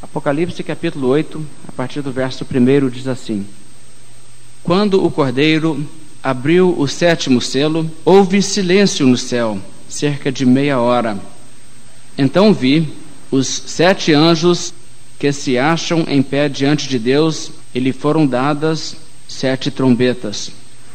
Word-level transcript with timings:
Apocalipse 0.00 0.62
capítulo 0.62 1.08
8, 1.08 1.44
a 1.66 1.72
partir 1.72 2.02
do 2.02 2.12
verso 2.12 2.44
1 2.44 2.88
diz 2.88 3.08
assim: 3.08 3.44
Quando 4.62 5.04
o 5.04 5.10
cordeiro 5.10 5.84
abriu 6.22 6.72
o 6.78 6.86
sétimo 6.86 7.40
selo, 7.40 7.90
houve 8.04 8.40
silêncio 8.40 9.04
no 9.04 9.16
céu, 9.16 9.58
cerca 9.88 10.30
de 10.30 10.46
meia 10.46 10.78
hora. 10.78 11.18
Então 12.16 12.54
vi 12.54 12.88
os 13.28 13.48
sete 13.48 14.12
anjos 14.12 14.72
que 15.18 15.32
se 15.32 15.58
acham 15.58 16.04
em 16.06 16.22
pé 16.22 16.48
diante 16.48 16.88
de 16.88 16.96
Deus, 16.96 17.50
e 17.74 17.80
lhe 17.80 17.92
foram 17.92 18.24
dadas 18.24 18.96
sete 19.26 19.68
trombetas. 19.68 20.52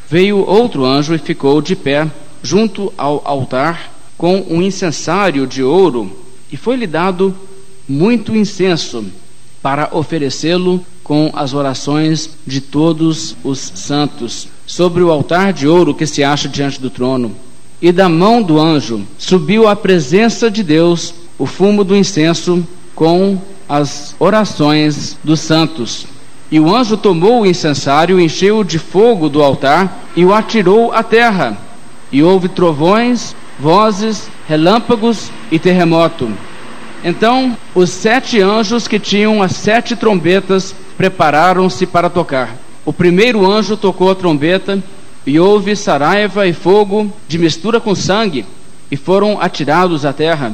Veio 0.09 0.37
outro 0.37 0.85
anjo 0.85 1.13
e 1.13 1.17
ficou 1.17 1.61
de 1.61 1.75
pé 1.75 2.09
junto 2.41 2.93
ao 2.97 3.21
altar 3.25 3.91
com 4.17 4.45
um 4.49 4.61
incensário 4.61 5.45
de 5.45 5.61
ouro, 5.61 6.09
e 6.49 6.55
foi-lhe 6.55 6.87
dado 6.87 7.35
muito 7.87 8.35
incenso 8.35 9.05
para 9.61 9.89
oferecê-lo 9.91 10.85
com 11.03 11.31
as 11.33 11.53
orações 11.53 12.29
de 12.45 12.61
todos 12.61 13.35
os 13.43 13.59
santos 13.59 14.47
sobre 14.65 15.03
o 15.03 15.11
altar 15.11 15.53
de 15.53 15.67
ouro 15.67 15.93
que 15.93 16.05
se 16.05 16.23
acha 16.23 16.47
diante 16.47 16.79
do 16.79 16.89
trono. 16.89 17.35
E 17.81 17.91
da 17.91 18.07
mão 18.07 18.41
do 18.41 18.59
anjo 18.59 19.01
subiu 19.17 19.67
à 19.67 19.75
presença 19.75 20.49
de 20.49 20.63
Deus 20.63 21.13
o 21.37 21.45
fumo 21.45 21.83
do 21.83 21.95
incenso 21.95 22.65
com 22.95 23.37
as 23.67 24.15
orações 24.19 25.17
dos 25.23 25.39
santos. 25.39 26.05
E 26.51 26.59
o 26.59 26.73
anjo 26.73 26.95
tomou 26.95 27.41
o 27.41 27.45
incensário, 27.45 28.19
encheu 28.19 28.63
de 28.63 28.77
fogo 28.77 29.27
do 29.27 29.41
altar 29.41 30.05
e 30.15 30.23
o 30.23 30.33
atirou 30.33 30.91
à 30.91 31.01
terra. 31.01 31.57
E 32.11 32.21
houve 32.21 32.47
trovões, 32.47 33.35
vozes, 33.59 34.29
relâmpagos 34.47 35.31
e 35.51 35.57
terremoto. 35.57 36.31
Então 37.03 37.57
os 37.75 37.89
sete 37.89 38.39
anjos 38.41 38.87
que 38.87 38.97
tinham 38.97 39.43
as 39.43 39.51
sete 39.53 39.95
trombetas 39.95 40.73
prepararam-se 40.97 41.85
para 41.85 42.09
tocar. 42.09 42.55
O 42.85 42.93
primeiro 42.93 43.49
anjo 43.49 43.75
tocou 43.75 44.09
a 44.09 44.15
trombeta 44.15 44.81
e 45.25 45.39
houve 45.39 45.75
saraiva 45.75 46.47
e 46.47 46.53
fogo 46.53 47.11
de 47.27 47.37
mistura 47.37 47.79
com 47.79 47.93
sangue 47.93 48.45
e 48.89 48.95
foram 48.95 49.41
atirados 49.41 50.05
à 50.05 50.13
terra. 50.13 50.53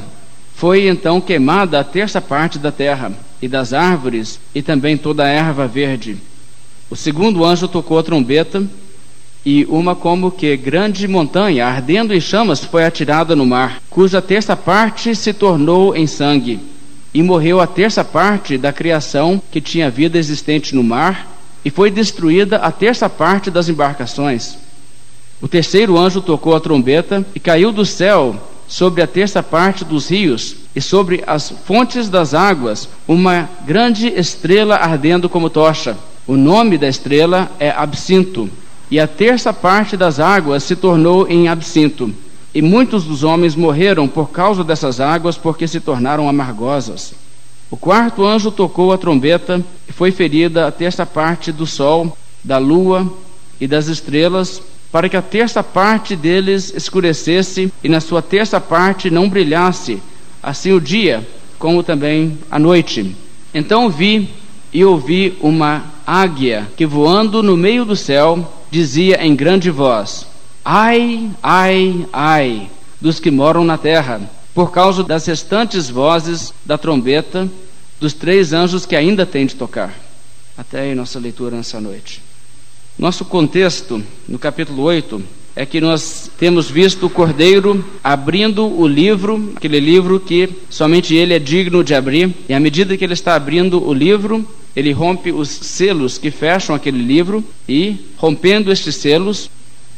Foi 0.55 0.87
então 0.87 1.21
queimada 1.21 1.79
a 1.79 1.83
terça 1.83 2.19
parte 2.19 2.57
da 2.57 2.71
terra 2.71 3.11
e 3.41 3.47
das 3.47 3.71
árvores 3.71 4.39
e 4.53 4.61
também 4.61 4.97
toda 4.97 5.23
a 5.23 5.29
erva 5.29 5.67
verde. 5.67 6.17
O 6.89 6.95
segundo 6.95 7.45
anjo 7.45 7.67
tocou 7.67 7.99
a 7.99 8.03
trombeta 8.03 8.63
e 9.45 9.65
uma 9.69 9.95
como 9.95 10.31
que 10.31 10.55
grande 10.57 11.07
montanha, 11.07 11.65
ardendo 11.65 12.13
em 12.13 12.19
chamas, 12.19 12.63
foi 12.63 12.85
atirada 12.85 13.35
no 13.35 13.45
mar, 13.45 13.81
cuja 13.89 14.21
terça 14.21 14.55
parte 14.55 15.15
se 15.15 15.33
tornou 15.33 15.95
em 15.95 16.05
sangue. 16.05 16.59
E 17.13 17.23
morreu 17.23 17.59
a 17.59 17.67
terça 17.67 18.03
parte 18.03 18.57
da 18.57 18.71
criação 18.71 19.41
que 19.51 19.61
tinha 19.61 19.89
vida 19.89 20.17
existente 20.17 20.75
no 20.75 20.83
mar, 20.83 21.27
e 21.63 21.69
foi 21.69 21.89
destruída 21.89 22.57
a 22.57 22.71
terça 22.71 23.09
parte 23.09 23.49
das 23.49 23.67
embarcações. 23.69 24.57
O 25.41 25.47
terceiro 25.47 25.97
anjo 25.97 26.21
tocou 26.21 26.55
a 26.55 26.59
trombeta 26.59 27.25
e 27.33 27.39
caiu 27.39 27.71
do 27.71 27.85
céu 27.85 28.35
sobre 28.67 29.01
a 29.01 29.07
terça 29.07 29.41
parte 29.41 29.83
dos 29.83 30.09
rios 30.09 30.55
e 30.75 30.81
sobre 30.81 31.23
as 31.25 31.49
fontes 31.65 32.07
das 32.09 32.33
águas 32.33 32.87
uma 33.07 33.49
grande 33.65 34.07
estrela 34.07 34.75
ardendo 34.75 35.27
como 35.27 35.49
tocha. 35.49 35.97
O 36.27 36.35
nome 36.35 36.77
da 36.77 36.87
estrela 36.87 37.49
é 37.59 37.71
Absinto 37.71 38.49
e 38.91 38.99
a 38.99 39.07
terça 39.07 39.53
parte 39.53 39.95
das 39.95 40.19
águas 40.19 40.63
se 40.63 40.75
tornou 40.75 41.27
em 41.27 41.47
absinto. 41.47 42.13
E 42.53 42.61
muitos 42.61 43.03
dos 43.03 43.23
homens 43.23 43.55
morreram 43.55 44.07
por 44.07 44.31
causa 44.31 44.63
dessas 44.63 44.99
águas, 44.99 45.37
porque 45.37 45.67
se 45.67 45.79
tornaram 45.79 46.27
amargosas. 46.27 47.13
O 47.69 47.77
quarto 47.77 48.25
anjo 48.25 48.49
tocou 48.49 48.91
a 48.91 48.97
trombeta 48.97 49.63
e 49.87 49.93
foi 49.93 50.11
ferida 50.11 50.65
a 50.65 50.71
terça 50.71 51.05
parte 51.05 51.51
do 51.51 51.67
sol, 51.67 52.17
da 52.43 52.57
lua 52.57 53.11
e 53.61 53.67
das 53.67 53.87
estrelas, 53.87 54.61
para 54.91 55.07
que 55.07 55.15
a 55.15 55.21
terça 55.21 55.61
parte 55.61 56.15
deles 56.15 56.73
escurecesse 56.75 57.71
e 57.83 57.87
na 57.89 58.01
sua 58.01 58.23
terça 58.23 58.59
parte 58.59 59.11
não 59.11 59.29
brilhasse, 59.29 60.01
assim 60.41 60.71
o 60.71 60.81
dia 60.81 61.27
como 61.59 61.83
também 61.83 62.39
a 62.49 62.57
noite. 62.57 63.15
Então 63.53 63.89
vi 63.89 64.29
e 64.73 64.83
ouvi 64.83 65.37
uma 65.41 65.83
águia 66.07 66.67
que 66.77 66.85
voando 66.85 67.43
no 67.43 67.57
meio 67.57 67.83
do 67.83 67.95
céu 67.95 68.58
dizia 68.71 69.23
em 69.25 69.35
grande 69.35 69.69
voz: 69.69 70.27
Ai, 70.63 71.29
ai, 71.41 72.07
ai 72.11 72.69
dos 73.01 73.19
que 73.19 73.31
moram 73.31 73.63
na 73.63 73.77
terra, 73.77 74.21
por 74.53 74.71
causa 74.71 75.03
das 75.03 75.25
restantes 75.25 75.89
vozes 75.89 76.53
da 76.65 76.77
trombeta 76.77 77.49
dos 77.99 78.13
três 78.13 78.53
anjos 78.53 78.85
que 78.85 78.95
ainda 78.95 79.25
têm 79.25 79.45
de 79.45 79.55
tocar. 79.55 79.93
Até 80.57 80.81
aí 80.81 80.95
nossa 80.95 81.19
leitura 81.19 81.55
nessa 81.55 81.79
noite. 81.79 82.21
Nosso 82.97 83.23
contexto, 83.23 84.03
no 84.27 84.37
capítulo 84.37 84.83
8, 84.83 85.23
é 85.55 85.65
que 85.65 85.79
nós 85.79 86.29
temos 86.37 86.69
visto 86.69 87.05
o 87.05 87.09
Cordeiro 87.09 87.83
abrindo 88.03 88.65
o 88.65 88.85
livro, 88.85 89.53
aquele 89.55 89.79
livro 89.79 90.19
que 90.19 90.49
somente 90.69 91.15
ele 91.15 91.33
é 91.33 91.39
digno 91.39 91.83
de 91.83 91.95
abrir, 91.95 92.33
e 92.47 92.53
à 92.53 92.59
medida 92.59 92.97
que 92.97 93.03
ele 93.03 93.13
está 93.13 93.35
abrindo 93.35 93.81
o 93.81 93.93
livro, 93.93 94.45
ele 94.75 94.91
rompe 94.91 95.31
os 95.31 95.49
selos 95.49 96.17
que 96.17 96.31
fecham 96.31 96.75
aquele 96.75 97.01
livro 97.01 97.43
e, 97.67 97.97
rompendo 98.17 98.71
estes 98.71 98.95
selos, 98.95 99.49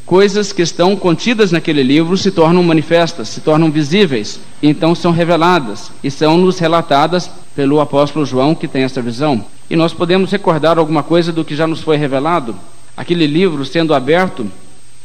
coisas 0.06 0.52
que 0.52 0.62
estão 0.62 0.96
contidas 0.96 1.52
naquele 1.52 1.84
livro 1.84 2.18
se 2.18 2.32
tornam 2.32 2.64
manifestas, 2.64 3.30
se 3.30 3.42
tornam 3.42 3.70
visíveis, 3.70 4.40
e 4.62 4.68
então 4.68 4.96
são 4.96 5.12
reveladas 5.12 5.92
e 6.04 6.09
são 6.09 6.38
nos 6.38 6.59
relatadas 6.59 7.30
pelo 7.56 7.80
apóstolo 7.80 8.26
João 8.26 8.56
que 8.56 8.68
tem 8.68 8.84
essa 8.84 9.02
visão. 9.02 9.46
E 9.70 9.76
nós 9.76 9.94
podemos 9.94 10.32
recordar 10.32 10.78
alguma 10.78 11.03
coisa 11.03 11.32
do 11.32 11.46
que 11.46 11.56
já 11.56 11.68
nos 11.68 11.82
foi 11.82 11.98
revelado. 11.98 12.56
Aquele 12.96 13.26
livro 13.26 13.66
sendo 13.66 13.94
aberto, 13.94 14.50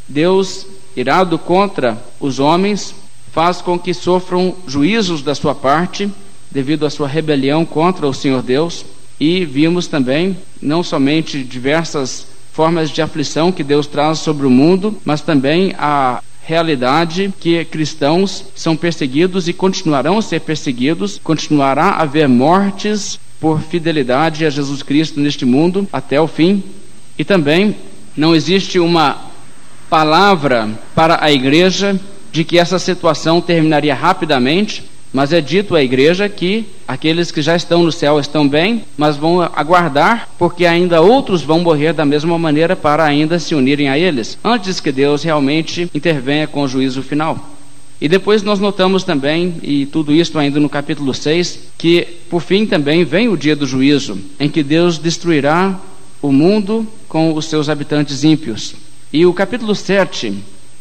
Deus, 0.08 0.66
irado 0.96 1.38
contra 1.38 2.02
os 2.18 2.38
homens, 2.38 2.94
faz 3.32 3.60
com 3.60 3.78
que 3.78 3.92
sofram 3.92 4.54
juízos 4.66 5.22
da 5.22 5.34
sua 5.34 5.54
parte 5.54 6.10
devido 6.50 6.86
à 6.86 6.90
sua 6.90 7.06
rebelião 7.06 7.64
contra 7.64 8.06
o 8.06 8.14
Senhor 8.14 8.42
Deus 8.42 8.84
e 9.18 9.44
vimos 9.44 9.86
também 9.86 10.36
não 10.60 10.82
somente 10.82 11.42
diversas 11.42 12.26
formas 12.52 12.90
de 12.90 13.02
aflição 13.02 13.52
que 13.52 13.62
Deus 13.62 13.86
traz 13.86 14.18
sobre 14.18 14.46
o 14.46 14.50
mundo, 14.50 14.98
mas 15.04 15.20
também 15.20 15.74
a 15.78 16.22
realidade 16.42 17.34
que 17.40 17.64
cristãos 17.64 18.44
são 18.54 18.76
perseguidos 18.76 19.48
e 19.48 19.52
continuarão 19.52 20.18
a 20.18 20.22
ser 20.22 20.40
perseguidos, 20.40 21.20
continuará 21.22 21.86
a 21.86 22.02
haver 22.02 22.28
mortes 22.28 23.18
por 23.40 23.60
fidelidade 23.60 24.46
a 24.46 24.50
Jesus 24.50 24.82
Cristo 24.82 25.20
neste 25.20 25.44
mundo 25.44 25.88
até 25.92 26.20
o 26.20 26.26
fim. 26.26 26.62
E 27.18 27.24
também 27.24 27.76
não 28.16 28.34
existe 28.34 28.78
uma 28.78 29.18
palavra 29.90 30.70
para 30.94 31.22
a 31.22 31.30
igreja 31.30 31.98
de 32.32 32.44
que 32.44 32.58
essa 32.58 32.78
situação 32.78 33.40
terminaria 33.40 33.94
rapidamente, 33.94 34.84
mas 35.16 35.32
é 35.32 35.40
dito 35.40 35.74
à 35.74 35.82
igreja 35.82 36.28
que 36.28 36.66
aqueles 36.86 37.30
que 37.30 37.40
já 37.40 37.56
estão 37.56 37.82
no 37.82 37.90
céu 37.90 38.20
estão 38.20 38.46
bem, 38.46 38.84
mas 38.98 39.16
vão 39.16 39.40
aguardar, 39.40 40.28
porque 40.38 40.66
ainda 40.66 41.00
outros 41.00 41.40
vão 41.40 41.60
morrer 41.60 41.94
da 41.94 42.04
mesma 42.04 42.38
maneira 42.38 42.76
para 42.76 43.02
ainda 43.02 43.38
se 43.38 43.54
unirem 43.54 43.88
a 43.88 43.98
eles, 43.98 44.36
antes 44.44 44.78
que 44.78 44.92
Deus 44.92 45.22
realmente 45.22 45.90
intervenha 45.94 46.46
com 46.46 46.60
o 46.60 46.68
juízo 46.68 47.00
final. 47.02 47.48
E 47.98 48.10
depois 48.10 48.42
nós 48.42 48.60
notamos 48.60 49.04
também, 49.04 49.54
e 49.62 49.86
tudo 49.86 50.12
isso 50.12 50.38
ainda 50.38 50.60
no 50.60 50.68
capítulo 50.68 51.14
6, 51.14 51.60
que 51.78 52.06
por 52.28 52.42
fim 52.42 52.66
também 52.66 53.02
vem 53.02 53.26
o 53.26 53.38
dia 53.38 53.56
do 53.56 53.64
juízo, 53.64 54.18
em 54.38 54.50
que 54.50 54.62
Deus 54.62 54.98
destruirá 54.98 55.80
o 56.20 56.30
mundo 56.30 56.86
com 57.08 57.32
os 57.32 57.46
seus 57.46 57.70
habitantes 57.70 58.22
ímpios. 58.22 58.74
E 59.10 59.24
o 59.24 59.32
capítulo 59.32 59.74
7 59.74 60.34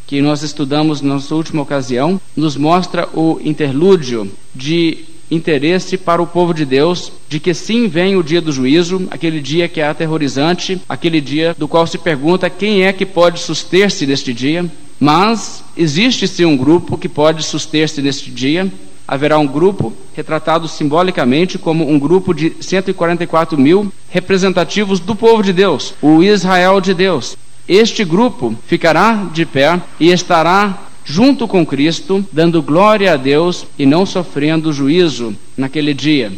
que 0.08 0.22
nós 0.22 0.44
estudamos 0.44 1.02
na 1.02 1.16
nossa 1.16 1.34
última 1.34 1.62
ocasião, 1.62 2.20
nos 2.36 2.56
mostra 2.56 3.08
o 3.14 3.40
interlúdio 3.44 4.32
de 4.54 5.06
interesse 5.30 5.98
para 5.98 6.22
o 6.22 6.28
povo 6.28 6.54
de 6.54 6.66
Deus 6.66 7.12
de 7.28 7.40
que 7.40 7.54
sim 7.54 7.88
vem 7.88 8.16
o 8.16 8.24
dia 8.24 8.42
do 8.42 8.52
juízo, 8.52 9.08
aquele 9.10 9.40
dia 9.42 9.68
que 9.68 9.82
é 9.82 9.88
aterrorizante, 9.88 10.80
aquele 10.88 11.20
dia 11.20 11.56
do 11.58 11.68
qual 11.68 11.88
se 11.88 11.98
pergunta 11.98 12.50
quem 12.50 12.84
é 12.84 12.94
que 12.94 13.06
pode 13.06 13.40
suster-se 13.40 14.06
neste 14.06 14.34
dia. 14.34 14.66
Mas 15.00 15.64
existe 15.76 16.28
sim 16.28 16.46
um 16.46 16.56
grupo 16.56 16.98
que 16.98 17.10
pode 17.10 17.44
suster-se 17.44 18.02
neste 18.02 18.32
dia. 18.32 18.72
Haverá 19.08 19.38
um 19.38 19.46
grupo 19.46 19.94
retratado 20.16 20.68
simbolicamente 20.68 21.58
como 21.58 21.88
um 21.88 22.00
grupo 22.00 22.34
de 22.34 22.54
144 22.60 23.58
mil 23.58 23.92
representativos 24.10 25.00
do 25.00 25.16
povo 25.16 25.44
de 25.44 25.54
Deus, 25.54 25.94
o 26.02 26.24
Israel 26.24 26.80
de 26.80 26.94
Deus, 26.94 27.38
este 27.68 28.04
grupo 28.04 28.56
ficará 28.68 29.28
de 29.34 29.46
pé 29.46 29.82
e 30.00 30.12
estará 30.12 30.86
junto 31.04 31.48
com 31.48 31.66
Cristo, 31.66 32.26
dando 32.32 32.62
glória 32.62 33.14
a 33.14 33.18
Deus 33.18 33.66
e 33.78 33.86
não 33.86 34.06
sofrendo 34.06 34.74
juízo 34.74 35.36
naquele 35.56 35.94
dia. 35.94 36.32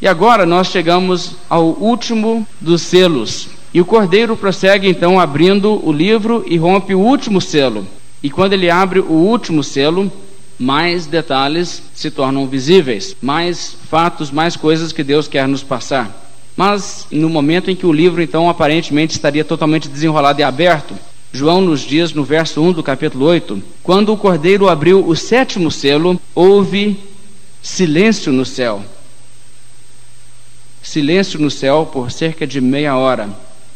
E 0.00 0.06
agora 0.06 0.44
nós 0.44 0.68
chegamos 0.68 1.36
ao 1.48 1.68
último 1.68 2.46
dos 2.60 2.82
selos. 2.82 3.48
E 3.72 3.80
o 3.80 3.84
cordeiro 3.84 4.36
prossegue 4.36 4.88
então 4.88 5.18
abrindo 5.18 5.80
o 5.86 5.92
livro 5.92 6.44
e 6.46 6.56
rompe 6.56 6.94
o 6.94 7.00
último 7.00 7.40
selo. 7.40 7.86
E 8.22 8.30
quando 8.30 8.52
ele 8.52 8.70
abre 8.70 9.00
o 9.00 9.12
último 9.12 9.62
selo, 9.62 10.10
mais 10.58 11.06
detalhes 11.06 11.82
se 11.94 12.10
tornam 12.10 12.46
visíveis, 12.46 13.16
mais 13.20 13.76
fatos, 13.90 14.30
mais 14.30 14.56
coisas 14.56 14.92
que 14.92 15.02
Deus 15.02 15.26
quer 15.26 15.48
nos 15.48 15.62
passar. 15.62 16.23
Mas 16.56 17.06
no 17.10 17.28
momento 17.28 17.70
em 17.70 17.76
que 17.76 17.86
o 17.86 17.92
livro 17.92 18.22
então 18.22 18.48
aparentemente 18.48 19.14
estaria 19.14 19.44
totalmente 19.44 19.88
desenrolado 19.88 20.40
e 20.40 20.44
aberto, 20.44 20.94
João 21.32 21.60
nos 21.60 21.80
diz 21.80 22.12
no 22.12 22.22
verso 22.22 22.62
1 22.62 22.72
do 22.72 22.82
capítulo 22.82 23.26
8: 23.26 23.60
Quando 23.82 24.12
o 24.12 24.16
cordeiro 24.16 24.68
abriu 24.68 25.04
o 25.04 25.16
sétimo 25.16 25.70
selo, 25.70 26.20
houve 26.32 26.96
silêncio 27.60 28.32
no 28.32 28.44
céu. 28.44 28.84
Silêncio 30.80 31.40
no 31.40 31.50
céu 31.50 31.90
por 31.92 32.12
cerca 32.12 32.46
de 32.46 32.60
meia 32.60 32.96
hora. 32.96 33.28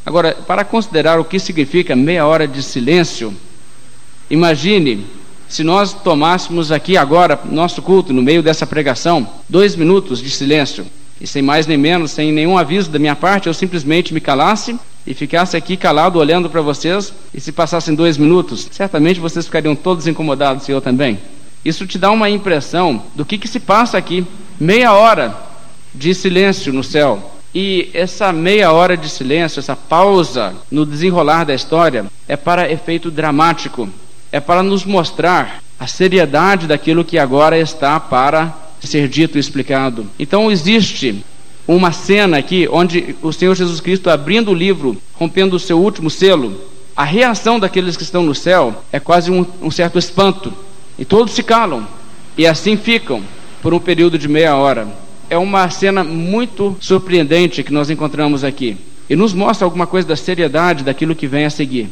Agora, 0.07 0.35
para 0.35 0.65
considerar 0.65 1.19
o 1.19 1.25
que 1.25 1.41
significa 1.41 1.97
meia 1.97 2.25
hora 2.27 2.47
de 2.47 2.63
silêncio, 2.63 3.35
imagine 4.31 5.05
se 5.49 5.65
nós 5.65 5.93
tomássemos 5.93 6.71
aqui 6.71 6.97
agora, 6.97 7.41
nosso 7.45 7.83
culto, 7.83 8.13
no 8.13 8.23
meio 8.23 8.43
dessa 8.43 8.67
pregação, 8.67 9.29
dois 9.49 9.75
minutos 9.75 10.21
de 10.21 10.31
silêncio, 10.31 10.87
e 11.21 11.27
sem 11.27 11.43
mais 11.43 11.67
nem 11.67 11.77
menos, 11.77 12.11
sem 12.11 12.33
nenhum 12.33 12.57
aviso 12.57 12.91
da 12.91 12.99
minha 12.99 13.17
parte, 13.17 13.47
eu 13.47 13.55
simplesmente 13.55 14.15
me 14.15 14.21
calasse 14.21 14.79
e 15.07 15.15
ficasse 15.15 15.57
aqui 15.57 15.77
calado 15.77 16.19
olhando 16.19 16.51
para 16.51 16.61
vocês, 16.61 17.13
e 17.33 17.41
se 17.41 17.53
passassem 17.53 17.95
dois 17.95 18.19
minutos, 18.19 18.69
certamente 18.71 19.21
vocês 19.21 19.47
ficariam 19.47 19.75
todos 19.75 20.07
incomodados, 20.07 20.69
e 20.69 20.73
eu 20.73 20.81
também. 20.81 21.19
Isso 21.65 21.87
te 21.87 21.99
dá 21.99 22.11
uma 22.11 22.31
impressão 22.31 23.03
do 23.15 23.25
que, 23.25 23.39
que 23.39 23.49
se 23.49 23.59
passa 23.59 23.99
aqui. 23.99 24.25
Meia 24.61 24.93
hora 24.93 25.37
de 25.95 26.15
silêncio 26.15 26.73
no 26.73 26.85
céu. 26.85 27.35
E 27.55 27.91
essa 27.95 28.33
meia 28.33 28.71
hora 28.71 28.97
de 28.97 29.09
silêncio, 29.09 29.59
essa 29.59 29.75
pausa 29.75 30.55
no 30.71 30.87
desenrolar 30.87 31.45
da 31.45 31.55
história, 31.55 32.07
é 32.29 32.37
para 32.37 32.71
efeito 32.71 33.11
dramático 33.11 33.89
é 34.31 34.41
para 34.41 34.63
nos 34.63 34.85
mostrar 34.85 35.63
a 35.79 35.87
seriedade 35.87 36.67
daquilo 36.67 37.05
que 37.05 37.19
agora 37.19 37.59
está 37.59 37.99
para 37.99 38.53
ser 38.87 39.09
dito 39.09 39.37
e 39.37 39.41
explicado. 39.41 40.07
Então 40.19 40.51
existe 40.51 41.25
uma 41.67 41.93
cena 41.93 42.39
aqui 42.39 42.69
onde 42.71 43.17
o 43.21 43.33
Senhor 43.33 43.55
Jesus 43.55 43.81
Cristo 43.81 44.09
abrindo 44.09 44.51
o 44.51 44.55
livro, 44.55 44.97
rompendo 45.15 45.57
o 45.57 45.61
seu 45.61 45.79
último 45.79 46.09
selo, 46.09 46.59
a 46.97 47.05
reação 47.05 47.61
daqueles 47.61 47.97
que 47.97 48.03
estão 48.03 48.23
no 48.23 48.35
céu 48.35 48.85
é 48.93 48.99
quase 48.99 49.31
um, 49.31 49.45
um 49.63 49.71
certo 49.71 49.99
espanto. 49.99 50.53
E 50.99 51.05
todos 51.05 51.33
se 51.33 51.43
calam. 51.43 51.87
E 52.37 52.47
assim 52.47 52.77
ficam 52.77 53.23
por 53.63 53.75
um 53.75 53.79
período 53.79 54.19
de 54.19 54.29
meia 54.29 54.57
hora. 54.57 54.89
É 55.31 55.37
uma 55.37 55.69
cena 55.71 56.03
muito 56.03 56.77
surpreendente 56.81 57.63
que 57.63 57.73
nós 57.73 57.91
encontramos 57.91 58.43
aqui. 58.43 58.77
E 59.09 59.15
nos 59.15 59.33
mostra 59.33 59.65
alguma 59.65 59.87
coisa 59.87 60.09
da 60.09 60.17
seriedade 60.17 60.85
daquilo 60.85 61.15
que 61.15 61.27
vem 61.27 61.45
a 61.45 61.51
seguir 61.51 61.89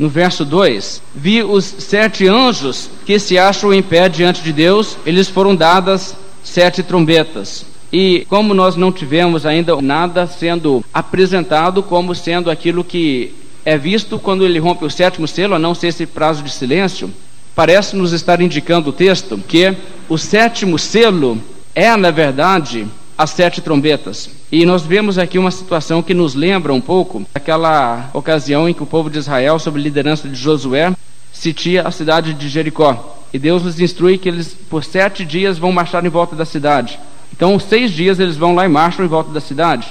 no 0.00 0.08
verso 0.08 0.46
2: 0.46 1.02
Vi 1.14 1.42
os 1.44 1.64
sete 1.64 2.26
anjos 2.26 2.88
que 3.04 3.18
se 3.18 3.36
acham 3.36 3.72
em 3.72 3.82
pé 3.82 4.08
diante 4.08 4.42
de 4.42 4.50
Deus, 4.50 4.96
eles 5.04 5.28
foram 5.28 5.54
dadas 5.54 6.16
sete 6.50 6.82
trombetas. 6.82 7.64
E 7.92 8.26
como 8.28 8.54
nós 8.54 8.76
não 8.76 8.92
tivemos 8.92 9.46
ainda 9.46 9.80
nada 9.80 10.26
sendo 10.26 10.84
apresentado 10.92 11.82
como 11.82 12.14
sendo 12.14 12.50
aquilo 12.50 12.84
que 12.84 13.34
é 13.64 13.76
visto 13.76 14.18
quando 14.18 14.44
ele 14.44 14.58
rompe 14.58 14.84
o 14.84 14.90
sétimo 14.90 15.26
selo, 15.26 15.54
a 15.54 15.58
não 15.58 15.74
ser 15.74 15.88
esse 15.88 16.06
prazo 16.06 16.42
de 16.42 16.50
silêncio, 16.50 17.10
parece 17.54 17.96
nos 17.96 18.12
estar 18.12 18.40
indicando 18.40 18.90
o 18.90 18.92
texto 18.92 19.38
que 19.38 19.74
o 20.08 20.16
sétimo 20.16 20.78
selo 20.78 21.38
é, 21.74 21.94
na 21.96 22.10
verdade, 22.10 22.86
as 23.18 23.30
sete 23.30 23.60
trombetas. 23.60 24.30
E 24.50 24.64
nós 24.64 24.82
vemos 24.82 25.18
aqui 25.18 25.38
uma 25.38 25.50
situação 25.50 26.02
que 26.02 26.14
nos 26.14 26.34
lembra 26.34 26.72
um 26.72 26.80
pouco 26.80 27.22
aquela 27.34 28.08
ocasião 28.14 28.68
em 28.68 28.74
que 28.74 28.82
o 28.82 28.86
povo 28.86 29.10
de 29.10 29.18
Israel, 29.18 29.58
sob 29.58 29.80
liderança 29.80 30.28
de 30.28 30.34
Josué, 30.34 30.92
sitia 31.40 31.88
a 31.88 31.90
cidade 31.90 32.34
de 32.34 32.48
Jericó. 32.50 33.16
E 33.32 33.38
Deus 33.38 33.64
os 33.64 33.80
instrui 33.80 34.18
que 34.18 34.28
eles, 34.28 34.54
por 34.68 34.84
sete 34.84 35.24
dias, 35.24 35.58
vão 35.58 35.72
marchar 35.72 36.04
em 36.04 36.10
volta 36.10 36.36
da 36.36 36.44
cidade. 36.44 36.98
Então, 37.32 37.58
seis 37.58 37.92
dias 37.92 38.20
eles 38.20 38.36
vão 38.36 38.54
lá 38.54 38.66
e 38.66 38.68
marcham 38.68 39.04
em 39.04 39.08
volta 39.08 39.32
da 39.32 39.40
cidade. 39.40 39.88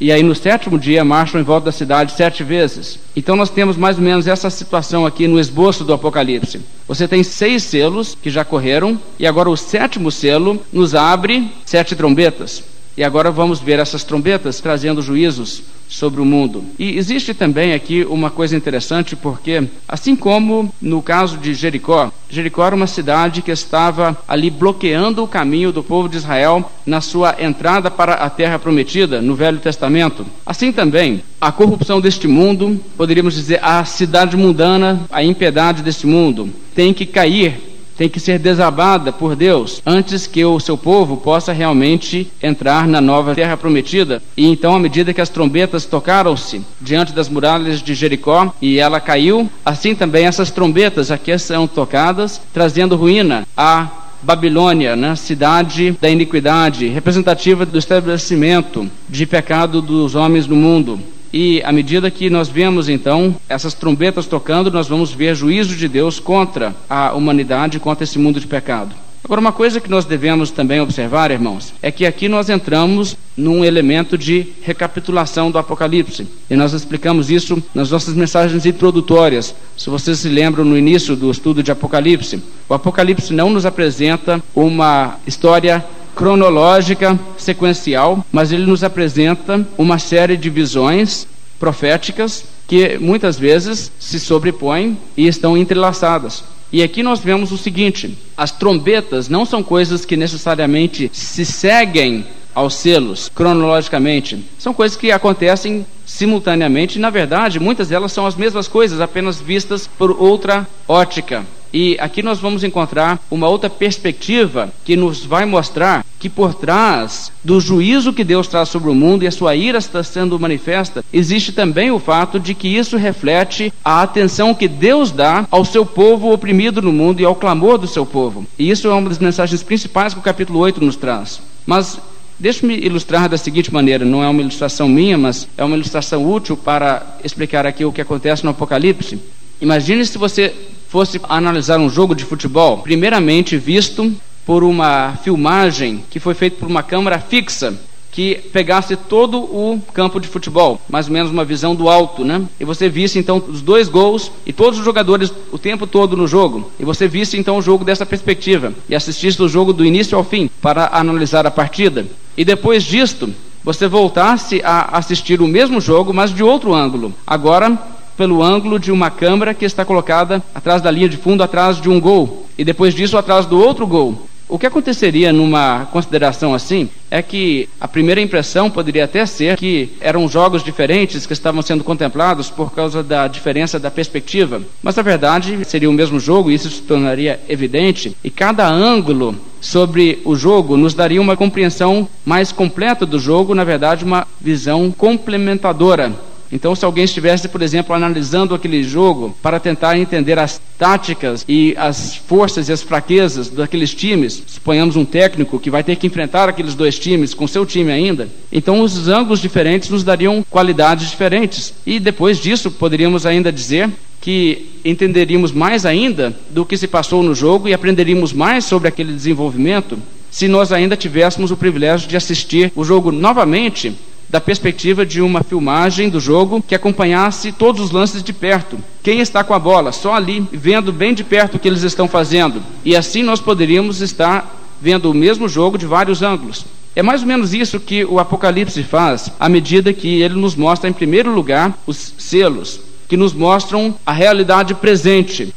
E 0.00 0.12
aí 0.12 0.22
no 0.22 0.34
sétimo 0.34 0.78
dia 0.78 1.04
marcham 1.04 1.40
em 1.40 1.44
volta 1.44 1.66
da 1.66 1.72
cidade 1.72 2.12
sete 2.12 2.44
vezes. 2.44 3.00
Então 3.16 3.34
nós 3.34 3.50
temos 3.50 3.76
mais 3.76 3.98
ou 3.98 4.04
menos 4.04 4.28
essa 4.28 4.48
situação 4.48 5.04
aqui 5.04 5.26
no 5.26 5.40
esboço 5.40 5.82
do 5.84 5.92
Apocalipse. 5.92 6.60
Você 6.86 7.08
tem 7.08 7.24
seis 7.24 7.64
selos 7.64 8.16
que 8.20 8.30
já 8.30 8.44
correram, 8.44 8.98
e 9.18 9.26
agora 9.26 9.50
o 9.50 9.56
sétimo 9.56 10.12
selo 10.12 10.62
nos 10.72 10.94
abre 10.94 11.50
sete 11.66 11.96
trombetas. 11.96 12.62
E 12.96 13.02
agora 13.02 13.30
vamos 13.32 13.58
ver 13.58 13.80
essas 13.80 14.04
trombetas 14.04 14.60
trazendo 14.60 15.02
juízos 15.02 15.62
sobre 15.88 16.20
o 16.20 16.24
mundo. 16.24 16.64
E 16.78 16.96
existe 16.96 17.32
também 17.32 17.72
aqui 17.72 18.04
uma 18.08 18.30
coisa 18.30 18.56
interessante, 18.56 19.16
porque, 19.16 19.64
assim 19.88 20.14
como 20.14 20.72
no 20.80 21.00
caso 21.00 21.38
de 21.38 21.54
Jericó, 21.54 22.12
Jericó 22.30 22.66
era 22.66 22.76
uma 22.76 22.86
cidade 22.86 23.40
que 23.40 23.50
estava 23.50 24.16
ali 24.28 24.50
bloqueando 24.50 25.24
o 25.24 25.28
caminho 25.28 25.72
do 25.72 25.82
povo 25.82 26.08
de 26.08 26.18
Israel 26.18 26.70
na 26.84 27.00
sua 27.00 27.36
entrada 27.40 27.90
para 27.90 28.14
a 28.14 28.28
terra 28.28 28.58
prometida 28.58 29.22
no 29.22 29.34
Velho 29.34 29.58
Testamento. 29.58 30.26
Assim 30.44 30.70
também, 30.70 31.22
a 31.40 31.50
corrupção 31.50 32.00
deste 32.00 32.28
mundo, 32.28 32.80
poderíamos 32.96 33.34
dizer, 33.34 33.60
a 33.62 33.84
cidade 33.84 34.36
mundana, 34.36 35.00
a 35.10 35.22
impiedade 35.22 35.82
deste 35.82 36.06
mundo, 36.06 36.50
tem 36.74 36.92
que 36.92 37.06
cair 37.06 37.77
tem 37.98 38.08
que 38.08 38.20
ser 38.20 38.38
desabada 38.38 39.12
por 39.12 39.34
Deus 39.34 39.82
antes 39.84 40.26
que 40.26 40.44
o 40.44 40.60
seu 40.60 40.78
povo 40.78 41.16
possa 41.16 41.52
realmente 41.52 42.30
entrar 42.40 42.86
na 42.86 43.00
nova 43.00 43.34
terra 43.34 43.56
prometida. 43.56 44.22
E 44.36 44.46
então, 44.46 44.76
à 44.76 44.78
medida 44.78 45.12
que 45.12 45.20
as 45.20 45.28
trombetas 45.28 45.84
tocaram-se 45.84 46.62
diante 46.80 47.12
das 47.12 47.28
muralhas 47.28 47.82
de 47.82 47.94
Jericó 47.94 48.54
e 48.62 48.78
ela 48.78 49.00
caiu, 49.00 49.50
assim 49.66 49.96
também 49.96 50.26
essas 50.26 50.52
trombetas 50.52 51.10
aqui 51.10 51.36
são 51.38 51.66
tocadas, 51.66 52.40
trazendo 52.54 52.94
ruína 52.94 53.44
à 53.56 53.88
Babilônia, 54.22 54.96
né, 54.96 55.14
cidade 55.16 55.96
da 56.00 56.08
iniquidade, 56.08 56.88
representativa 56.88 57.66
do 57.66 57.78
estabelecimento 57.78 58.88
de 59.08 59.26
pecado 59.26 59.82
dos 59.82 60.14
homens 60.14 60.46
no 60.46 60.56
mundo. 60.56 61.00
E 61.32 61.62
à 61.62 61.72
medida 61.72 62.10
que 62.10 62.30
nós 62.30 62.48
vemos 62.48 62.88
então 62.88 63.36
essas 63.48 63.74
trombetas 63.74 64.26
tocando, 64.26 64.70
nós 64.70 64.88
vamos 64.88 65.12
ver 65.12 65.34
juízo 65.34 65.76
de 65.76 65.88
Deus 65.88 66.18
contra 66.18 66.74
a 66.88 67.12
humanidade, 67.12 67.78
contra 67.78 68.04
esse 68.04 68.18
mundo 68.18 68.40
de 68.40 68.46
pecado. 68.46 68.94
Agora, 69.28 69.42
uma 69.42 69.52
coisa 69.52 69.78
que 69.78 69.90
nós 69.90 70.06
devemos 70.06 70.50
também 70.50 70.80
observar, 70.80 71.30
irmãos, 71.30 71.74
é 71.82 71.92
que 71.92 72.06
aqui 72.06 72.30
nós 72.30 72.48
entramos 72.48 73.14
num 73.36 73.62
elemento 73.62 74.16
de 74.16 74.46
recapitulação 74.62 75.50
do 75.50 75.58
Apocalipse. 75.58 76.26
E 76.48 76.56
nós 76.56 76.72
explicamos 76.72 77.30
isso 77.30 77.62
nas 77.74 77.90
nossas 77.90 78.14
mensagens 78.14 78.64
introdutórias. 78.64 79.54
Se 79.76 79.90
vocês 79.90 80.20
se 80.20 80.30
lembram 80.30 80.64
no 80.64 80.78
início 80.78 81.14
do 81.14 81.30
estudo 81.30 81.62
de 81.62 81.70
Apocalipse, 81.70 82.42
o 82.68 82.72
Apocalipse 82.72 83.34
não 83.34 83.50
nos 83.50 83.66
apresenta 83.66 84.42
uma 84.54 85.18
história 85.26 85.84
cronológica, 86.18 87.16
sequencial, 87.36 88.26
mas 88.32 88.50
ele 88.50 88.66
nos 88.66 88.82
apresenta 88.82 89.64
uma 89.78 90.00
série 90.00 90.36
de 90.36 90.50
visões 90.50 91.28
proféticas 91.60 92.44
que 92.66 92.98
muitas 92.98 93.38
vezes 93.38 93.92
se 94.00 94.18
sobrepõem 94.18 94.98
e 95.16 95.28
estão 95.28 95.56
entrelaçadas. 95.56 96.42
E 96.72 96.82
aqui 96.82 97.04
nós 97.04 97.20
vemos 97.20 97.52
o 97.52 97.56
seguinte: 97.56 98.18
as 98.36 98.50
trombetas 98.50 99.28
não 99.28 99.46
são 99.46 99.62
coisas 99.62 100.04
que 100.04 100.16
necessariamente 100.16 101.08
se 101.14 101.46
seguem 101.46 102.26
aos 102.58 102.74
selos 102.74 103.30
cronologicamente. 103.32 104.44
São 104.58 104.74
coisas 104.74 104.96
que 104.96 105.12
acontecem 105.12 105.86
simultaneamente, 106.04 106.98
e 106.98 107.00
na 107.00 107.08
verdade, 107.08 107.60
muitas 107.60 107.88
delas 107.88 108.10
são 108.10 108.26
as 108.26 108.34
mesmas 108.34 108.66
coisas, 108.66 109.00
apenas 109.00 109.40
vistas 109.40 109.86
por 109.86 110.10
outra 110.10 110.66
ótica. 110.88 111.46
E 111.72 111.96
aqui 112.00 112.20
nós 112.20 112.40
vamos 112.40 112.64
encontrar 112.64 113.20
uma 113.30 113.46
outra 113.46 113.70
perspectiva 113.70 114.72
que 114.84 114.96
nos 114.96 115.24
vai 115.24 115.44
mostrar 115.44 116.04
que 116.18 116.28
por 116.28 116.52
trás 116.54 117.30
do 117.44 117.60
juízo 117.60 118.12
que 118.12 118.24
Deus 118.24 118.48
traz 118.48 118.70
sobre 118.70 118.90
o 118.90 118.94
mundo 118.94 119.22
e 119.22 119.28
a 119.28 119.30
sua 119.30 119.54
ira 119.54 119.78
está 119.78 120.02
sendo 120.02 120.40
manifesta, 120.40 121.04
existe 121.12 121.52
também 121.52 121.92
o 121.92 122.00
fato 122.00 122.40
de 122.40 122.54
que 122.54 122.66
isso 122.66 122.96
reflete 122.96 123.72
a 123.84 124.02
atenção 124.02 124.54
que 124.54 124.66
Deus 124.66 125.12
dá 125.12 125.46
ao 125.50 125.64
seu 125.64 125.86
povo 125.86 126.32
oprimido 126.32 126.82
no 126.82 126.92
mundo 126.92 127.20
e 127.20 127.24
ao 127.24 127.36
clamor 127.36 127.78
do 127.78 127.86
seu 127.86 128.04
povo. 128.04 128.46
E 128.58 128.68
isso 128.68 128.88
é 128.88 128.92
uma 128.92 129.10
das 129.10 129.18
mensagens 129.18 129.62
principais 129.62 130.12
que 130.12 130.20
o 130.20 130.22
capítulo 130.22 130.58
8 130.58 130.84
nos 130.84 130.96
traz. 130.96 131.40
Mas 131.64 132.00
Deixe-me 132.38 132.78
ilustrar 132.78 133.28
da 133.28 133.36
seguinte 133.36 133.72
maneira: 133.72 134.04
não 134.04 134.22
é 134.22 134.28
uma 134.28 134.40
ilustração 134.40 134.88
minha, 134.88 135.18
mas 135.18 135.48
é 135.56 135.64
uma 135.64 135.74
ilustração 135.74 136.24
útil 136.30 136.56
para 136.56 137.18
explicar 137.24 137.66
aqui 137.66 137.84
o 137.84 137.92
que 137.92 138.00
acontece 138.00 138.44
no 138.44 138.50
Apocalipse. 138.50 139.18
Imagine 139.60 140.06
se 140.06 140.16
você 140.16 140.54
fosse 140.88 141.20
analisar 141.28 141.78
um 141.78 141.90
jogo 141.90 142.14
de 142.14 142.24
futebol, 142.24 142.78
primeiramente 142.78 143.56
visto 143.56 144.12
por 144.46 144.62
uma 144.62 145.18
filmagem 145.22 146.02
que 146.08 146.20
foi 146.20 146.32
feita 146.32 146.56
por 146.58 146.68
uma 146.68 146.82
câmera 146.82 147.18
fixa 147.18 147.78
que 148.10 148.36
pegasse 148.52 148.96
todo 148.96 149.38
o 149.38 149.80
campo 149.92 150.18
de 150.18 150.26
futebol, 150.26 150.80
mais 150.88 151.06
ou 151.06 151.12
menos 151.12 151.30
uma 151.30 151.44
visão 151.44 151.74
do 151.74 151.88
alto, 151.88 152.24
né? 152.24 152.42
E 152.58 152.64
você 152.64 152.88
visse 152.88 153.18
então 153.18 153.42
os 153.46 153.60
dois 153.60 153.88
gols 153.88 154.32
e 154.46 154.52
todos 154.52 154.78
os 154.78 154.84
jogadores 154.84 155.32
o 155.52 155.58
tempo 155.58 155.86
todo 155.86 156.16
no 156.16 156.26
jogo. 156.26 156.70
E 156.80 156.84
você 156.84 157.06
visse 157.06 157.36
então 157.36 157.58
o 157.58 157.62
jogo 157.62 157.84
dessa 157.84 158.06
perspectiva 158.06 158.72
e 158.88 158.94
assistisse 158.94 159.40
o 159.42 159.48
jogo 159.48 159.72
do 159.72 159.84
início 159.84 160.16
ao 160.16 160.24
fim 160.24 160.50
para 160.62 160.88
analisar 160.92 161.46
a 161.46 161.50
partida. 161.50 162.06
E 162.38 162.44
depois 162.44 162.84
disto, 162.84 163.34
você 163.64 163.88
voltasse 163.88 164.62
a 164.64 164.96
assistir 164.96 165.42
o 165.42 165.48
mesmo 165.48 165.80
jogo, 165.80 166.14
mas 166.14 166.32
de 166.32 166.44
outro 166.44 166.72
ângulo. 166.72 167.12
Agora 167.26 167.76
pelo 168.16 168.42
ângulo 168.42 168.78
de 168.78 168.92
uma 168.92 169.10
câmera 169.10 169.52
que 169.52 169.64
está 169.64 169.84
colocada 169.84 170.40
atrás 170.54 170.80
da 170.80 170.90
linha 170.90 171.08
de 171.08 171.16
fundo, 171.16 171.42
atrás 171.42 171.80
de 171.80 171.88
um 171.88 172.00
gol, 172.00 172.46
e 172.56 172.64
depois 172.64 172.94
disso 172.94 173.18
atrás 173.18 173.44
do 173.44 173.60
outro 173.60 173.86
gol. 173.86 174.28
O 174.48 174.58
que 174.58 174.66
aconteceria 174.66 175.30
numa 175.30 175.86
consideração 175.92 176.54
assim 176.54 176.88
é 177.10 177.20
que 177.20 177.68
a 177.78 177.86
primeira 177.86 178.18
impressão 178.18 178.70
poderia 178.70 179.04
até 179.04 179.26
ser 179.26 179.58
que 179.58 179.90
eram 180.00 180.26
jogos 180.26 180.64
diferentes 180.64 181.26
que 181.26 181.34
estavam 181.34 181.60
sendo 181.60 181.84
contemplados 181.84 182.48
por 182.48 182.72
causa 182.72 183.02
da 183.02 183.28
diferença 183.28 183.78
da 183.78 183.90
perspectiva. 183.90 184.62
Mas 184.82 184.96
na 184.96 185.02
verdade 185.02 185.62
seria 185.66 185.90
o 185.90 185.92
mesmo 185.92 186.18
jogo 186.18 186.50
e 186.50 186.54
isso 186.54 186.70
se 186.70 186.80
tornaria 186.80 187.38
evidente, 187.46 188.16
e 188.24 188.30
cada 188.30 188.66
ângulo 188.66 189.36
sobre 189.60 190.20
o 190.24 190.34
jogo 190.34 190.78
nos 190.78 190.94
daria 190.94 191.20
uma 191.20 191.36
compreensão 191.36 192.08
mais 192.24 192.50
completa 192.50 193.04
do 193.04 193.18
jogo, 193.18 193.54
na 193.54 193.64
verdade, 193.64 194.04
uma 194.04 194.26
visão 194.40 194.90
complementadora 194.90 196.12
então, 196.50 196.74
se 196.74 196.84
alguém 196.84 197.04
estivesse, 197.04 197.48
por 197.48 197.60
exemplo, 197.60 197.94
analisando 197.94 198.54
aquele 198.54 198.82
jogo 198.82 199.36
para 199.42 199.60
tentar 199.60 199.98
entender 199.98 200.38
as 200.38 200.60
táticas 200.78 201.44
e 201.46 201.74
as 201.76 202.14
forças 202.14 202.68
e 202.68 202.72
as 202.72 202.82
fraquezas 202.82 203.48
daqueles 203.48 203.94
times, 203.94 204.42
suponhamos 204.46 204.96
um 204.96 205.04
técnico 205.04 205.58
que 205.58 205.70
vai 205.70 205.84
ter 205.84 205.96
que 205.96 206.06
enfrentar 206.06 206.48
aqueles 206.48 206.74
dois 206.74 206.98
times 206.98 207.34
com 207.34 207.46
seu 207.46 207.66
time 207.66 207.92
ainda, 207.92 208.28
então 208.50 208.80
os 208.80 209.08
ângulos 209.08 209.40
diferentes 209.40 209.90
nos 209.90 210.02
dariam 210.02 210.44
qualidades 210.48 211.10
diferentes. 211.10 211.74
E 211.86 212.00
depois 212.00 212.38
disso, 212.38 212.70
poderíamos 212.70 213.26
ainda 213.26 213.52
dizer 213.52 213.90
que 214.20 214.80
entenderíamos 214.84 215.52
mais 215.52 215.86
ainda 215.86 216.34
do 216.50 216.64
que 216.64 216.76
se 216.76 216.88
passou 216.88 217.22
no 217.22 217.34
jogo 217.34 217.68
e 217.68 217.74
aprenderíamos 217.74 218.32
mais 218.32 218.64
sobre 218.64 218.88
aquele 218.88 219.12
desenvolvimento 219.12 219.98
se 220.30 220.48
nós 220.48 220.72
ainda 220.72 220.96
tivéssemos 220.96 221.50
o 221.50 221.56
privilégio 221.56 222.08
de 222.08 222.16
assistir 222.16 222.72
o 222.74 222.84
jogo 222.84 223.10
novamente 223.10 223.94
da 224.28 224.40
perspectiva 224.40 225.06
de 225.06 225.22
uma 225.22 225.42
filmagem 225.42 226.10
do 226.10 226.20
jogo 226.20 226.62
que 226.66 226.74
acompanhasse 226.74 227.50
todos 227.50 227.80
os 227.80 227.90
lances 227.90 228.22
de 228.22 228.32
perto. 228.32 228.78
Quem 229.02 229.20
está 229.20 229.42
com 229.42 229.54
a 229.54 229.58
bola, 229.58 229.90
só 229.90 230.14
ali, 230.14 230.46
vendo 230.52 230.92
bem 230.92 231.14
de 231.14 231.24
perto 231.24 231.54
o 231.54 231.58
que 231.58 231.66
eles 231.66 231.82
estão 231.82 232.06
fazendo. 232.06 232.62
E 232.84 232.94
assim 232.94 233.22
nós 233.22 233.40
poderíamos 233.40 234.00
estar 234.00 234.54
vendo 234.80 235.10
o 235.10 235.14
mesmo 235.14 235.48
jogo 235.48 235.78
de 235.78 235.86
vários 235.86 236.22
ângulos. 236.22 236.66
É 236.94 237.02
mais 237.02 237.22
ou 237.22 237.28
menos 237.28 237.54
isso 237.54 237.80
que 237.80 238.04
o 238.04 238.18
Apocalipse 238.18 238.82
faz, 238.82 239.30
à 239.38 239.48
medida 239.48 239.92
que 239.92 240.20
ele 240.20 240.34
nos 240.34 240.54
mostra, 240.54 240.90
em 240.90 240.92
primeiro 240.92 241.32
lugar, 241.32 241.76
os 241.86 242.14
selos, 242.18 242.80
que 243.08 243.16
nos 243.16 243.32
mostram 243.32 243.94
a 244.04 244.12
realidade 244.12 244.74
presente. 244.74 245.54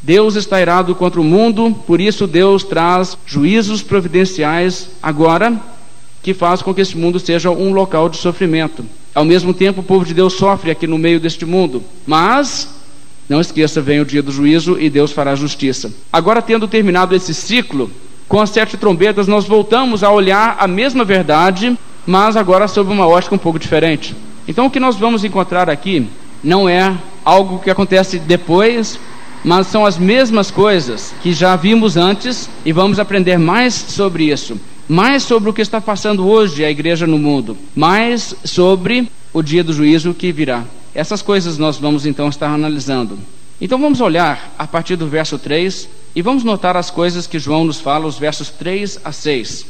Deus 0.00 0.34
está 0.36 0.60
irado 0.60 0.94
contra 0.94 1.20
o 1.20 1.24
mundo, 1.24 1.74
por 1.86 2.00
isso 2.00 2.26
Deus 2.26 2.62
traz 2.62 3.18
juízos 3.26 3.82
providenciais 3.82 4.90
agora 5.02 5.58
que 6.24 6.32
faz 6.32 6.62
com 6.62 6.72
que 6.72 6.80
esse 6.80 6.96
mundo 6.96 7.20
seja 7.20 7.50
um 7.50 7.74
local 7.74 8.08
de 8.08 8.16
sofrimento. 8.16 8.82
Ao 9.14 9.26
mesmo 9.26 9.52
tempo, 9.52 9.82
o 9.82 9.84
povo 9.84 10.06
de 10.06 10.14
Deus 10.14 10.32
sofre 10.32 10.70
aqui 10.70 10.86
no 10.86 10.96
meio 10.96 11.20
deste 11.20 11.44
mundo, 11.44 11.84
mas 12.06 12.66
não 13.28 13.42
esqueça, 13.42 13.82
vem 13.82 14.00
o 14.00 14.06
dia 14.06 14.22
do 14.22 14.32
juízo 14.32 14.80
e 14.80 14.88
Deus 14.88 15.12
fará 15.12 15.34
justiça. 15.34 15.92
Agora, 16.10 16.40
tendo 16.40 16.66
terminado 16.66 17.14
esse 17.14 17.34
ciclo, 17.34 17.90
com 18.26 18.40
as 18.40 18.48
sete 18.48 18.78
trombetas, 18.78 19.28
nós 19.28 19.44
voltamos 19.44 20.02
a 20.02 20.10
olhar 20.10 20.56
a 20.58 20.66
mesma 20.66 21.04
verdade, 21.04 21.76
mas 22.06 22.38
agora 22.38 22.66
sob 22.66 22.90
uma 22.90 23.06
ótica 23.06 23.34
um 23.34 23.38
pouco 23.38 23.58
diferente. 23.58 24.16
Então, 24.48 24.64
o 24.64 24.70
que 24.70 24.80
nós 24.80 24.96
vamos 24.96 25.24
encontrar 25.24 25.68
aqui 25.68 26.08
não 26.42 26.66
é 26.66 26.96
algo 27.22 27.58
que 27.58 27.68
acontece 27.68 28.18
depois, 28.18 28.98
mas 29.44 29.66
são 29.66 29.84
as 29.84 29.98
mesmas 29.98 30.50
coisas 30.50 31.12
que 31.22 31.34
já 31.34 31.54
vimos 31.54 31.98
antes 31.98 32.48
e 32.64 32.72
vamos 32.72 32.98
aprender 32.98 33.38
mais 33.38 33.74
sobre 33.74 34.24
isso 34.24 34.58
mais 34.88 35.22
sobre 35.22 35.48
o 35.48 35.52
que 35.52 35.62
está 35.62 35.80
passando 35.80 36.26
hoje 36.26 36.64
a 36.64 36.70
igreja 36.70 37.06
no 37.06 37.18
mundo, 37.18 37.56
mais 37.74 38.34
sobre 38.44 39.08
o 39.32 39.42
dia 39.42 39.64
do 39.64 39.72
juízo 39.72 40.14
que 40.14 40.32
virá. 40.32 40.64
Essas 40.94 41.22
coisas 41.22 41.58
nós 41.58 41.76
vamos 41.76 42.06
então 42.06 42.28
estar 42.28 42.48
analisando. 42.48 43.18
Então 43.60 43.78
vamos 43.78 44.00
olhar 44.00 44.54
a 44.58 44.66
partir 44.66 44.96
do 44.96 45.06
verso 45.06 45.38
3 45.38 45.88
e 46.14 46.22
vamos 46.22 46.44
notar 46.44 46.76
as 46.76 46.90
coisas 46.90 47.26
que 47.26 47.38
João 47.38 47.64
nos 47.64 47.80
fala, 47.80 48.06
os 48.06 48.18
versos 48.18 48.50
3 48.50 49.00
a 49.04 49.10
6. 49.10 49.66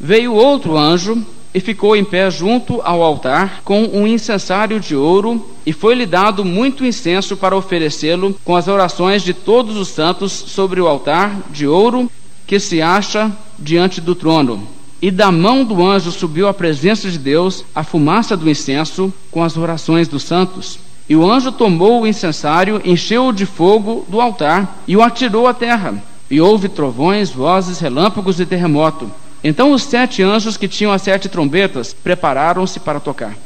Veio 0.00 0.34
outro 0.34 0.76
anjo 0.76 1.24
e 1.54 1.60
ficou 1.60 1.96
em 1.96 2.04
pé 2.04 2.30
junto 2.30 2.82
ao 2.82 3.02
altar 3.02 3.62
com 3.64 3.84
um 3.84 4.06
incensário 4.06 4.78
de 4.78 4.94
ouro, 4.94 5.42
e 5.64 5.72
foi-lhe 5.72 6.04
dado 6.04 6.44
muito 6.44 6.84
incenso 6.84 7.34
para 7.34 7.56
oferecê-lo 7.56 8.38
com 8.44 8.54
as 8.54 8.68
orações 8.68 9.22
de 9.22 9.32
todos 9.32 9.76
os 9.76 9.88
santos 9.88 10.32
sobre 10.32 10.80
o 10.80 10.86
altar 10.86 11.40
de 11.50 11.66
ouro 11.66 12.10
que 12.46 12.60
se 12.60 12.80
acha 12.80 13.30
diante 13.58 14.00
do 14.00 14.14
trono. 14.14 14.66
E 15.00 15.10
da 15.10 15.30
mão 15.30 15.64
do 15.64 15.84
anjo 15.84 16.10
subiu 16.10 16.48
à 16.48 16.54
presença 16.54 17.10
de 17.10 17.18
Deus 17.18 17.64
a 17.74 17.84
fumaça 17.84 18.36
do 18.36 18.48
incenso 18.48 19.12
com 19.30 19.42
as 19.42 19.56
orações 19.56 20.08
dos 20.08 20.22
santos. 20.22 20.78
E 21.08 21.14
o 21.14 21.30
anjo 21.30 21.52
tomou 21.52 22.02
o 22.02 22.06
incensário, 22.06 22.80
encheu-o 22.84 23.32
de 23.32 23.46
fogo 23.46 24.06
do 24.08 24.20
altar 24.20 24.82
e 24.88 24.96
o 24.96 25.02
atirou 25.02 25.46
à 25.46 25.54
terra. 25.54 26.02
E 26.30 26.40
houve 26.40 26.68
trovões, 26.68 27.30
vozes, 27.30 27.78
relâmpagos 27.78 28.40
e 28.40 28.46
terremoto. 28.46 29.10
Então 29.44 29.72
os 29.72 29.82
sete 29.82 30.22
anjos 30.22 30.56
que 30.56 30.66
tinham 30.66 30.92
as 30.92 31.02
sete 31.02 31.28
trombetas 31.28 31.94
prepararam-se 31.94 32.80
para 32.80 32.98
tocar. 32.98 33.36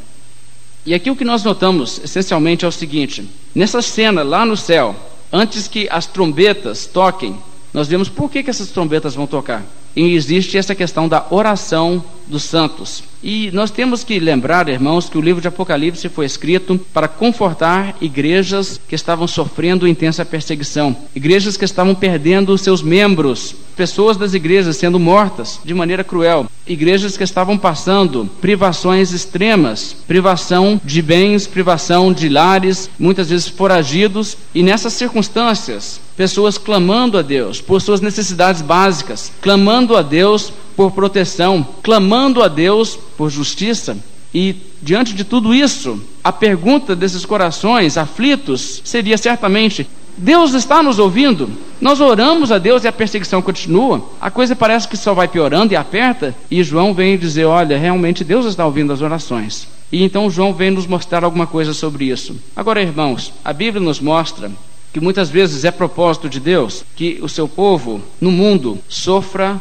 E 0.86 0.94
aqui 0.94 1.10
o 1.10 1.16
que 1.16 1.24
nós 1.24 1.44
notamos 1.44 2.00
essencialmente 2.02 2.64
é 2.64 2.68
o 2.68 2.72
seguinte: 2.72 3.28
nessa 3.54 3.82
cena 3.82 4.22
lá 4.22 4.46
no 4.46 4.56
céu, 4.56 4.96
antes 5.30 5.68
que 5.68 5.86
as 5.90 6.06
trombetas 6.06 6.86
toquem, 6.86 7.36
nós 7.72 7.88
vemos 7.88 8.08
por 8.08 8.30
que, 8.30 8.42
que 8.42 8.50
essas 8.50 8.68
trombetas 8.68 9.14
vão 9.14 9.26
tocar. 9.26 9.64
E 9.94 10.14
existe 10.14 10.56
essa 10.56 10.74
questão 10.74 11.08
da 11.08 11.26
oração 11.30 12.02
dos 12.26 12.44
santos. 12.44 13.02
E 13.22 13.50
nós 13.52 13.70
temos 13.70 14.02
que 14.04 14.18
lembrar, 14.18 14.68
irmãos, 14.68 15.08
que 15.08 15.18
o 15.18 15.20
livro 15.20 15.42
de 15.42 15.48
Apocalipse 15.48 16.08
foi 16.08 16.24
escrito 16.24 16.78
para 16.92 17.08
confortar 17.08 17.96
igrejas 18.00 18.80
que 18.88 18.94
estavam 18.94 19.26
sofrendo 19.26 19.86
intensa 19.86 20.24
perseguição, 20.24 20.96
igrejas 21.14 21.56
que 21.56 21.64
estavam 21.64 21.94
perdendo 21.94 22.56
seus 22.56 22.82
membros, 22.82 23.54
pessoas 23.76 24.16
das 24.16 24.32
igrejas 24.32 24.76
sendo 24.76 24.98
mortas 24.98 25.60
de 25.64 25.74
maneira 25.74 26.04
cruel, 26.04 26.46
igrejas 26.66 27.16
que 27.16 27.24
estavam 27.24 27.58
passando 27.58 28.30
privações 28.40 29.12
extremas, 29.12 29.94
privação 30.06 30.80
de 30.82 31.02
bens, 31.02 31.46
privação 31.46 32.12
de 32.12 32.28
lares, 32.28 32.88
muitas 32.98 33.28
vezes 33.28 33.48
foragidos, 33.48 34.36
e 34.54 34.62
nessas 34.62 34.94
circunstâncias, 34.94 36.00
pessoas 36.20 36.58
clamando 36.58 37.16
a 37.16 37.22
Deus 37.22 37.62
por 37.62 37.80
suas 37.80 38.02
necessidades 38.02 38.60
básicas, 38.60 39.32
clamando 39.40 39.96
a 39.96 40.02
Deus 40.02 40.52
por 40.76 40.90
proteção, 40.90 41.66
clamando 41.82 42.42
a 42.42 42.48
Deus 42.48 42.94
por 43.16 43.30
justiça. 43.30 43.96
E 44.34 44.54
diante 44.82 45.14
de 45.14 45.24
tudo 45.24 45.54
isso, 45.54 45.98
a 46.22 46.30
pergunta 46.30 46.94
desses 46.94 47.24
corações 47.24 47.96
aflitos 47.96 48.82
seria 48.84 49.16
certamente: 49.16 49.88
Deus 50.14 50.52
está 50.52 50.82
nos 50.82 50.98
ouvindo? 50.98 51.48
Nós 51.80 52.02
oramos 52.02 52.52
a 52.52 52.58
Deus 52.58 52.84
e 52.84 52.88
a 52.88 52.92
perseguição 52.92 53.40
continua. 53.40 54.06
A 54.20 54.30
coisa 54.30 54.54
parece 54.54 54.86
que 54.86 54.98
só 54.98 55.14
vai 55.14 55.26
piorando 55.26 55.72
e 55.72 55.76
aperta. 55.76 56.34
E 56.50 56.62
João 56.62 56.92
vem 56.92 57.16
dizer: 57.16 57.46
Olha, 57.46 57.78
realmente 57.78 58.22
Deus 58.22 58.44
está 58.44 58.66
ouvindo 58.66 58.92
as 58.92 59.00
orações. 59.00 59.66
E 59.90 60.04
então 60.04 60.28
João 60.28 60.52
vem 60.52 60.70
nos 60.70 60.86
mostrar 60.86 61.24
alguma 61.24 61.46
coisa 61.46 61.72
sobre 61.72 62.10
isso. 62.10 62.36
Agora, 62.54 62.82
irmãos, 62.82 63.32
a 63.42 63.54
Bíblia 63.54 63.82
nos 63.82 64.00
mostra 64.00 64.52
que 64.92 65.00
muitas 65.00 65.28
vezes 65.30 65.64
é 65.64 65.70
propósito 65.70 66.28
de 66.28 66.40
Deus 66.40 66.84
que 66.96 67.18
o 67.22 67.28
seu 67.28 67.48
povo 67.48 68.00
no 68.20 68.30
mundo 68.30 68.78
sofra 68.88 69.60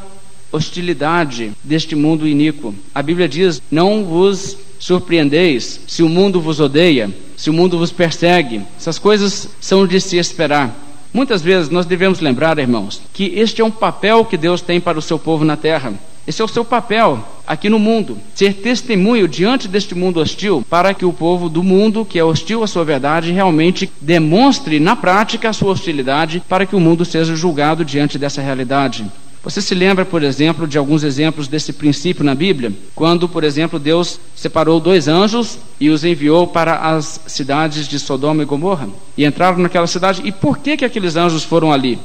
hostilidade 0.51 1.51
deste 1.63 1.95
mundo 1.95 2.27
iníquo. 2.27 2.73
A 2.93 3.01
Bíblia 3.01 3.27
diz: 3.27 3.61
Não 3.69 4.03
vos 4.03 4.57
surpreendeis 4.79 5.81
se 5.87 6.01
o 6.01 6.09
mundo 6.09 6.41
vos 6.41 6.59
odeia, 6.59 7.13
se 7.37 7.49
o 7.49 7.53
mundo 7.53 7.77
vos 7.77 7.91
persegue. 7.91 8.61
Essas 8.77 8.97
coisas 8.97 9.49
são 9.59 9.85
de 9.85 9.99
se 9.99 10.17
esperar. 10.17 10.75
Muitas 11.13 11.41
vezes 11.41 11.69
nós 11.69 11.85
devemos 11.85 12.19
lembrar, 12.19 12.59
irmãos, 12.59 13.01
que 13.13 13.25
este 13.35 13.61
é 13.61 13.65
um 13.65 13.71
papel 13.71 14.23
que 14.25 14.37
Deus 14.37 14.61
tem 14.61 14.79
para 14.79 14.97
o 14.97 15.01
seu 15.01 15.17
povo 15.17 15.43
na 15.43 15.57
terra. 15.57 15.93
Esse 16.27 16.41
é 16.41 16.45
o 16.45 16.47
seu 16.47 16.63
papel 16.63 17.23
aqui 17.49 17.67
no 17.67 17.79
mundo, 17.79 18.15
ser 18.35 18.53
testemunho 18.53 19.27
diante 19.27 19.67
deste 19.67 19.95
mundo 19.95 20.19
hostil, 20.19 20.63
para 20.69 20.93
que 20.93 21.03
o 21.03 21.11
povo 21.11 21.49
do 21.49 21.63
mundo, 21.63 22.05
que 22.05 22.19
é 22.19 22.23
hostil 22.23 22.63
à 22.63 22.67
sua 22.67 22.85
verdade, 22.85 23.31
realmente 23.31 23.91
demonstre 23.99 24.79
na 24.79 24.95
prática 24.95 25.49
a 25.49 25.53
sua 25.53 25.71
hostilidade, 25.71 26.43
para 26.47 26.67
que 26.67 26.75
o 26.75 26.79
mundo 26.79 27.03
seja 27.03 27.35
julgado 27.35 27.83
diante 27.83 28.19
dessa 28.19 28.39
realidade. 28.39 29.03
Você 29.41 29.63
se 29.63 29.73
lembra, 29.73 30.05
por 30.05 30.21
exemplo, 30.21 30.67
de 30.67 30.77
alguns 30.77 31.03
exemplos 31.03 31.47
desse 31.47 31.73
princípio 31.73 32.23
na 32.23 32.35
Bíblia? 32.35 32.71
Quando, 32.93 33.27
por 33.27 33.43
exemplo, 33.43 33.79
Deus 33.79 34.19
separou 34.35 34.79
dois 34.79 35.07
anjos 35.07 35.57
e 35.79 35.89
os 35.89 36.03
enviou 36.03 36.45
para 36.45 36.75
as 36.75 37.21
cidades 37.25 37.87
de 37.87 37.97
Sodoma 37.97 38.43
e 38.43 38.45
Gomorra. 38.45 38.89
E 39.17 39.25
entraram 39.25 39.57
naquela 39.57 39.87
cidade. 39.87 40.21
E 40.23 40.31
por 40.31 40.59
que, 40.59 40.77
que 40.77 40.85
aqueles 40.85 41.15
anjos 41.15 41.43
foram 41.43 41.71
ali? 41.71 41.97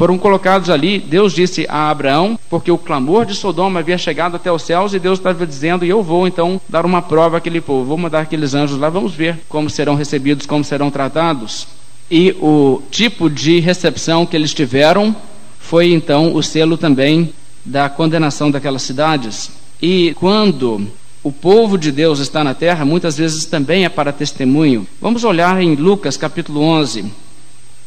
Foram 0.00 0.16
colocados 0.16 0.70
ali, 0.70 0.98
Deus 0.98 1.34
disse 1.34 1.66
a 1.68 1.90
Abraão, 1.90 2.38
porque 2.48 2.70
o 2.70 2.78
clamor 2.78 3.26
de 3.26 3.34
Sodoma 3.34 3.80
havia 3.80 3.98
chegado 3.98 4.34
até 4.34 4.50
os 4.50 4.62
céus 4.62 4.94
e 4.94 4.98
Deus 4.98 5.18
estava 5.18 5.46
dizendo: 5.46 5.84
E 5.84 5.90
eu 5.90 6.02
vou 6.02 6.26
então 6.26 6.58
dar 6.66 6.86
uma 6.86 7.02
prova 7.02 7.36
àquele 7.36 7.60
povo, 7.60 7.84
vou 7.84 7.98
mandar 7.98 8.20
aqueles 8.20 8.54
anjos 8.54 8.78
lá, 8.78 8.88
vamos 8.88 9.12
ver 9.12 9.40
como 9.46 9.68
serão 9.68 9.94
recebidos, 9.94 10.46
como 10.46 10.64
serão 10.64 10.90
tratados. 10.90 11.66
E 12.10 12.34
o 12.40 12.80
tipo 12.90 13.28
de 13.28 13.60
recepção 13.60 14.24
que 14.24 14.34
eles 14.34 14.54
tiveram 14.54 15.14
foi 15.58 15.92
então 15.92 16.34
o 16.34 16.42
selo 16.42 16.78
também 16.78 17.34
da 17.62 17.90
condenação 17.90 18.50
daquelas 18.50 18.80
cidades. 18.80 19.50
E 19.82 20.14
quando 20.14 20.88
o 21.22 21.30
povo 21.30 21.76
de 21.76 21.92
Deus 21.92 22.20
está 22.20 22.42
na 22.42 22.54
terra, 22.54 22.86
muitas 22.86 23.18
vezes 23.18 23.44
também 23.44 23.84
é 23.84 23.90
para 23.90 24.12
testemunho. 24.12 24.86
Vamos 24.98 25.24
olhar 25.24 25.62
em 25.62 25.74
Lucas 25.74 26.16
capítulo 26.16 26.62
11. 26.62 27.04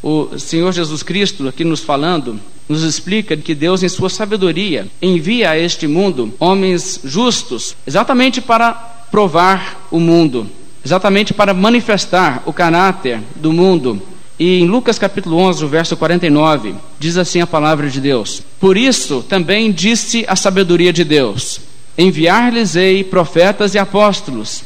O 0.03 0.37
Senhor 0.37 0.73
Jesus 0.73 1.01
Cristo, 1.01 1.47
aqui 1.47 1.63
nos 1.63 1.79
falando, 1.79 2.37
nos 2.67 2.83
explica 2.83 3.37
que 3.37 3.55
Deus, 3.55 3.83
em 3.83 3.87
sua 3.87 4.09
sabedoria, 4.09 4.85
envia 5.01 5.51
a 5.51 5.57
este 5.57 5.87
mundo 5.87 6.33
homens 6.37 6.99
justos, 7.05 7.73
exatamente 7.87 8.41
para 8.41 8.73
provar 9.09 9.87
o 9.89 10.01
mundo, 10.01 10.45
exatamente 10.83 11.33
para 11.33 11.53
manifestar 11.53 12.43
o 12.45 12.51
caráter 12.51 13.21
do 13.37 13.53
mundo. 13.53 14.01
E 14.37 14.59
em 14.59 14.67
Lucas 14.67 14.99
capítulo 14.99 15.37
11, 15.37 15.65
verso 15.67 15.95
49, 15.95 16.75
diz 16.99 17.15
assim 17.15 17.39
a 17.39 17.47
palavra 17.47 17.89
de 17.89 18.01
Deus: 18.01 18.43
Por 18.59 18.75
isso 18.75 19.23
também 19.29 19.71
disse 19.71 20.25
a 20.27 20.35
sabedoria 20.35 20.91
de 20.91 21.05
Deus: 21.05 21.61
Enviar-lhes-ei 21.97 23.05
profetas 23.05 23.73
e 23.73 23.79
apóstolos, 23.79 24.63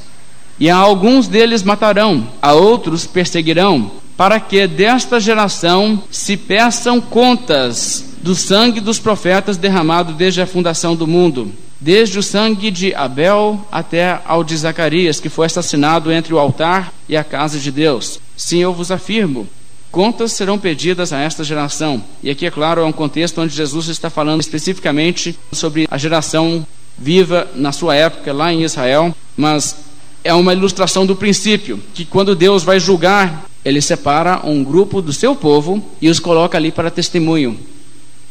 e 0.59 0.67
a 0.67 0.75
alguns 0.75 1.27
deles 1.27 1.61
matarão, 1.61 2.27
a 2.41 2.53
outros 2.53 3.05
perseguirão, 3.05 3.91
para 4.17 4.39
que 4.39 4.65
desta 4.67 5.19
geração 5.19 6.03
se 6.09 6.35
peçam 6.35 6.99
contas 6.99 8.03
do 8.21 8.33
sangue 8.33 8.81
dos 8.81 8.97
profetas 8.97 9.55
derramado 9.55 10.11
desde 10.11 10.41
a 10.41 10.47
fundação 10.47 10.95
do 10.95 11.05
mundo, 11.05 11.53
desde 11.79 12.17
o 12.17 12.23
sangue 12.23 12.71
de 12.71 12.95
Abel 12.95 13.65
até 13.71 14.19
ao 14.25 14.43
de 14.43 14.57
Zacarias, 14.57 15.19
que 15.19 15.29
foi 15.29 15.45
assassinado 15.45 16.11
entre 16.11 16.33
o 16.33 16.39
altar 16.39 16.91
e 17.07 17.15
a 17.15 17.23
casa 17.23 17.59
de 17.59 17.71
Deus. 17.71 18.19
Sim, 18.35 18.57
eu 18.57 18.73
vos 18.73 18.91
afirmo, 18.91 19.47
contas 19.91 20.31
serão 20.31 20.57
pedidas 20.57 21.13
a 21.13 21.19
esta 21.19 21.43
geração. 21.43 22.03
E 22.23 22.31
aqui, 22.31 22.47
é 22.47 22.51
claro, 22.51 22.81
é 22.81 22.85
um 22.85 22.91
contexto 22.91 23.39
onde 23.39 23.55
Jesus 23.55 23.87
está 23.87 24.09
falando 24.09 24.41
especificamente 24.41 25.37
sobre 25.51 25.87
a 25.89 25.97
geração 25.97 26.65
viva 26.97 27.47
na 27.55 27.71
sua 27.71 27.95
época 27.95 28.33
lá 28.33 28.51
em 28.51 28.63
Israel, 28.63 29.15
mas 29.35 29.75
é 30.23 30.33
uma 30.33 30.53
ilustração 30.53 31.05
do 31.05 31.15
princípio 31.15 31.79
que 31.93 32.03
quando 32.03 32.35
Deus 32.35 32.63
vai 32.63 32.79
julgar, 32.79 33.46
ele 33.63 33.81
separa 33.81 34.41
um 34.43 34.63
grupo 34.63 35.01
do 35.01 35.13
seu 35.13 35.35
povo 35.35 35.83
e 36.01 36.09
os 36.09 36.19
coloca 36.19 36.57
ali 36.57 36.71
para 36.71 36.89
testemunho. 36.91 37.57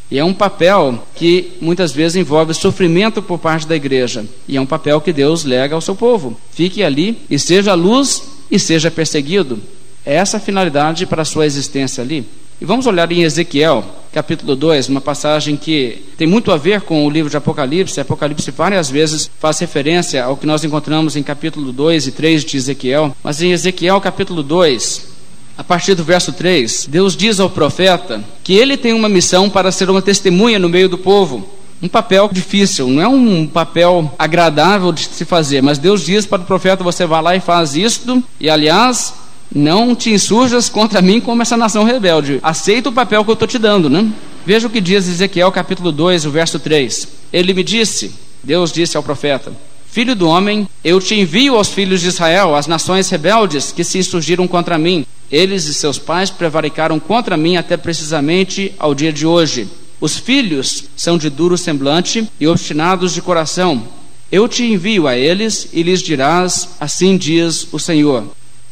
E 0.09 0.17
é 0.17 0.23
um 0.23 0.33
papel 0.33 1.03
que 1.15 1.51
muitas 1.59 1.91
vezes 1.91 2.15
envolve 2.15 2.53
sofrimento 2.53 3.21
por 3.21 3.37
parte 3.37 3.67
da 3.67 3.75
igreja. 3.75 4.25
E 4.47 4.55
é 4.55 4.61
um 4.61 4.65
papel 4.65 5.01
que 5.01 5.11
Deus 5.11 5.43
lega 5.43 5.75
ao 5.75 5.81
seu 5.81 5.95
povo. 5.95 6.37
Fique 6.51 6.81
ali 6.81 7.17
e 7.29 7.37
seja 7.37 7.73
luz 7.73 8.23
e 8.49 8.57
seja 8.57 8.89
perseguido. 8.89 9.59
É 10.05 10.15
essa 10.15 10.37
a 10.37 10.39
finalidade 10.39 11.05
para 11.05 11.23
a 11.23 11.25
sua 11.25 11.45
existência 11.45 12.01
ali. 12.01 12.25
E 12.59 12.65
vamos 12.65 12.87
olhar 12.87 13.11
em 13.11 13.21
Ezequiel, 13.21 13.83
capítulo 14.11 14.55
2, 14.55 14.89
uma 14.89 15.01
passagem 15.01 15.55
que 15.55 16.03
tem 16.17 16.25
muito 16.25 16.51
a 16.51 16.57
ver 16.57 16.81
com 16.81 17.05
o 17.05 17.09
livro 17.09 17.29
de 17.29 17.37
Apocalipse. 17.37 17.99
Apocalipse 17.99 18.49
várias 18.49 18.89
vezes 18.89 19.29
faz 19.39 19.59
referência 19.59 20.23
ao 20.23 20.37
que 20.37 20.47
nós 20.47 20.63
encontramos 20.63 21.15
em 21.15 21.21
capítulo 21.21 21.71
2 21.71 22.07
e 22.07 22.11
3 22.13 22.45
de 22.45 22.57
Ezequiel. 22.57 23.15
Mas 23.21 23.41
em 23.43 23.51
Ezequiel, 23.51 24.01
capítulo 24.01 24.41
2, 24.41 25.16
a 25.57 25.63
partir 25.63 25.95
do 25.95 26.03
verso 26.03 26.31
3, 26.31 26.87
Deus 26.87 27.15
diz 27.15 27.39
ao 27.39 27.49
profeta 27.49 28.23
que 28.43 28.53
ele 28.53 28.77
tem 28.77 28.93
uma 28.93 29.09
missão 29.09 29.49
para 29.49 29.71
ser 29.71 29.89
uma 29.89 30.01
testemunha 30.01 30.59
no 30.59 30.69
meio 30.69 30.87
do 30.87 30.97
povo. 30.97 31.49
Um 31.81 31.87
papel 31.87 32.29
difícil, 32.31 32.87
não 32.87 33.01
é 33.01 33.07
um 33.07 33.47
papel 33.47 34.13
agradável 34.17 34.91
de 34.91 35.05
se 35.05 35.25
fazer, 35.25 35.61
mas 35.61 35.77
Deus 35.77 36.05
diz 36.05 36.25
para 36.25 36.41
o 36.41 36.45
profeta: 36.45 36.83
você 36.83 37.05
vai 37.05 37.21
lá 37.21 37.35
e 37.35 37.39
faz 37.39 37.75
isto, 37.75 38.23
e 38.39 38.49
aliás, 38.49 39.13
não 39.53 39.95
te 39.95 40.11
insurjas 40.11 40.69
contra 40.69 41.01
mim 41.01 41.19
como 41.19 41.41
essa 41.41 41.57
nação 41.57 41.83
rebelde. 41.83 42.39
Aceita 42.43 42.89
o 42.89 42.93
papel 42.93 43.23
que 43.23 43.31
eu 43.31 43.33
estou 43.33 43.47
te 43.47 43.57
dando, 43.57 43.89
né? 43.89 44.07
Veja 44.45 44.67
o 44.67 44.69
que 44.69 44.81
diz 44.81 45.07
Ezequiel 45.07 45.51
capítulo 45.51 45.91
2, 45.91 46.25
o 46.25 46.31
verso 46.31 46.59
3. 46.59 47.07
Ele 47.33 47.53
me 47.53 47.63
disse, 47.63 48.13
Deus 48.43 48.71
disse 48.71 48.95
ao 48.95 49.03
profeta: 49.03 49.51
Filho 49.89 50.15
do 50.15 50.27
homem, 50.27 50.67
eu 50.83 50.99
te 50.99 51.15
envio 51.15 51.55
aos 51.55 51.69
filhos 51.69 52.01
de 52.01 52.07
Israel, 52.07 52.55
às 52.55 52.67
nações 52.67 53.09
rebeldes 53.09 53.71
que 53.71 53.83
se 53.83 53.97
insurgiram 53.97 54.47
contra 54.47 54.77
mim. 54.77 55.05
Eles 55.31 55.65
e 55.65 55.73
seus 55.73 55.99
pais 55.99 56.29
prevaricaram 56.29 56.99
contra 56.99 57.35
mim 57.35 57.57
até 57.57 57.75
precisamente 57.75 58.73
ao 58.79 58.95
dia 58.95 59.11
de 59.11 59.25
hoje. 59.25 59.67
Os 59.99 60.17
filhos 60.17 60.85
são 60.95 61.17
de 61.17 61.29
duro 61.29 61.57
semblante 61.57 62.29
e 62.39 62.47
obstinados 62.47 63.13
de 63.13 63.21
coração. 63.21 63.83
Eu 64.31 64.47
te 64.47 64.63
envio 64.63 65.07
a 65.07 65.17
eles 65.17 65.69
e 65.73 65.81
lhes 65.83 66.01
dirás: 66.01 66.69
Assim 66.79 67.17
diz 67.17 67.67
o 67.71 67.79
Senhor. 67.79 68.25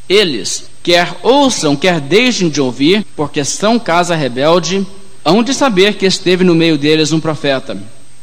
Eles, 0.08 0.66
quer 0.84 1.18
ouçam, 1.24 1.76
quer 1.76 2.00
deixem 2.00 2.48
de 2.48 2.62
ouvir, 2.62 3.06
porque 3.16 3.44
são 3.44 3.80
casa 3.80 4.16
rebelde, 4.16 4.86
hão 5.24 5.42
de 5.42 5.54
saber 5.54 5.96
que 5.96 6.06
esteve 6.06 6.44
no 6.44 6.54
meio 6.54 6.78
deles 6.78 7.12
um 7.12 7.20
profeta. 7.20 7.76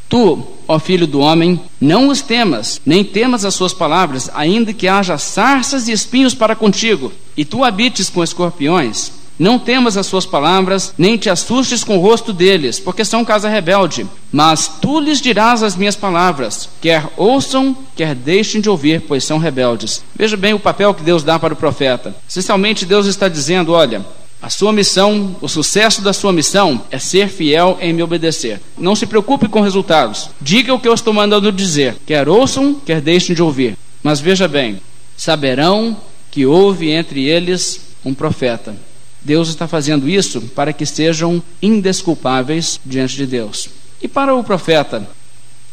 Tu, 0.08 0.46
ó 0.72 0.78
filho 0.78 1.06
do 1.06 1.20
homem, 1.20 1.60
não 1.80 2.08
os 2.08 2.22
temas, 2.22 2.80
nem 2.84 3.04
temas 3.04 3.44
as 3.44 3.54
suas 3.54 3.74
palavras, 3.74 4.30
ainda 4.34 4.72
que 4.72 4.88
haja 4.88 5.18
sarças 5.18 5.86
e 5.86 5.92
espinhos 5.92 6.34
para 6.34 6.56
contigo, 6.56 7.12
e 7.36 7.44
tu 7.44 7.62
habites 7.62 8.08
com 8.08 8.22
escorpiões. 8.22 9.12
Não 9.38 9.58
temas 9.58 9.96
as 9.96 10.06
suas 10.06 10.24
palavras, 10.24 10.94
nem 10.96 11.16
te 11.16 11.28
assustes 11.28 11.82
com 11.82 11.96
o 11.96 12.00
rosto 12.00 12.32
deles, 12.32 12.78
porque 12.78 13.04
são 13.04 13.24
casa 13.24 13.48
rebelde. 13.48 14.06
Mas 14.30 14.68
tu 14.80 15.00
lhes 15.00 15.20
dirás 15.20 15.62
as 15.62 15.74
minhas 15.74 15.96
palavras, 15.96 16.68
quer 16.80 17.08
ouçam, 17.16 17.76
quer 17.96 18.14
deixem 18.14 18.60
de 18.60 18.70
ouvir, 18.70 19.00
pois 19.00 19.24
são 19.24 19.38
rebeldes. 19.38 20.04
Veja 20.14 20.36
bem 20.36 20.54
o 20.54 20.60
papel 20.60 20.94
que 20.94 21.02
Deus 21.02 21.24
dá 21.24 21.38
para 21.38 21.54
o 21.54 21.56
profeta. 21.56 22.14
Essencialmente, 22.28 22.86
Deus 22.86 23.06
está 23.06 23.26
dizendo: 23.26 23.72
olha, 23.72 24.04
a 24.42 24.50
sua 24.50 24.72
missão, 24.72 25.36
o 25.40 25.48
sucesso 25.48 26.02
da 26.02 26.12
sua 26.12 26.32
missão 26.32 26.82
é 26.90 26.98
ser 26.98 27.28
fiel 27.28 27.78
em 27.80 27.92
me 27.92 28.02
obedecer. 28.02 28.60
Não 28.76 28.96
se 28.96 29.06
preocupe 29.06 29.46
com 29.46 29.60
resultados. 29.60 30.30
Diga 30.40 30.74
o 30.74 30.80
que 30.80 30.88
eu 30.88 30.94
estou 30.94 31.14
mandando 31.14 31.52
dizer. 31.52 31.96
Quer 32.04 32.28
ouçam, 32.28 32.74
quer 32.74 33.00
deixem 33.00 33.36
de 33.36 33.42
ouvir. 33.42 33.78
Mas 34.02 34.20
veja 34.20 34.48
bem: 34.48 34.80
saberão 35.16 35.96
que 36.32 36.44
houve 36.44 36.90
entre 36.90 37.24
eles 37.24 37.80
um 38.04 38.12
profeta. 38.12 38.74
Deus 39.20 39.48
está 39.48 39.68
fazendo 39.68 40.08
isso 40.08 40.40
para 40.40 40.72
que 40.72 40.84
sejam 40.84 41.40
indesculpáveis 41.62 42.80
diante 42.84 43.14
de 43.14 43.26
Deus. 43.26 43.68
E 44.02 44.08
para 44.08 44.34
o 44.34 44.42
profeta, 44.42 45.08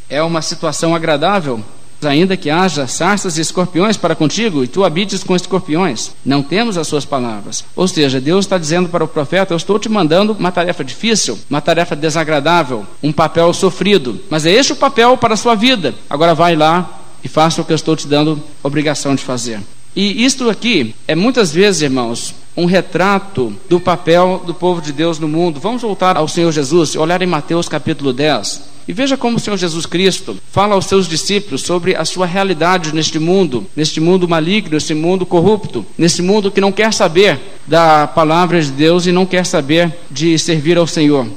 é 0.08 0.22
uma 0.22 0.44
situação 0.44 0.94
agradável, 0.94 1.66
ainda 2.08 2.38
que 2.38 2.50
haja 2.50 2.88
sarças 2.88 3.38
e 3.38 3.42
escorpiões 3.42 3.98
para 3.98 4.16
contigo, 4.16 4.64
e 4.64 4.68
tu 4.68 4.84
habites 4.84 5.24
com 5.24 5.36
escorpiões. 5.36 6.12
Não 6.26 6.42
temos 6.42 6.78
as 6.78 6.88
suas 6.88 7.06
palavras. 7.06 7.64
Ou 7.76 7.88
seja, 7.88 8.22
Deus 8.22 8.46
está 8.46 8.58
dizendo 8.58 8.90
para 8.90 9.04
o 9.04 9.08
profeta: 9.08 9.54
Eu 9.54 9.58
estou 9.58 9.78
te 9.80 9.90
mandando 9.90 10.34
uma 10.34 10.52
tarefa 10.52 10.84
difícil, 10.84 11.38
uma 11.50 11.62
tarefa 11.62 11.96
desagradável, 11.96 12.86
um 13.02 13.12
papel 13.12 13.54
sofrido. 13.54 14.20
Mas 14.30 14.46
é 14.46 14.52
este 14.52 14.74
o 14.74 14.76
papel 14.76 15.18
para 15.18 15.34
a 15.34 15.38
sua 15.38 15.56
vida. 15.56 15.96
Agora 16.10 16.34
vai 16.34 16.56
lá 16.56 17.02
e 17.24 17.28
faça 17.28 17.62
o 17.62 17.66
que 17.66 17.72
eu 17.72 17.76
estou 17.76 17.96
te 17.96 18.08
dando 18.08 18.42
obrigação 18.64 19.16
de 19.16 19.24
fazer. 19.24 19.60
E 19.96 20.24
isto 20.24 20.50
aqui 20.50 20.96
é 21.08 21.16
muitas 21.16 21.52
vezes, 21.52 21.82
irmãos, 21.82 22.36
um 22.56 22.66
retrato 22.66 23.54
do 23.68 23.80
papel 23.80 24.44
do 24.46 24.54
povo 24.54 24.82
de 24.82 24.92
Deus 24.92 25.18
no 25.18 25.28
mundo. 25.28 25.60
Vamos 25.60 25.82
voltar 25.82 26.16
ao 26.16 26.28
Senhor 26.28 26.52
Jesus, 26.52 26.96
olhar 26.96 27.22
em 27.22 27.26
Mateus 27.26 27.68
capítulo 27.68 28.14
10. 28.14 28.69
E 28.90 28.92
veja 28.92 29.16
como 29.16 29.38
o 29.38 29.40
Senhor 29.40 29.56
Jesus 29.56 29.86
Cristo 29.86 30.36
fala 30.52 30.74
aos 30.74 30.88
seus 30.88 31.08
discípulos 31.08 31.62
sobre 31.62 31.96
a 31.96 32.04
sua 32.04 32.26
realidade 32.26 32.92
neste 32.92 33.20
mundo, 33.20 33.68
neste 33.76 34.00
mundo 34.00 34.28
maligno, 34.28 34.72
neste 34.72 34.96
mundo 34.96 35.28
corrupto, 35.28 35.86
nesse 35.96 36.24
mundo 36.24 36.50
que 36.50 36.60
não 36.60 36.72
quer 36.72 36.92
saber 36.92 37.40
da 37.68 38.08
palavra 38.08 38.60
de 38.60 38.72
Deus 38.72 39.06
e 39.06 39.12
não 39.12 39.28
quer 39.28 39.46
saber 39.46 39.96
de 40.10 40.40
servir 40.40 40.76
ao 40.76 40.88
Senhor. 40.88 41.28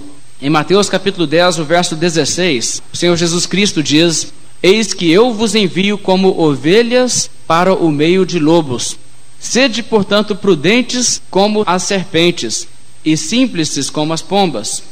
Em 0.40 0.48
Mateus 0.48 0.88
capítulo 0.88 1.26
10, 1.26 1.58
o 1.58 1.64
verso 1.66 1.94
16, 1.94 2.82
o 2.90 2.96
Senhor 2.96 3.16
Jesus 3.18 3.44
Cristo 3.44 3.82
diz: 3.82 4.32
Eis 4.62 4.94
que 4.94 5.10
eu 5.10 5.34
vos 5.34 5.54
envio 5.54 5.98
como 5.98 6.40
ovelhas 6.40 7.28
para 7.46 7.74
o 7.74 7.92
meio 7.92 8.24
de 8.24 8.38
lobos. 8.38 8.96
Sede, 9.38 9.82
portanto, 9.82 10.34
prudentes 10.34 11.20
como 11.30 11.64
as 11.66 11.82
serpentes, 11.82 12.66
e 13.04 13.14
simples 13.14 13.90
como 13.90 14.14
as 14.14 14.22
pombas. 14.22 14.82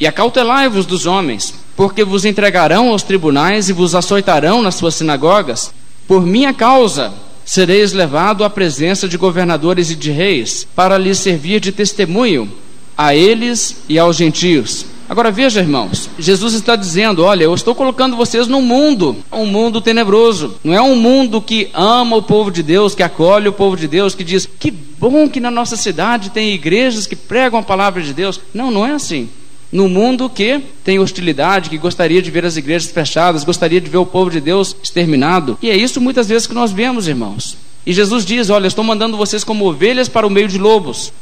E 0.00 0.06
acautelai-vos 0.06 0.86
dos 0.86 1.04
homens, 1.04 1.52
porque 1.80 2.04
vos 2.04 2.26
entregarão 2.26 2.90
aos 2.90 3.02
tribunais 3.02 3.70
e 3.70 3.72
vos 3.72 3.94
açoitarão 3.94 4.60
nas 4.60 4.74
suas 4.74 4.96
sinagogas. 4.96 5.72
Por 6.06 6.26
minha 6.26 6.52
causa 6.52 7.10
sereis 7.42 7.94
levado 7.94 8.44
à 8.44 8.50
presença 8.50 9.08
de 9.08 9.16
governadores 9.16 9.90
e 9.90 9.94
de 9.96 10.10
reis, 10.10 10.68
para 10.76 10.98
lhes 10.98 11.16
servir 11.16 11.58
de 11.58 11.72
testemunho 11.72 12.52
a 12.98 13.14
eles 13.14 13.78
e 13.88 13.98
aos 13.98 14.16
gentios. 14.16 14.84
Agora 15.08 15.30
veja, 15.30 15.60
irmãos, 15.60 16.10
Jesus 16.18 16.52
está 16.52 16.76
dizendo: 16.76 17.24
olha, 17.24 17.44
eu 17.44 17.54
estou 17.54 17.74
colocando 17.74 18.14
vocês 18.14 18.46
num 18.46 18.60
mundo, 18.60 19.16
um 19.32 19.46
mundo 19.46 19.80
tenebroso. 19.80 20.56
Não 20.62 20.74
é 20.74 20.82
um 20.82 20.96
mundo 20.96 21.40
que 21.40 21.70
ama 21.72 22.14
o 22.14 22.22
povo 22.22 22.50
de 22.50 22.62
Deus, 22.62 22.94
que 22.94 23.02
acolhe 23.02 23.48
o 23.48 23.54
povo 23.54 23.74
de 23.74 23.88
Deus, 23.88 24.14
que 24.14 24.22
diz: 24.22 24.46
que 24.46 24.70
bom 24.70 25.30
que 25.30 25.40
na 25.40 25.50
nossa 25.50 25.76
cidade 25.76 26.28
tem 26.28 26.52
igrejas 26.52 27.06
que 27.06 27.16
pregam 27.16 27.58
a 27.58 27.62
palavra 27.62 28.02
de 28.02 28.12
Deus. 28.12 28.38
Não, 28.52 28.70
não 28.70 28.86
é 28.86 28.92
assim. 28.92 29.30
No 29.72 29.88
mundo 29.88 30.28
que 30.28 30.60
tem 30.82 30.98
hostilidade, 30.98 31.70
que 31.70 31.78
gostaria 31.78 32.20
de 32.20 32.30
ver 32.30 32.44
as 32.44 32.56
igrejas 32.56 32.90
fechadas, 32.90 33.44
gostaria 33.44 33.80
de 33.80 33.88
ver 33.88 33.98
o 33.98 34.06
povo 34.06 34.30
de 34.30 34.40
Deus 34.40 34.74
exterminado. 34.82 35.56
E 35.62 35.70
é 35.70 35.76
isso 35.76 36.00
muitas 36.00 36.28
vezes 36.28 36.46
que 36.46 36.54
nós 36.54 36.72
vemos, 36.72 37.06
irmãos. 37.06 37.56
E 37.86 37.92
Jesus 37.92 38.24
diz: 38.24 38.50
Olha, 38.50 38.66
estou 38.66 38.84
mandando 38.84 39.16
vocês 39.16 39.44
como 39.44 39.66
ovelhas 39.66 40.08
para 40.08 40.26
o 40.26 40.30
meio 40.30 40.48
de 40.48 40.58
lobos. 40.58 41.12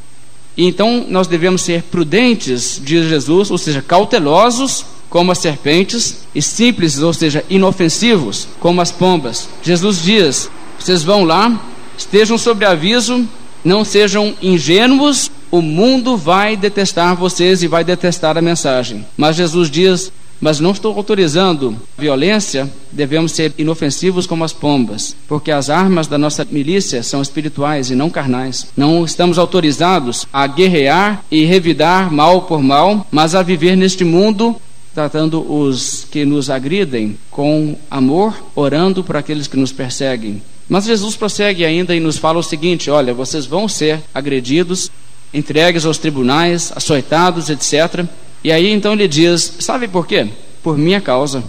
E 0.57 0.67
então 0.67 1.07
nós 1.09 1.27
devemos 1.29 1.63
ser 1.63 1.83
prudentes, 1.85 2.81
diz 2.83 3.09
Jesus, 3.09 3.51
ou 3.51 3.59
seja, 3.59 3.81
cautelosos 3.81 4.85
como 5.09 5.33
as 5.33 5.39
serpentes 5.39 6.27
e 6.35 6.43
simples, 6.43 6.99
ou 6.99 7.13
seja, 7.15 7.45
inofensivos, 7.49 8.49
como 8.61 8.81
as 8.81 8.91
pombas. 8.91 9.49
Jesus 9.63 10.03
diz: 10.03 10.51
vocês 10.79 11.03
vão 11.03 11.25
lá, 11.25 11.65
estejam 11.97 12.37
sobre 12.39 12.65
aviso, 12.65 13.27
não 13.65 13.85
sejam 13.85 14.35
ingênuos, 14.41 15.31
o 15.51 15.61
mundo 15.63 16.17
vai 16.17 16.57
detestar 16.57 17.17
vocês 17.17 17.63
e 17.63 17.69
vai 17.69 17.85
detestar 17.85 18.37
a 18.37 18.43
mensagem. 18.43 19.05
Mas 19.17 19.37
Jesus 19.37 19.71
diz: 19.71 20.13
mas 20.41 20.61
não 20.61 20.71
estou 20.71 20.97
autorizando 20.97 21.77
violência, 21.97 22.71
devemos 22.93 23.33
ser 23.33 23.53
inofensivos 23.59 24.27
como 24.27 24.45
as 24.45 24.53
pombas, 24.53 25.17
porque 25.27 25.51
as 25.51 25.69
armas 25.69 26.07
da 26.07 26.17
nossa 26.17 26.47
milícia 26.49 27.03
são 27.03 27.21
espirituais 27.21 27.91
e 27.91 27.97
não 27.97 28.09
carnais. 28.09 28.69
Não 28.77 29.05
estamos 29.05 29.39
autorizados 29.39 30.27
a 30.33 30.47
guerrear 30.47 31.25
e 31.31 31.45
revidar 31.45 32.13
mal 32.13 32.43
por 32.43 32.63
mal, 32.63 33.07
mas 33.11 33.35
a 33.35 33.43
viver 33.43 33.77
neste 33.77 34.05
mundo 34.05 34.55
tratando 34.95 35.41
os 35.53 36.07
que 36.11 36.25
nos 36.25 36.51
agridem 36.51 37.17
com 37.31 37.77
amor, 37.89 38.35
orando 38.57 39.05
por 39.05 39.17
aqueles 39.17 39.47
que 39.47 39.57
nos 39.57 39.71
perseguem. 39.71 40.43
Mas 40.69 40.85
Jesus 40.85 41.15
prossegue 41.17 41.65
ainda 41.65 41.95
e 41.95 42.01
nos 42.01 42.19
fala 42.19 42.39
o 42.39 42.43
seguinte: 42.43 42.91
olha, 42.91 43.15
vocês 43.15 43.47
vão 43.47 43.69
ser 43.69 44.01
agredidos, 44.15 44.91
entregues 45.33 45.85
aos 45.85 45.99
tribunais, 45.99 46.73
açoitados, 46.75 47.51
etc. 47.51 48.05
E 48.43 48.53
aí 48.53 48.71
então 48.71 48.93
ele 48.93 49.09
diz: 49.09 49.57
Sabe 49.61 49.89
por 49.89 50.07
quê? 50.07 50.29
Por 50.63 50.77
minha 50.77 51.01
causa. 51.01 51.43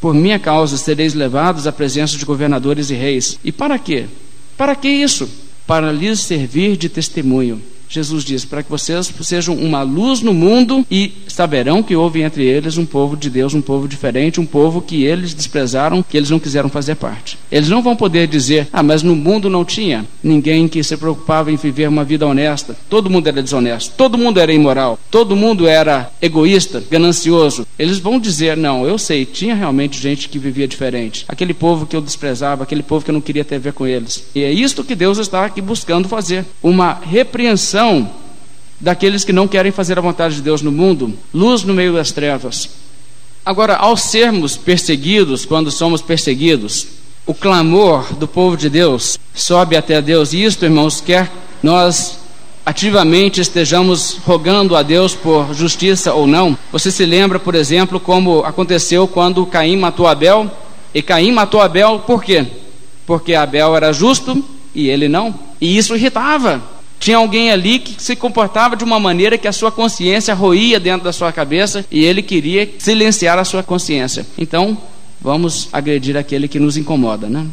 Por 0.00 0.14
minha 0.14 0.38
causa 0.38 0.76
sereis 0.76 1.14
levados 1.14 1.66
à 1.66 1.72
presença 1.72 2.16
de 2.16 2.24
governadores 2.24 2.90
e 2.90 2.94
reis. 2.94 3.38
E 3.42 3.50
para 3.50 3.78
quê? 3.78 4.06
Para 4.56 4.74
que 4.74 4.88
isso? 4.88 5.28
Para 5.66 5.90
lhes 5.90 6.20
servir 6.20 6.76
de 6.76 6.88
testemunho. 6.88 7.62
Jesus 7.94 8.24
diz: 8.24 8.44
para 8.44 8.62
que 8.62 8.70
vocês 8.70 9.12
sejam 9.22 9.54
uma 9.54 9.82
luz 9.82 10.20
no 10.20 10.34
mundo 10.34 10.84
e 10.90 11.12
saberão 11.28 11.82
que 11.82 11.94
houve 11.94 12.22
entre 12.22 12.44
eles 12.44 12.76
um 12.76 12.84
povo 12.84 13.16
de 13.16 13.30
Deus, 13.30 13.54
um 13.54 13.62
povo 13.62 13.86
diferente, 13.86 14.40
um 14.40 14.46
povo 14.46 14.82
que 14.82 15.04
eles 15.04 15.32
desprezaram, 15.32 16.02
que 16.02 16.16
eles 16.16 16.30
não 16.30 16.40
quiseram 16.40 16.68
fazer 16.68 16.96
parte. 16.96 17.38
Eles 17.50 17.68
não 17.68 17.82
vão 17.82 17.94
poder 17.94 18.26
dizer: 18.26 18.68
ah, 18.72 18.82
mas 18.82 19.02
no 19.02 19.14
mundo 19.14 19.48
não 19.48 19.64
tinha 19.64 20.04
ninguém 20.22 20.66
que 20.66 20.82
se 20.82 20.96
preocupava 20.96 21.52
em 21.52 21.56
viver 21.56 21.88
uma 21.88 22.02
vida 22.04 22.26
honesta. 22.26 22.76
Todo 22.90 23.08
mundo 23.08 23.28
era 23.28 23.42
desonesto, 23.42 23.94
todo 23.96 24.18
mundo 24.18 24.40
era 24.40 24.52
imoral, 24.52 24.98
todo 25.08 25.36
mundo 25.36 25.68
era 25.68 26.10
egoísta, 26.20 26.82
ganancioso. 26.90 27.64
Eles 27.78 27.98
vão 27.98 28.18
dizer: 28.18 28.56
não, 28.56 28.84
eu 28.84 28.98
sei, 28.98 29.24
tinha 29.24 29.54
realmente 29.54 30.00
gente 30.00 30.28
que 30.28 30.38
vivia 30.38 30.66
diferente. 30.66 31.24
Aquele 31.28 31.54
povo 31.54 31.86
que 31.86 31.94
eu 31.94 32.00
desprezava, 32.00 32.64
aquele 32.64 32.82
povo 32.82 33.04
que 33.04 33.10
eu 33.12 33.14
não 33.14 33.20
queria 33.20 33.44
ter 33.44 33.56
a 33.56 33.60
ver 33.60 33.72
com 33.72 33.86
eles. 33.86 34.24
E 34.34 34.42
é 34.42 34.50
isto 34.50 34.82
que 34.82 34.96
Deus 34.96 35.18
está 35.18 35.44
aqui 35.44 35.60
buscando 35.60 36.08
fazer: 36.08 36.44
uma 36.60 36.94
repreensão 36.94 37.83
daqueles 38.80 39.24
que 39.24 39.32
não 39.32 39.48
querem 39.48 39.72
fazer 39.72 39.98
a 39.98 40.02
vontade 40.02 40.36
de 40.36 40.42
Deus 40.42 40.60
no 40.60 40.70
mundo, 40.70 41.14
luz 41.32 41.62
no 41.62 41.74
meio 41.74 41.92
das 41.92 42.12
trevas. 42.12 42.68
Agora, 43.44 43.76
ao 43.76 43.96
sermos 43.96 44.56
perseguidos, 44.56 45.44
quando 45.44 45.70
somos 45.70 46.00
perseguidos, 46.00 46.86
o 47.26 47.34
clamor 47.34 48.14
do 48.14 48.28
povo 48.28 48.56
de 48.56 48.68
Deus 48.68 49.18
sobe 49.34 49.76
até 49.76 50.00
Deus, 50.00 50.32
e 50.32 50.44
isto, 50.44 50.64
irmãos, 50.64 51.00
quer 51.00 51.30
nós 51.62 52.18
ativamente 52.64 53.40
estejamos 53.40 54.18
rogando 54.24 54.74
a 54.76 54.82
Deus 54.82 55.14
por 55.14 55.54
justiça 55.54 56.14
ou 56.14 56.26
não. 56.26 56.56
Você 56.72 56.90
se 56.90 57.04
lembra, 57.04 57.38
por 57.38 57.54
exemplo, 57.54 58.00
como 58.00 58.44
aconteceu 58.44 59.06
quando 59.06 59.44
Caim 59.46 59.76
matou 59.76 60.06
Abel? 60.06 60.50
E 60.94 61.02
Caim 61.02 61.32
matou 61.32 61.60
Abel 61.60 62.00
por 62.00 62.22
quê? 62.22 62.46
Porque 63.06 63.34
Abel 63.34 63.76
era 63.76 63.92
justo 63.92 64.42
e 64.74 64.88
ele 64.88 65.08
não. 65.08 65.34
E 65.60 65.76
isso 65.76 65.94
irritava 65.94 66.62
tinha 67.04 67.18
alguém 67.18 67.50
ali 67.50 67.80
que 67.80 68.02
se 68.02 68.16
comportava 68.16 68.74
de 68.74 68.82
uma 68.82 68.98
maneira 68.98 69.36
que 69.36 69.46
a 69.46 69.52
sua 69.52 69.70
consciência 69.70 70.32
roía 70.32 70.80
dentro 70.80 71.04
da 71.04 71.12
sua 71.12 71.30
cabeça 71.30 71.84
e 71.90 72.02
ele 72.02 72.22
queria 72.22 72.66
silenciar 72.78 73.38
a 73.38 73.44
sua 73.44 73.62
consciência. 73.62 74.26
Então, 74.38 74.74
vamos 75.20 75.68
agredir 75.70 76.16
aquele 76.16 76.48
que 76.48 76.58
nos 76.58 76.78
incomoda, 76.78 77.28
né? 77.28 77.46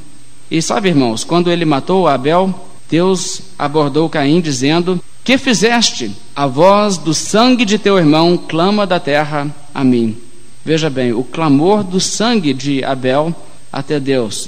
E 0.49 0.61
sabe, 0.61 0.87
irmãos, 0.87 1.25
quando 1.25 1.51
ele 1.51 1.65
matou 1.65 2.07
Abel, 2.07 2.65
Deus 2.89 3.41
abordou 3.59 4.07
Caim 4.07 4.39
dizendo: 4.39 5.03
Que 5.21 5.37
fizeste? 5.37 6.15
A 6.33 6.47
voz 6.47 6.97
do 6.97 7.13
sangue 7.13 7.65
de 7.65 7.77
teu 7.77 7.97
irmão 7.97 8.37
clama 8.37 8.87
da 8.87 9.01
terra 9.01 9.53
a 9.75 9.83
mim. 9.83 10.15
Veja 10.63 10.89
bem, 10.89 11.11
o 11.11 11.25
clamor 11.25 11.83
do 11.83 11.99
sangue 11.99 12.53
de 12.53 12.85
Abel 12.85 13.35
até 13.69 13.99
Deus. 13.99 14.47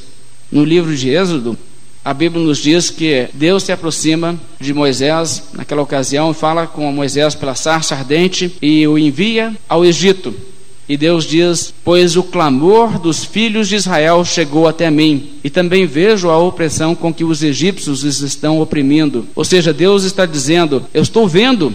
No 0.49 0.63
livro 0.63 0.95
de 0.95 1.09
Êxodo, 1.09 1.57
a 2.05 2.13
Bíblia 2.13 2.43
nos 2.43 2.57
diz 2.57 2.89
que 2.89 3.29
Deus 3.33 3.63
se 3.63 3.71
aproxima 3.71 4.37
de 4.59 4.73
Moisés 4.73 5.43
naquela 5.53 5.81
ocasião 5.81 6.33
fala 6.33 6.67
com 6.67 6.91
Moisés 6.91 7.33
pela 7.33 7.55
sarça 7.55 7.95
ardente 7.95 8.53
e 8.61 8.85
o 8.85 8.97
envia 8.97 9.55
ao 9.69 9.85
Egito. 9.85 10.33
E 10.87 10.97
Deus 10.97 11.23
diz: 11.23 11.73
Pois 11.81 12.17
o 12.17 12.23
clamor 12.23 12.99
dos 12.99 13.23
filhos 13.23 13.69
de 13.69 13.75
Israel 13.75 14.25
chegou 14.25 14.67
até 14.67 14.91
mim, 14.91 15.29
e 15.41 15.49
também 15.49 15.85
vejo 15.85 16.29
a 16.29 16.37
opressão 16.37 16.93
com 16.93 17.13
que 17.13 17.23
os 17.23 17.41
egípcios 17.41 18.03
os 18.03 18.21
estão 18.21 18.59
oprimindo. 18.59 19.25
Ou 19.33 19.45
seja, 19.45 19.71
Deus 19.71 20.03
está 20.03 20.25
dizendo: 20.25 20.85
Eu 20.93 21.01
estou 21.01 21.25
vendo 21.25 21.73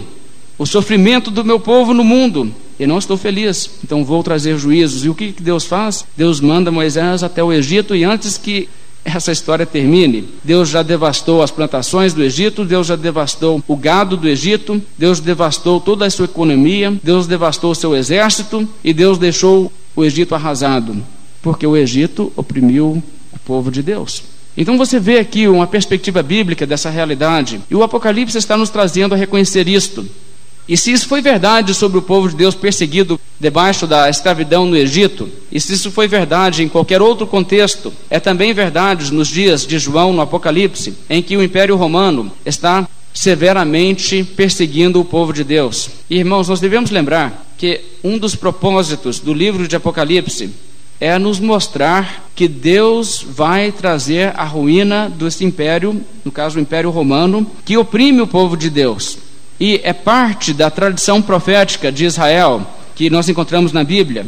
o 0.59 0.65
sofrimento 0.65 1.31
do 1.31 1.43
meu 1.43 1.59
povo 1.59 1.91
no 1.91 2.03
mundo, 2.03 2.53
e 2.79 2.85
não 2.85 2.99
estou 2.99 3.17
feliz, 3.17 3.69
então 3.83 4.05
vou 4.05 4.21
trazer 4.21 4.59
juízos. 4.59 5.03
E 5.03 5.09
o 5.09 5.15
que 5.15 5.33
Deus 5.39 5.65
faz? 5.65 6.05
Deus 6.15 6.39
manda 6.39 6.69
Moisés 6.69 7.23
até 7.23 7.43
o 7.43 7.51
Egito, 7.51 7.95
e 7.95 8.03
antes 8.03 8.37
que 8.37 8.69
essa 9.03 9.31
história 9.31 9.65
termine. 9.65 10.27
Deus 10.43 10.69
já 10.69 10.83
devastou 10.83 11.41
as 11.41 11.51
plantações 11.51 12.13
do 12.13 12.23
Egito, 12.23 12.65
Deus 12.65 12.87
já 12.87 12.95
devastou 12.95 13.63
o 13.67 13.75
gado 13.75 14.17
do 14.17 14.27
Egito, 14.27 14.81
Deus 14.97 15.19
devastou 15.19 15.79
toda 15.79 16.05
a 16.05 16.09
sua 16.09 16.25
economia, 16.25 16.93
Deus 17.03 17.27
devastou 17.27 17.71
o 17.71 17.75
seu 17.75 17.95
exército 17.95 18.67
e 18.83 18.93
Deus 18.93 19.17
deixou 19.17 19.71
o 19.95 20.03
Egito 20.03 20.35
arrasado, 20.35 20.95
porque 21.41 21.65
o 21.65 21.75
Egito 21.75 22.31
oprimiu 22.35 23.01
o 23.31 23.39
povo 23.39 23.71
de 23.71 23.81
Deus. 23.81 24.23
Então 24.57 24.77
você 24.77 24.99
vê 24.99 25.19
aqui 25.19 25.47
uma 25.47 25.67
perspectiva 25.67 26.21
bíblica 26.21 26.65
dessa 26.65 26.89
realidade, 26.89 27.61
e 27.69 27.75
o 27.75 27.83
Apocalipse 27.83 28.37
está 28.37 28.57
nos 28.57 28.69
trazendo 28.69 29.13
a 29.13 29.17
reconhecer 29.17 29.67
isto. 29.67 30.05
E 30.69 30.77
se 30.77 30.91
isso 30.91 31.07
foi 31.07 31.19
verdade 31.19 31.73
sobre 31.73 31.97
o 31.97 32.01
povo 32.03 32.29
de 32.29 32.35
Deus 32.35 32.53
perseguido 32.53 33.19
debaixo 33.39 33.87
da 33.87 34.07
escravidão 34.07 34.67
no 34.67 34.77
Egito, 34.77 35.27
e 35.51 35.59
se 35.59 35.73
isso 35.73 35.89
foi 35.89 36.07
verdade 36.07 36.61
em 36.61 36.69
qualquer 36.69 37.01
outro 37.01 37.25
contexto, 37.25 37.91
é 38.07 38.19
também 38.19 38.53
verdade 38.53 39.11
nos 39.11 39.29
dias 39.29 39.65
de 39.65 39.79
João 39.79 40.13
no 40.13 40.21
Apocalipse, 40.21 40.93
em 41.09 41.23
que 41.23 41.35
o 41.35 41.41
Império 41.41 41.75
Romano 41.75 42.31
está 42.45 42.87
severamente 43.11 44.23
perseguindo 44.23 45.01
o 45.01 45.05
povo 45.05 45.33
de 45.33 45.43
Deus. 45.43 45.89
Irmãos, 46.07 46.47
nós 46.47 46.59
devemos 46.59 46.91
lembrar 46.91 47.47
que 47.57 47.81
um 48.03 48.19
dos 48.19 48.35
propósitos 48.35 49.19
do 49.19 49.33
livro 49.33 49.67
de 49.67 49.75
Apocalipse 49.75 50.51
é 51.01 51.17
nos 51.17 51.39
mostrar 51.39 52.29
que 52.35 52.47
Deus 52.47 53.25
vai 53.27 53.71
trazer 53.71 54.33
a 54.35 54.43
ruína 54.43 55.09
desse 55.09 55.43
império, 55.43 55.99
no 56.23 56.31
caso 56.31 56.59
o 56.59 56.61
Império 56.61 56.91
Romano, 56.91 57.47
que 57.65 57.75
oprime 57.75 58.21
o 58.21 58.27
povo 58.27 58.55
de 58.55 58.69
Deus. 58.69 59.28
E 59.59 59.81
é 59.83 59.91
parte 59.91 60.53
da 60.53 60.69
tradição 60.69 61.21
profética 61.21 61.91
de 61.91 62.05
Israel 62.05 62.65
que 62.95 63.09
nós 63.09 63.27
encontramos 63.27 63.73
na 63.73 63.83
Bíblia. 63.83 64.25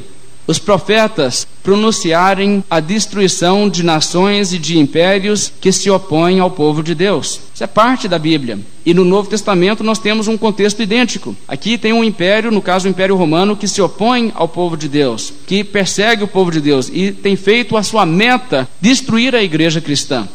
Os 0.47 0.59
profetas 0.59 1.47
pronunciarem 1.63 2.63
a 2.69 2.79
destruição 2.79 3.69
de 3.69 3.83
nações 3.83 4.51
e 4.51 4.57
de 4.57 4.77
impérios 4.77 5.51
que 5.61 5.71
se 5.71 5.89
opõem 5.89 6.39
ao 6.39 6.51
povo 6.51 6.83
de 6.83 6.95
Deus. 6.95 7.39
Isso 7.53 7.63
é 7.63 7.67
parte 7.67 8.07
da 8.07 8.17
Bíblia. 8.17 8.59
E 8.85 8.93
no 8.93 9.05
Novo 9.05 9.29
Testamento 9.29 9.83
nós 9.83 9.99
temos 9.99 10.27
um 10.27 10.37
contexto 10.37 10.81
idêntico. 10.81 11.35
Aqui 11.47 11.77
tem 11.77 11.93
um 11.93 12.03
império, 12.03 12.51
no 12.51 12.61
caso 12.61 12.87
o 12.87 12.91
Império 12.91 13.15
Romano, 13.15 13.55
que 13.55 13.67
se 13.67 13.81
opõe 13.81 14.31
ao 14.35 14.47
povo 14.47 14.75
de 14.75 14.89
Deus, 14.89 15.31
que 15.45 15.63
persegue 15.63 16.23
o 16.23 16.27
povo 16.27 16.51
de 16.51 16.59
Deus 16.59 16.89
e 16.91 17.11
tem 17.11 17.35
feito 17.35 17.77
a 17.77 17.83
sua 17.83 18.05
meta 18.05 18.67
destruir 18.81 19.35
a 19.35 19.43
igreja 19.43 19.79
cristã. 19.79 20.27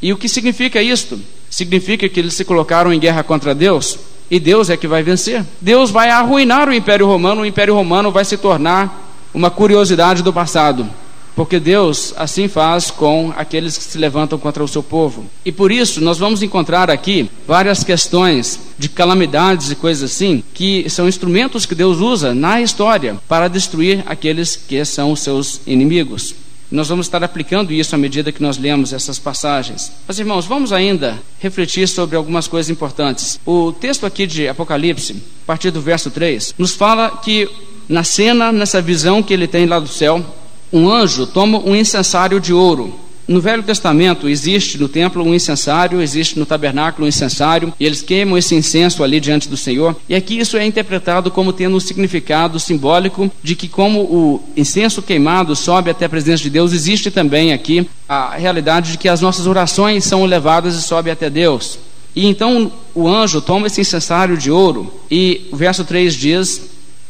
E 0.00 0.12
o 0.12 0.16
que 0.16 0.28
significa 0.28 0.80
isto? 0.80 1.20
Significa 1.50 2.08
que 2.08 2.20
eles 2.20 2.34
se 2.34 2.44
colocaram 2.44 2.92
em 2.92 3.00
guerra 3.00 3.22
contra 3.22 3.54
Deus? 3.54 3.98
E 4.30 4.38
Deus 4.38 4.68
é 4.70 4.76
que 4.76 4.86
vai 4.86 5.02
vencer. 5.02 5.44
Deus 5.60 5.90
vai 5.90 6.10
arruinar 6.10 6.68
o 6.68 6.74
Império 6.74 7.06
Romano, 7.06 7.42
o 7.42 7.46
Império 7.46 7.74
Romano 7.74 8.10
vai 8.10 8.24
se 8.24 8.36
tornar 8.36 9.08
uma 9.32 9.50
curiosidade 9.50 10.22
do 10.22 10.32
passado. 10.32 10.86
Porque 11.34 11.60
Deus 11.60 12.12
assim 12.16 12.48
faz 12.48 12.90
com 12.90 13.32
aqueles 13.36 13.78
que 13.78 13.84
se 13.84 13.96
levantam 13.96 14.36
contra 14.38 14.64
o 14.64 14.66
seu 14.66 14.82
povo. 14.82 15.24
E 15.44 15.52
por 15.52 15.70
isso 15.70 16.00
nós 16.00 16.18
vamos 16.18 16.42
encontrar 16.42 16.90
aqui 16.90 17.30
várias 17.46 17.84
questões 17.84 18.58
de 18.76 18.88
calamidades 18.88 19.70
e 19.70 19.76
coisas 19.76 20.10
assim, 20.10 20.42
que 20.52 20.90
são 20.90 21.06
instrumentos 21.06 21.64
que 21.64 21.76
Deus 21.76 21.98
usa 22.00 22.34
na 22.34 22.60
história 22.60 23.16
para 23.28 23.46
destruir 23.46 24.02
aqueles 24.06 24.56
que 24.56 24.84
são 24.84 25.12
os 25.12 25.20
seus 25.20 25.60
inimigos. 25.64 26.34
Nós 26.70 26.88
vamos 26.88 27.06
estar 27.06 27.24
aplicando 27.24 27.72
isso 27.72 27.94
à 27.94 27.98
medida 27.98 28.30
que 28.30 28.42
nós 28.42 28.58
lemos 28.58 28.92
essas 28.92 29.18
passagens. 29.18 29.90
Mas, 30.06 30.18
irmãos, 30.18 30.44
vamos 30.44 30.72
ainda 30.72 31.18
refletir 31.40 31.88
sobre 31.88 32.16
algumas 32.16 32.46
coisas 32.46 32.68
importantes. 32.68 33.40
O 33.46 33.72
texto 33.72 34.04
aqui 34.04 34.26
de 34.26 34.46
Apocalipse, 34.46 35.14
a 35.44 35.46
partir 35.46 35.70
do 35.70 35.80
verso 35.80 36.10
3, 36.10 36.54
nos 36.58 36.74
fala 36.74 37.10
que 37.22 37.48
na 37.88 38.04
cena, 38.04 38.52
nessa 38.52 38.82
visão 38.82 39.22
que 39.22 39.32
ele 39.32 39.46
tem 39.46 39.64
lá 39.64 39.80
do 39.80 39.88
céu, 39.88 40.22
um 40.70 40.90
anjo 40.90 41.26
toma 41.26 41.58
um 41.58 41.74
incensário 41.74 42.38
de 42.38 42.52
ouro 42.52 43.07
No 43.28 43.42
Velho 43.42 43.62
Testamento 43.62 44.26
existe 44.26 44.78
no 44.78 44.88
templo 44.88 45.22
um 45.22 45.34
incensário, 45.34 46.00
existe 46.00 46.38
no 46.38 46.46
tabernáculo 46.46 47.04
um 47.04 47.08
incensário, 47.08 47.74
e 47.78 47.84
eles 47.84 48.00
queimam 48.00 48.38
esse 48.38 48.54
incenso 48.54 49.04
ali 49.04 49.20
diante 49.20 49.50
do 49.50 49.56
Senhor. 49.56 49.94
E 50.08 50.14
aqui 50.14 50.38
isso 50.38 50.56
é 50.56 50.64
interpretado 50.64 51.30
como 51.30 51.52
tendo 51.52 51.76
um 51.76 51.80
significado 51.80 52.58
simbólico 52.58 53.30
de 53.42 53.54
que, 53.54 53.68
como 53.68 54.00
o 54.00 54.42
incenso 54.56 55.02
queimado 55.02 55.54
sobe 55.54 55.90
até 55.90 56.06
a 56.06 56.08
presença 56.08 56.42
de 56.42 56.48
Deus, 56.48 56.72
existe 56.72 57.10
também 57.10 57.52
aqui 57.52 57.86
a 58.08 58.34
realidade 58.34 58.92
de 58.92 58.98
que 58.98 59.10
as 59.10 59.20
nossas 59.20 59.46
orações 59.46 60.04
são 60.04 60.24
levadas 60.24 60.74
e 60.74 60.80
sobem 60.80 61.12
até 61.12 61.28
Deus. 61.28 61.78
E 62.16 62.26
então 62.26 62.72
o 62.94 63.06
anjo 63.06 63.42
toma 63.42 63.66
esse 63.66 63.82
incensário 63.82 64.38
de 64.38 64.50
ouro, 64.50 64.90
e 65.10 65.46
o 65.52 65.56
verso 65.56 65.84
3 65.84 66.14
diz: 66.14 66.62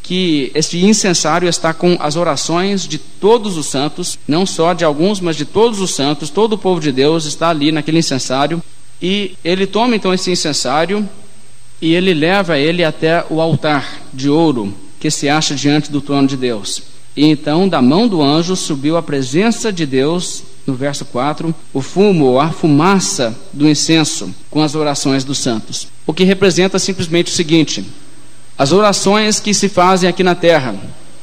que 0.09 0.51
este 0.55 0.83
incensário 0.83 1.47
está 1.47 1.75
com 1.75 1.99
as 2.01 2.17
orações 2.17 2.89
de 2.89 2.97
todos 2.97 3.59
os 3.59 3.67
santos, 3.67 4.19
não 4.27 4.47
só 4.47 4.73
de 4.73 4.83
alguns, 4.83 5.21
mas 5.21 5.37
de 5.37 5.45
todos 5.45 5.81
os 5.81 5.95
santos, 5.95 6.31
todo 6.31 6.55
o 6.55 6.59
povo 6.59 6.81
de 6.81 6.91
Deus 6.91 7.27
está 7.27 7.51
ali 7.51 7.71
naquele 7.71 7.99
incensário. 7.99 8.63
E 9.03 9.37
ele 9.45 9.67
toma 9.67 9.95
então 9.95 10.15
esse 10.15 10.31
incensário 10.31 11.07
e 11.79 11.93
ele 11.93 12.15
leva 12.15 12.57
ele 12.57 12.83
até 12.83 13.23
o 13.29 13.39
altar 13.39 14.01
de 14.11 14.31
ouro 14.31 14.75
que 14.99 15.11
se 15.11 15.29
acha 15.29 15.55
diante 15.55 15.93
do 15.93 16.01
trono 16.01 16.27
de 16.27 16.39
Deus. 16.39 16.85
E 17.15 17.27
então, 17.27 17.69
da 17.69 17.83
mão 17.83 18.09
do 18.09 18.23
anjo, 18.23 18.57
subiu 18.57 18.97
a 18.97 19.03
presença 19.03 19.71
de 19.71 19.85
Deus, 19.85 20.43
no 20.67 20.73
verso 20.73 21.05
4, 21.05 21.55
o 21.75 21.83
fumo 21.83 22.41
a 22.41 22.49
fumaça 22.49 23.39
do 23.53 23.69
incenso 23.69 24.35
com 24.51 24.63
as 24.63 24.75
orações 24.75 25.23
dos 25.23 25.37
santos. 25.37 25.87
O 26.07 26.15
que 26.15 26.25
representa 26.25 26.79
simplesmente 26.79 27.31
o 27.31 27.35
seguinte: 27.35 27.85
as 28.59 28.73
orações 28.73 29.39
que 29.39 29.55
se 29.55 29.69
fazem 29.69 30.11
aqui 30.11 30.25
na 30.25 30.35
terra 30.35 30.75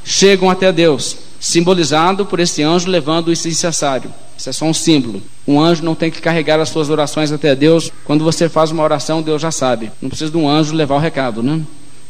chegam 0.05 0.49
até 0.49 0.71
Deus, 0.71 1.17
simbolizado 1.37 2.25
por 2.25 2.39
esse 2.39 2.63
anjo 2.63 2.89
levando 2.89 3.29
esse 3.29 3.49
incensário. 3.49 4.09
Isso 4.37 4.49
é 4.49 4.53
só 4.53 4.65
um 4.65 4.73
símbolo. 4.73 5.21
Um 5.45 5.59
anjo 5.59 5.83
não 5.83 5.95
tem 5.95 6.09
que 6.09 6.21
carregar 6.21 6.59
as 6.61 6.69
suas 6.69 6.89
orações 6.89 7.33
até 7.33 7.53
Deus. 7.53 7.91
Quando 8.05 8.23
você 8.23 8.47
faz 8.47 8.71
uma 8.71 8.83
oração, 8.83 9.21
Deus 9.21 9.41
já 9.41 9.51
sabe. 9.51 9.91
Não 10.01 10.09
precisa 10.09 10.31
de 10.31 10.37
um 10.37 10.47
anjo 10.47 10.73
levar 10.73 10.95
o 10.95 10.99
recado, 10.99 11.43
né? 11.43 11.61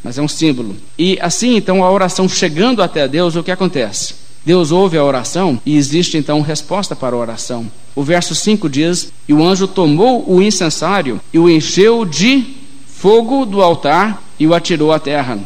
Mas 0.03 0.17
é 0.19 0.21
um 0.21 0.27
símbolo. 0.27 0.75
E 0.97 1.17
assim, 1.19 1.55
então, 1.55 1.83
a 1.83 1.91
oração 1.91 2.29
chegando 2.29 2.83
até 2.83 3.07
Deus, 3.07 3.35
o 3.35 3.43
que 3.43 3.51
acontece? 3.51 4.13
Deus 4.45 4.71
ouve 4.71 4.95
a 4.95 5.03
oração 5.03 5.59
e 5.65 5.75
existe 5.75 6.17
então 6.17 6.41
resposta 6.41 6.95
para 6.95 7.15
a 7.15 7.19
oração. 7.19 7.65
O 7.95 8.03
verso 8.03 8.35
5 8.35 8.69
diz: 8.69 9.11
E 9.27 9.33
o 9.33 9.43
anjo 9.43 9.67
tomou 9.67 10.23
o 10.31 10.39
incensário 10.39 11.19
e 11.33 11.39
o 11.39 11.49
encheu 11.49 12.05
de 12.05 12.45
fogo 12.85 13.43
do 13.45 13.63
altar 13.63 14.21
e 14.39 14.47
o 14.47 14.53
atirou 14.53 14.91
à 14.91 14.99
terra. 14.99 15.37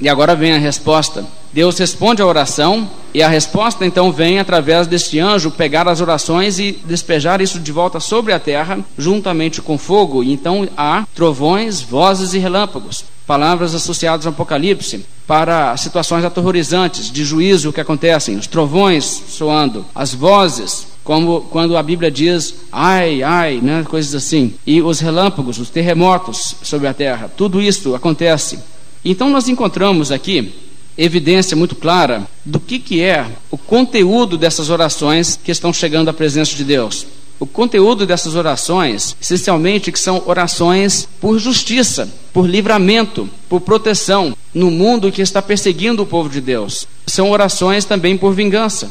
E 0.00 0.08
agora 0.08 0.36
vem 0.36 0.52
a 0.52 0.58
resposta. 0.58 1.24
Deus 1.52 1.78
responde 1.78 2.22
à 2.22 2.26
oração 2.26 2.88
e 3.12 3.22
a 3.22 3.28
resposta 3.28 3.84
então 3.84 4.12
vem 4.12 4.38
através 4.38 4.86
deste 4.86 5.18
anjo 5.18 5.50
pegar 5.50 5.88
as 5.88 6.00
orações 6.00 6.58
e 6.58 6.78
despejar 6.84 7.40
isso 7.40 7.58
de 7.58 7.72
volta 7.72 7.98
sobre 7.98 8.32
a 8.32 8.38
terra, 8.38 8.78
juntamente 8.96 9.62
com 9.62 9.78
fogo. 9.78 10.22
E 10.22 10.32
então 10.32 10.68
há 10.76 11.04
trovões, 11.14 11.80
vozes 11.80 12.34
e 12.34 12.38
relâmpagos, 12.38 13.04
palavras 13.26 13.74
associadas 13.74 14.26
ao 14.26 14.32
Apocalipse 14.32 15.04
para 15.26 15.76
situações 15.76 16.24
aterrorizantes 16.24 17.10
de 17.10 17.24
juízo 17.24 17.72
que 17.72 17.80
acontecem, 17.80 18.36
os 18.36 18.46
trovões 18.46 19.04
soando, 19.04 19.84
as 19.94 20.14
vozes, 20.14 20.86
como 21.08 21.40
quando 21.40 21.74
a 21.74 21.82
Bíblia 21.82 22.10
diz 22.10 22.54
ai, 22.70 23.22
ai, 23.22 23.60
né, 23.62 23.82
coisas 23.88 24.14
assim, 24.14 24.52
e 24.66 24.82
os 24.82 25.00
relâmpagos, 25.00 25.58
os 25.58 25.70
terremotos 25.70 26.56
sobre 26.62 26.86
a 26.86 26.92
terra, 26.92 27.32
tudo 27.34 27.62
isso 27.62 27.94
acontece. 27.94 28.58
Então 29.02 29.30
nós 29.30 29.48
encontramos 29.48 30.12
aqui 30.12 30.52
evidência 30.98 31.56
muito 31.56 31.74
clara 31.74 32.28
do 32.44 32.60
que, 32.60 32.78
que 32.78 33.00
é 33.00 33.26
o 33.50 33.56
conteúdo 33.56 34.36
dessas 34.36 34.68
orações 34.68 35.40
que 35.42 35.50
estão 35.50 35.72
chegando 35.72 36.10
à 36.10 36.12
presença 36.12 36.54
de 36.54 36.62
Deus. 36.62 37.06
O 37.40 37.46
conteúdo 37.46 38.04
dessas 38.04 38.34
orações, 38.34 39.16
essencialmente, 39.18 39.90
que 39.90 39.98
são 39.98 40.22
orações 40.26 41.08
por 41.18 41.38
justiça, 41.38 42.06
por 42.34 42.46
livramento, 42.46 43.26
por 43.48 43.62
proteção 43.62 44.36
no 44.52 44.70
mundo 44.70 45.10
que 45.10 45.22
está 45.22 45.40
perseguindo 45.40 46.02
o 46.02 46.06
povo 46.06 46.28
de 46.28 46.42
Deus. 46.42 46.86
São 47.06 47.30
orações 47.30 47.86
também 47.86 48.18
por 48.18 48.34
vingança. 48.34 48.90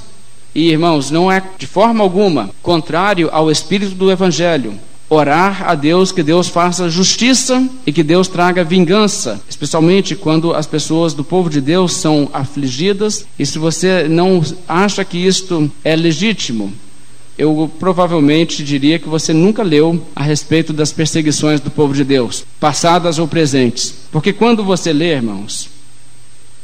E 0.58 0.72
irmãos, 0.72 1.12
não 1.12 1.32
é 1.32 1.40
de 1.60 1.68
forma 1.68 2.04
alguma 2.04 2.50
contrário 2.64 3.30
ao 3.32 3.52
espírito 3.52 3.94
do 3.94 4.10
Evangelho 4.10 4.74
orar 5.08 5.70
a 5.70 5.76
Deus 5.76 6.12
que 6.12 6.24
Deus 6.24 6.48
faça 6.48 6.90
justiça 6.90 7.64
e 7.86 7.94
que 7.94 8.02
Deus 8.02 8.28
traga 8.28 8.64
vingança, 8.64 9.40
especialmente 9.48 10.16
quando 10.16 10.56
as 10.56 10.66
pessoas 10.66 11.14
do 11.14 11.24
povo 11.24 11.48
de 11.48 11.62
Deus 11.62 11.94
são 11.94 12.28
afligidas. 12.34 13.24
E 13.38 13.46
se 13.46 13.60
você 13.60 14.08
não 14.10 14.44
acha 14.68 15.06
que 15.06 15.20
isto 15.20 15.72
é 15.84 15.96
legítimo, 15.96 16.74
eu 17.38 17.72
provavelmente 17.80 18.64
diria 18.64 18.98
que 18.98 19.08
você 19.08 19.32
nunca 19.34 19.62
leu 19.62 20.04
a 20.16 20.24
respeito 20.24 20.74
das 20.74 20.92
perseguições 20.92 21.62
do 21.62 21.70
povo 21.70 21.94
de 21.94 22.04
Deus, 22.04 22.44
passadas 22.60 23.20
ou 23.20 23.28
presentes. 23.28 23.94
Porque 24.12 24.34
quando 24.34 24.64
você 24.64 24.92
lê, 24.92 25.14
irmãos, 25.14 25.70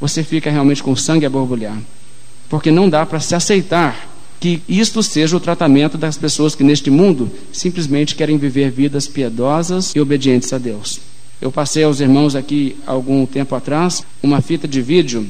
você 0.01 0.23
fica 0.23 0.49
realmente 0.49 0.82
com 0.82 0.95
sangue 0.95 1.27
a 1.27 1.29
borbulhar 1.29 1.77
porque 2.49 2.71
não 2.71 2.89
dá 2.89 3.06
para 3.06 3.19
se 3.19 3.36
aceitar 3.36 4.10
que 4.39 4.62
isto 4.67 5.01
seja 5.01 5.38
o 5.38 5.39
tratamento 5.39 5.97
das 5.97 6.17
pessoas 6.17 6.53
que 6.53 6.63
neste 6.63 6.89
mundo 6.89 7.32
simplesmente 7.51 8.13
querem 8.13 8.38
viver 8.38 8.69
vidas 8.69 9.08
piedosas 9.08 9.95
e 9.95 10.01
obedientes 10.01 10.51
a 10.51 10.58
Deus. 10.58 10.99
Eu 11.41 11.51
passei 11.51 11.84
aos 11.84 11.99
irmãos 11.99 12.36
aqui 12.36 12.75
algum 12.86 13.25
tempo 13.25 13.56
atrás 13.56 14.03
uma 14.21 14.41
fita 14.41 14.67
de 14.67 14.82
vídeo 14.82 15.29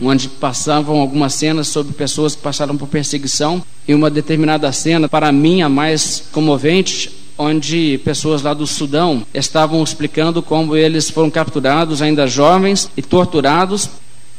onde 0.00 0.28
passavam 0.28 1.00
algumas 1.00 1.34
cenas 1.34 1.68
sobre 1.68 1.92
pessoas 1.92 2.34
que 2.34 2.42
passaram 2.42 2.76
por 2.76 2.88
perseguição 2.88 3.62
e 3.86 3.94
uma 3.94 4.10
determinada 4.10 4.70
cena, 4.72 5.08
para 5.08 5.30
mim 5.30 5.62
a 5.62 5.68
mais 5.68 6.24
comovente, 6.32 7.10
onde 7.38 7.98
pessoas 8.04 8.42
lá 8.42 8.54
do 8.54 8.66
Sudão 8.66 9.22
estavam 9.32 9.82
explicando 9.82 10.42
como 10.42 10.76
eles 10.76 11.10
foram 11.10 11.30
capturados 11.30 12.00
ainda 12.00 12.26
jovens 12.26 12.88
e 12.96 13.02
torturados 13.02 13.88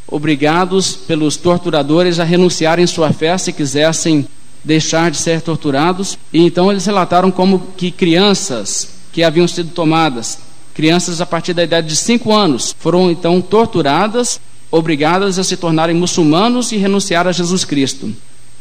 obrigados 0.08 0.96
pelos 0.96 1.36
torturadores 1.38 2.20
a 2.20 2.24
renunciarem 2.24 2.86
sua 2.86 3.12
fé 3.12 3.38
se 3.38 3.52
quisessem 3.52 4.28
deixar 4.63 5.12
de 5.12 5.18
ser 5.18 5.41
torturados. 5.41 6.18
E 6.34 6.39
então 6.41 6.72
eles 6.72 6.86
relataram 6.86 7.32
como 7.32 7.60
que 7.78 7.91
crianças 7.91 8.89
que 9.12 9.24
haviam 9.24 9.48
sido 9.48 9.70
tomadas, 9.70 10.39
crianças 10.74 11.22
a 11.22 11.26
partir 11.26 11.54
da 11.54 11.63
idade 11.63 11.88
de 11.88 11.96
5 11.96 12.34
anos, 12.34 12.76
foram 12.78 13.10
então 13.10 13.39
torturadas, 13.39 14.41
obrigadas 14.70 15.39
a 15.39 15.44
se 15.44 15.56
tornarem 15.56 15.96
muçulmanos 15.96 16.74
e 16.74 16.78
renunciar 16.78 17.26
a 17.26 17.32
Jesus 17.32 17.63
Cristo. 17.63 18.13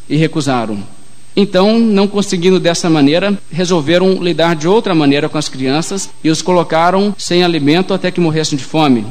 E 0.09 0.16
recusaram. 0.16 0.78
Então, 1.35 1.80
não 1.80 2.07
conseguindo 2.07 2.61
dessa 2.61 2.88
maneira, 2.88 3.37
resolveram 3.50 4.22
lidar 4.22 4.54
de 4.54 4.68
outra 4.68 4.94
maneira 4.94 5.28
com 5.28 5.37
as 5.37 5.48
crianças 5.48 6.09
e 6.22 6.30
os 6.30 6.40
colocaram 6.40 7.12
sem 7.18 7.42
alimento 7.42 7.92
até 7.92 8.12
que 8.12 8.20
morressem 8.20 8.57
de 8.57 8.64
fome 8.64 9.04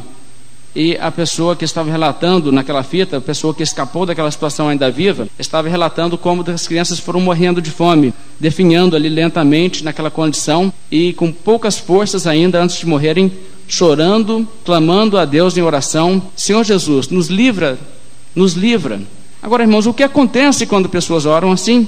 e 0.75 0.97
a 0.97 1.11
pessoa 1.11 1.55
que 1.55 1.65
estava 1.65 1.91
relatando 1.91 2.51
naquela 2.51 2.81
fita, 2.81 3.17
a 3.17 3.21
pessoa 3.21 3.53
que 3.53 3.61
escapou 3.61 4.05
daquela 4.05 4.31
situação 4.31 4.67
ainda 4.67 4.89
viva, 4.89 5.27
estava 5.37 5.69
relatando 5.69 6.17
como 6.17 6.43
as 6.49 6.67
crianças 6.67 6.99
foram 6.99 7.19
morrendo 7.21 7.61
de 7.61 7.69
fome, 7.69 8.13
definhando 8.39 8.95
ali 8.95 9.07
lentamente 9.07 9.83
naquela 9.83 10.09
condição 10.09 10.73
e 10.89 11.13
com 11.13 11.31
poucas 11.31 11.77
forças 11.77 12.25
ainda 12.25 12.61
antes 12.61 12.77
de 12.77 12.87
morrerem, 12.87 13.31
chorando, 13.67 14.47
clamando 14.65 15.17
a 15.17 15.25
Deus 15.25 15.55
em 15.57 15.61
oração: 15.61 16.21
Senhor 16.35 16.63
Jesus, 16.63 17.07
nos 17.07 17.27
livra, 17.27 17.77
nos 18.35 18.53
livra. 18.53 18.99
Agora, 19.41 19.63
irmãos, 19.63 19.85
o 19.85 19.93
que 19.93 20.03
acontece 20.03 20.65
quando 20.65 20.89
pessoas 20.89 21.25
oram 21.25 21.51
assim? 21.51 21.87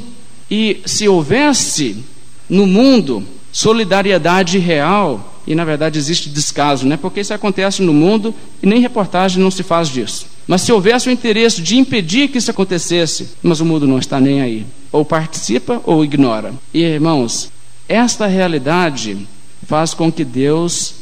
E 0.51 0.81
se 0.85 1.07
houvesse 1.07 2.03
no 2.47 2.67
mundo 2.67 3.23
solidariedade 3.51 4.59
real, 4.59 5.34
e 5.47 5.53
na 5.53 5.63
verdade 5.63 5.99
existe 5.99 6.29
descaso, 6.29 6.87
né? 6.87 6.97
porque 6.97 7.19
isso 7.19 7.33
acontece 7.33 7.81
no 7.81 7.93
mundo 7.93 8.33
e 8.61 8.65
nem 8.67 8.79
reportagem 8.79 9.41
não 9.41 9.51
se 9.51 9.63
faz 9.63 9.89
disso. 9.89 10.25
Mas 10.47 10.61
se 10.61 10.71
houvesse 10.71 11.09
o 11.09 11.11
interesse 11.11 11.61
de 11.61 11.77
impedir 11.77 12.27
que 12.27 12.37
isso 12.37 12.51
acontecesse, 12.51 13.29
mas 13.41 13.59
o 13.59 13.65
mundo 13.65 13.87
não 13.87 13.97
está 13.97 14.19
nem 14.19 14.41
aí. 14.41 14.65
Ou 14.91 15.03
participa 15.03 15.81
ou 15.83 16.03
ignora. 16.03 16.53
E 16.73 16.83
irmãos, 16.83 17.51
esta 17.89 18.27
realidade 18.27 19.17
faz 19.65 19.93
com 19.93 20.11
que 20.11 20.23
Deus 20.23 20.95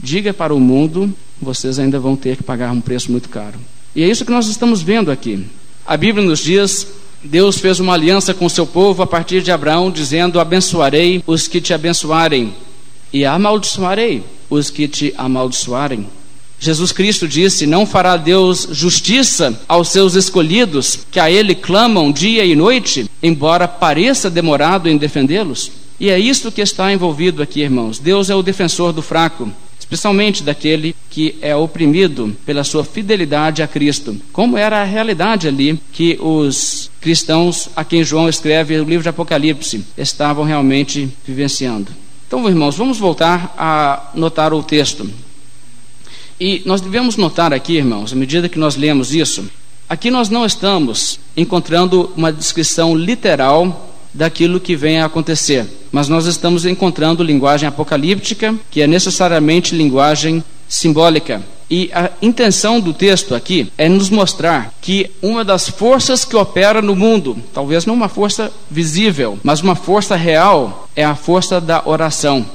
diga 0.00 0.32
para 0.32 0.54
o 0.54 0.60
mundo: 0.60 1.12
vocês 1.40 1.78
ainda 1.78 1.98
vão 1.98 2.16
ter 2.16 2.36
que 2.36 2.42
pagar 2.42 2.72
um 2.72 2.80
preço 2.80 3.12
muito 3.12 3.28
caro. 3.28 3.58
E 3.94 4.02
é 4.02 4.08
isso 4.08 4.24
que 4.24 4.32
nós 4.32 4.46
estamos 4.48 4.82
vendo 4.82 5.10
aqui. 5.10 5.46
A 5.86 5.96
Bíblia 5.96 6.26
nos 6.26 6.40
diz 6.40 6.86
Deus 7.22 7.58
fez 7.58 7.80
uma 7.80 7.94
aliança 7.94 8.32
com 8.32 8.48
seu 8.48 8.66
povo 8.66 9.02
a 9.02 9.06
partir 9.06 9.42
de 9.42 9.50
Abraão, 9.50 9.90
dizendo: 9.90 10.38
Abençoarei 10.38 11.22
os 11.26 11.48
que 11.48 11.60
te 11.60 11.74
abençoarem, 11.74 12.54
e 13.12 13.24
amaldiçoarei 13.24 14.22
os 14.48 14.70
que 14.70 14.88
te 14.88 15.14
amaldiçoarem. 15.16 16.06
Jesus 16.58 16.92
Cristo 16.92 17.28
disse: 17.28 17.66
Não 17.66 17.86
fará 17.86 18.16
Deus 18.16 18.68
justiça 18.72 19.58
aos 19.68 19.88
seus 19.88 20.14
escolhidos, 20.14 20.98
que 21.10 21.20
a 21.20 21.30
Ele 21.30 21.54
clamam 21.54 22.10
dia 22.10 22.44
e 22.44 22.56
noite, 22.56 23.08
embora 23.22 23.68
pareça 23.68 24.30
demorado 24.30 24.88
em 24.88 24.96
defendê-los? 24.96 25.70
E 25.98 26.10
é 26.10 26.18
isto 26.18 26.52
que 26.52 26.60
está 26.60 26.92
envolvido 26.92 27.42
aqui, 27.42 27.60
irmãos. 27.60 27.98
Deus 27.98 28.28
é 28.28 28.34
o 28.34 28.42
defensor 28.42 28.92
do 28.92 29.00
fraco, 29.00 29.50
especialmente 29.78 30.42
daquele 30.42 30.94
que 31.08 31.36
é 31.40 31.56
oprimido 31.56 32.36
pela 32.44 32.64
sua 32.64 32.84
fidelidade 32.84 33.62
a 33.62 33.68
Cristo. 33.68 34.16
Como 34.32 34.58
era 34.58 34.82
a 34.82 34.84
realidade 34.84 35.48
ali 35.48 35.80
que 35.92 36.18
os 36.20 36.90
cristãos 37.00 37.70
a 37.74 37.84
quem 37.84 38.04
João 38.04 38.28
escreve 38.28 38.78
o 38.78 38.84
livro 38.84 39.02
de 39.02 39.08
Apocalipse 39.08 39.84
estavam 39.96 40.44
realmente 40.44 41.08
vivenciando. 41.26 42.05
Então, 42.26 42.48
irmãos, 42.48 42.76
vamos 42.76 42.98
voltar 42.98 43.54
a 43.56 44.10
notar 44.14 44.52
o 44.52 44.62
texto. 44.62 45.08
E 46.40 46.62
nós 46.66 46.80
devemos 46.80 47.16
notar 47.16 47.52
aqui, 47.52 47.76
irmãos, 47.76 48.12
à 48.12 48.16
medida 48.16 48.48
que 48.48 48.58
nós 48.58 48.76
lemos 48.76 49.14
isso, 49.14 49.48
aqui 49.88 50.10
nós 50.10 50.28
não 50.28 50.44
estamos 50.44 51.20
encontrando 51.36 52.12
uma 52.16 52.32
descrição 52.32 52.94
literal 52.96 53.94
daquilo 54.12 54.58
que 54.58 54.74
vem 54.74 54.98
a 54.98 55.06
acontecer, 55.06 55.66
mas 55.92 56.08
nós 56.08 56.26
estamos 56.26 56.64
encontrando 56.64 57.22
linguagem 57.22 57.68
apocalíptica, 57.68 58.54
que 58.70 58.80
é 58.80 58.86
necessariamente 58.86 59.74
linguagem 59.74 60.42
simbólica. 60.68 61.42
E 61.68 61.90
a 61.92 62.12
intenção 62.22 62.80
do 62.80 62.92
texto 62.92 63.34
aqui 63.34 63.72
é 63.76 63.88
nos 63.88 64.08
mostrar 64.08 64.72
que 64.80 65.10
uma 65.20 65.44
das 65.44 65.68
forças 65.68 66.24
que 66.24 66.36
opera 66.36 66.80
no 66.80 66.94
mundo, 66.94 67.36
talvez 67.52 67.84
não 67.84 67.94
uma 67.94 68.08
força 68.08 68.52
visível, 68.70 69.38
mas 69.42 69.60
uma 69.60 69.74
força 69.74 70.14
real, 70.14 70.88
é 70.94 71.04
a 71.04 71.16
força 71.16 71.60
da 71.60 71.82
oração. 71.84 72.46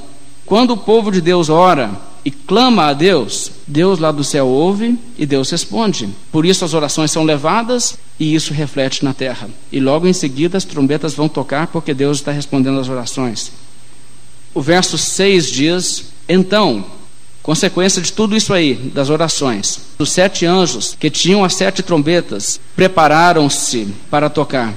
Quando 0.46 0.72
o 0.72 0.78
povo 0.78 1.10
de 1.12 1.20
Deus 1.20 1.50
ora, 1.50 1.90
e 2.24 2.30
clama 2.30 2.86
a 2.86 2.92
Deus, 2.92 3.50
Deus 3.66 3.98
lá 3.98 4.12
do 4.12 4.22
céu 4.22 4.46
ouve 4.46 4.96
e 5.18 5.26
Deus 5.26 5.50
responde. 5.50 6.08
Por 6.30 6.46
isso 6.46 6.64
as 6.64 6.72
orações 6.72 7.10
são 7.10 7.24
levadas 7.24 7.98
e 8.18 8.34
isso 8.34 8.54
reflete 8.54 9.04
na 9.04 9.12
terra. 9.12 9.50
E 9.72 9.80
logo 9.80 10.06
em 10.06 10.12
seguida 10.12 10.56
as 10.56 10.64
trombetas 10.64 11.14
vão 11.14 11.28
tocar 11.28 11.66
porque 11.66 11.92
Deus 11.92 12.18
está 12.18 12.30
respondendo 12.30 12.78
às 12.78 12.88
orações. 12.88 13.50
O 14.54 14.60
verso 14.60 14.96
6 14.96 15.50
diz: 15.50 16.04
Então, 16.28 16.84
consequência 17.42 18.00
de 18.00 18.12
tudo 18.12 18.36
isso 18.36 18.52
aí, 18.54 18.74
das 18.74 19.10
orações, 19.10 19.80
os 19.98 20.10
sete 20.10 20.46
anjos 20.46 20.96
que 20.98 21.10
tinham 21.10 21.44
as 21.44 21.54
sete 21.54 21.82
trombetas 21.82 22.60
prepararam-se 22.76 23.88
para 24.10 24.30
tocar. 24.30 24.72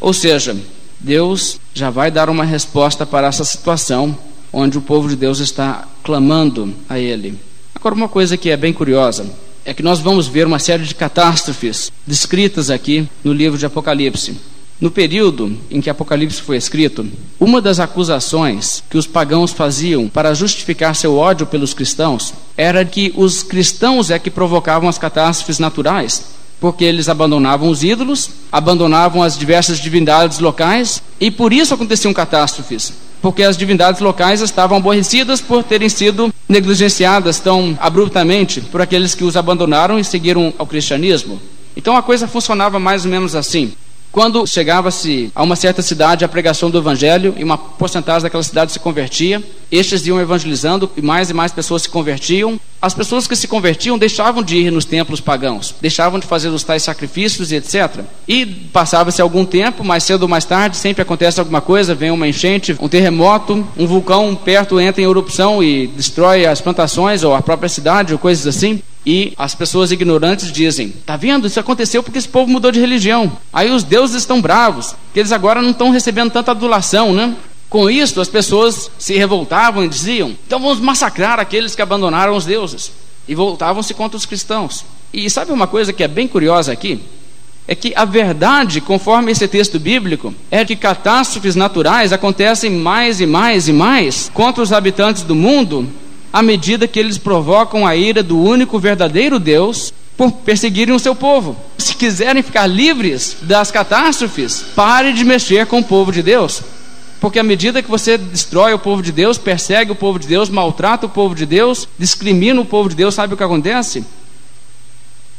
Ou 0.00 0.12
seja, 0.12 0.56
Deus 0.98 1.58
já 1.72 1.90
vai 1.90 2.10
dar 2.10 2.28
uma 2.28 2.44
resposta 2.44 3.06
para 3.06 3.28
essa 3.28 3.44
situação 3.44 4.16
onde 4.52 4.76
o 4.76 4.82
povo 4.82 5.08
de 5.08 5.16
Deus 5.16 5.38
está 5.38 5.88
clamando 6.02 6.74
a 6.88 6.98
Ele. 6.98 7.38
Agora, 7.74 7.94
uma 7.94 8.08
coisa 8.08 8.36
que 8.36 8.50
é 8.50 8.56
bem 8.56 8.72
curiosa 8.72 9.26
é 9.64 9.72
que 9.72 9.82
nós 9.82 10.00
vamos 10.00 10.26
ver 10.26 10.46
uma 10.46 10.58
série 10.58 10.84
de 10.84 10.94
catástrofes 10.94 11.90
descritas 12.06 12.70
aqui 12.70 13.08
no 13.22 13.32
livro 13.32 13.58
de 13.58 13.66
Apocalipse. 13.66 14.36
No 14.80 14.90
período 14.90 15.58
em 15.70 15.78
que 15.78 15.90
Apocalipse 15.90 16.40
foi 16.40 16.56
escrito, 16.56 17.06
uma 17.38 17.60
das 17.60 17.78
acusações 17.78 18.82
que 18.88 18.96
os 18.96 19.06
pagãos 19.06 19.52
faziam 19.52 20.08
para 20.08 20.32
justificar 20.32 20.96
seu 20.96 21.18
ódio 21.18 21.46
pelos 21.46 21.74
cristãos 21.74 22.32
era 22.56 22.82
que 22.82 23.12
os 23.14 23.42
cristãos 23.42 24.10
é 24.10 24.18
que 24.18 24.30
provocavam 24.30 24.88
as 24.88 24.96
catástrofes 24.96 25.58
naturais, 25.58 26.24
porque 26.58 26.82
eles 26.82 27.10
abandonavam 27.10 27.68
os 27.68 27.84
ídolos, 27.84 28.30
abandonavam 28.50 29.22
as 29.22 29.36
diversas 29.36 29.78
divindades 29.78 30.38
locais 30.38 31.02
e 31.20 31.30
por 31.30 31.52
isso 31.52 31.74
aconteciam 31.74 32.14
catástrofes 32.14 32.92
porque 33.22 33.42
as 33.42 33.56
divindades 33.56 34.00
locais 34.00 34.40
estavam 34.40 34.78
aborrecidas 34.78 35.42
por 35.42 35.62
terem 35.62 35.88
sido 35.88 36.32
negligenciadas 36.48 37.38
tão 37.38 37.76
abruptamente 37.78 38.60
por 38.62 38.80
aqueles 38.80 39.14
que 39.14 39.24
os 39.24 39.36
abandonaram 39.36 39.98
e 39.98 40.04
seguiram 40.04 40.54
ao 40.58 40.66
cristianismo. 40.66 41.38
Então 41.76 41.96
a 41.96 42.02
coisa 42.02 42.26
funcionava 42.26 42.78
mais 42.78 43.04
ou 43.04 43.10
menos 43.10 43.34
assim. 43.34 43.72
Quando 44.12 44.44
chegava-se 44.44 45.30
a 45.34 45.42
uma 45.42 45.54
certa 45.54 45.82
cidade 45.82 46.24
a 46.24 46.28
pregação 46.28 46.68
do 46.68 46.78
evangelho 46.78 47.32
e 47.36 47.44
uma 47.44 47.56
porcentagem 47.56 48.22
daquela 48.22 48.42
cidade 48.42 48.72
se 48.72 48.80
convertia, 48.80 49.40
estes 49.70 50.04
iam 50.04 50.20
evangelizando 50.20 50.90
e 50.96 51.02
mais 51.02 51.30
e 51.30 51.34
mais 51.34 51.52
pessoas 51.52 51.82
se 51.82 51.88
convertiam. 51.88 52.58
As 52.82 52.92
pessoas 52.92 53.28
que 53.28 53.36
se 53.36 53.46
convertiam 53.46 53.96
deixavam 53.96 54.42
de 54.42 54.56
ir 54.56 54.72
nos 54.72 54.84
templos 54.84 55.20
pagãos, 55.20 55.74
deixavam 55.80 56.18
de 56.18 56.26
fazer 56.26 56.48
os 56.48 56.64
tais 56.64 56.82
sacrifícios 56.82 57.52
e 57.52 57.56
etc. 57.56 58.00
E 58.26 58.44
passava-se 58.44 59.22
algum 59.22 59.44
tempo, 59.44 59.84
mais 59.84 60.02
cedo 60.02 60.22
ou 60.22 60.28
mais 60.28 60.44
tarde, 60.44 60.76
sempre 60.76 61.02
acontece 61.02 61.38
alguma 61.38 61.60
coisa, 61.60 61.94
vem 61.94 62.10
uma 62.10 62.26
enchente, 62.26 62.76
um 62.80 62.88
terremoto, 62.88 63.64
um 63.78 63.86
vulcão 63.86 64.34
perto 64.34 64.80
entra 64.80 65.02
em 65.02 65.04
erupção 65.04 65.62
e 65.62 65.86
destrói 65.86 66.46
as 66.46 66.60
plantações 66.60 67.22
ou 67.22 67.32
a 67.32 67.42
própria 67.42 67.68
cidade 67.68 68.12
ou 68.12 68.18
coisas 68.18 68.46
assim. 68.46 68.82
E 69.04 69.32
as 69.38 69.54
pessoas 69.54 69.90
ignorantes 69.90 70.52
dizem: 70.52 70.90
Tá 71.06 71.16
vendo? 71.16 71.46
Isso 71.46 71.58
aconteceu 71.58 72.02
porque 72.02 72.18
esse 72.18 72.28
povo 72.28 72.50
mudou 72.50 72.70
de 72.70 72.80
religião. 72.80 73.32
Aí 73.52 73.70
os 73.70 73.82
deuses 73.82 74.16
estão 74.16 74.40
bravos, 74.40 74.94
que 75.12 75.20
eles 75.20 75.32
agora 75.32 75.62
não 75.62 75.70
estão 75.70 75.90
recebendo 75.90 76.30
tanta 76.30 76.50
adulação, 76.50 77.12
né? 77.12 77.34
Com 77.70 77.88
isso, 77.88 78.20
as 78.20 78.28
pessoas 78.28 78.90
se 78.98 79.14
revoltavam 79.16 79.84
e 79.84 79.88
diziam: 79.88 80.36
Então 80.46 80.60
vamos 80.60 80.80
massacrar 80.80 81.38
aqueles 81.38 81.74
que 81.74 81.82
abandonaram 81.82 82.36
os 82.36 82.44
deuses. 82.44 82.92
E 83.26 83.34
voltavam-se 83.34 83.94
contra 83.94 84.16
os 84.16 84.26
cristãos. 84.26 84.84
E 85.12 85.30
sabe 85.30 85.52
uma 85.52 85.66
coisa 85.66 85.92
que 85.92 86.02
é 86.02 86.08
bem 86.08 86.26
curiosa 86.26 86.72
aqui? 86.72 87.00
É 87.68 87.74
que 87.74 87.92
a 87.94 88.04
verdade, 88.04 88.80
conforme 88.80 89.30
esse 89.30 89.46
texto 89.46 89.78
bíblico, 89.78 90.34
é 90.50 90.64
que 90.64 90.74
catástrofes 90.74 91.54
naturais 91.54 92.12
acontecem 92.12 92.72
mais 92.72 93.20
e 93.20 93.26
mais 93.26 93.68
e 93.68 93.72
mais 93.72 94.30
contra 94.34 94.62
os 94.62 94.72
habitantes 94.72 95.22
do 95.22 95.36
mundo 95.36 95.88
à 96.32 96.42
medida 96.42 96.86
que 96.86 96.98
eles 96.98 97.18
provocam 97.18 97.86
a 97.86 97.96
ira 97.96 98.22
do 98.22 98.40
único 98.40 98.78
verdadeiro 98.78 99.38
Deus 99.38 99.92
por 100.16 100.32
perseguirem 100.32 100.94
o 100.94 100.98
seu 100.98 101.14
povo. 101.14 101.56
Se 101.78 101.94
quiserem 101.94 102.42
ficar 102.42 102.66
livres 102.66 103.38
das 103.42 103.70
catástrofes, 103.70 104.64
pare 104.74 105.12
de 105.12 105.24
mexer 105.24 105.66
com 105.66 105.78
o 105.78 105.84
povo 105.84 106.12
de 106.12 106.22
Deus. 106.22 106.62
Porque 107.20 107.38
à 107.38 107.42
medida 107.42 107.82
que 107.82 107.90
você 107.90 108.16
destrói 108.16 108.72
o 108.72 108.78
povo 108.78 109.02
de 109.02 109.12
Deus, 109.12 109.36
persegue 109.36 109.92
o 109.92 109.94
povo 109.94 110.18
de 110.18 110.26
Deus, 110.26 110.48
maltrata 110.48 111.06
o 111.06 111.10
povo 111.10 111.34
de 111.34 111.44
Deus, 111.44 111.86
discrimina 111.98 112.60
o 112.60 112.64
povo 112.64 112.88
de 112.88 112.96
Deus, 112.96 113.14
sabe 113.14 113.34
o 113.34 113.36
que 113.36 113.44
acontece? 113.44 114.04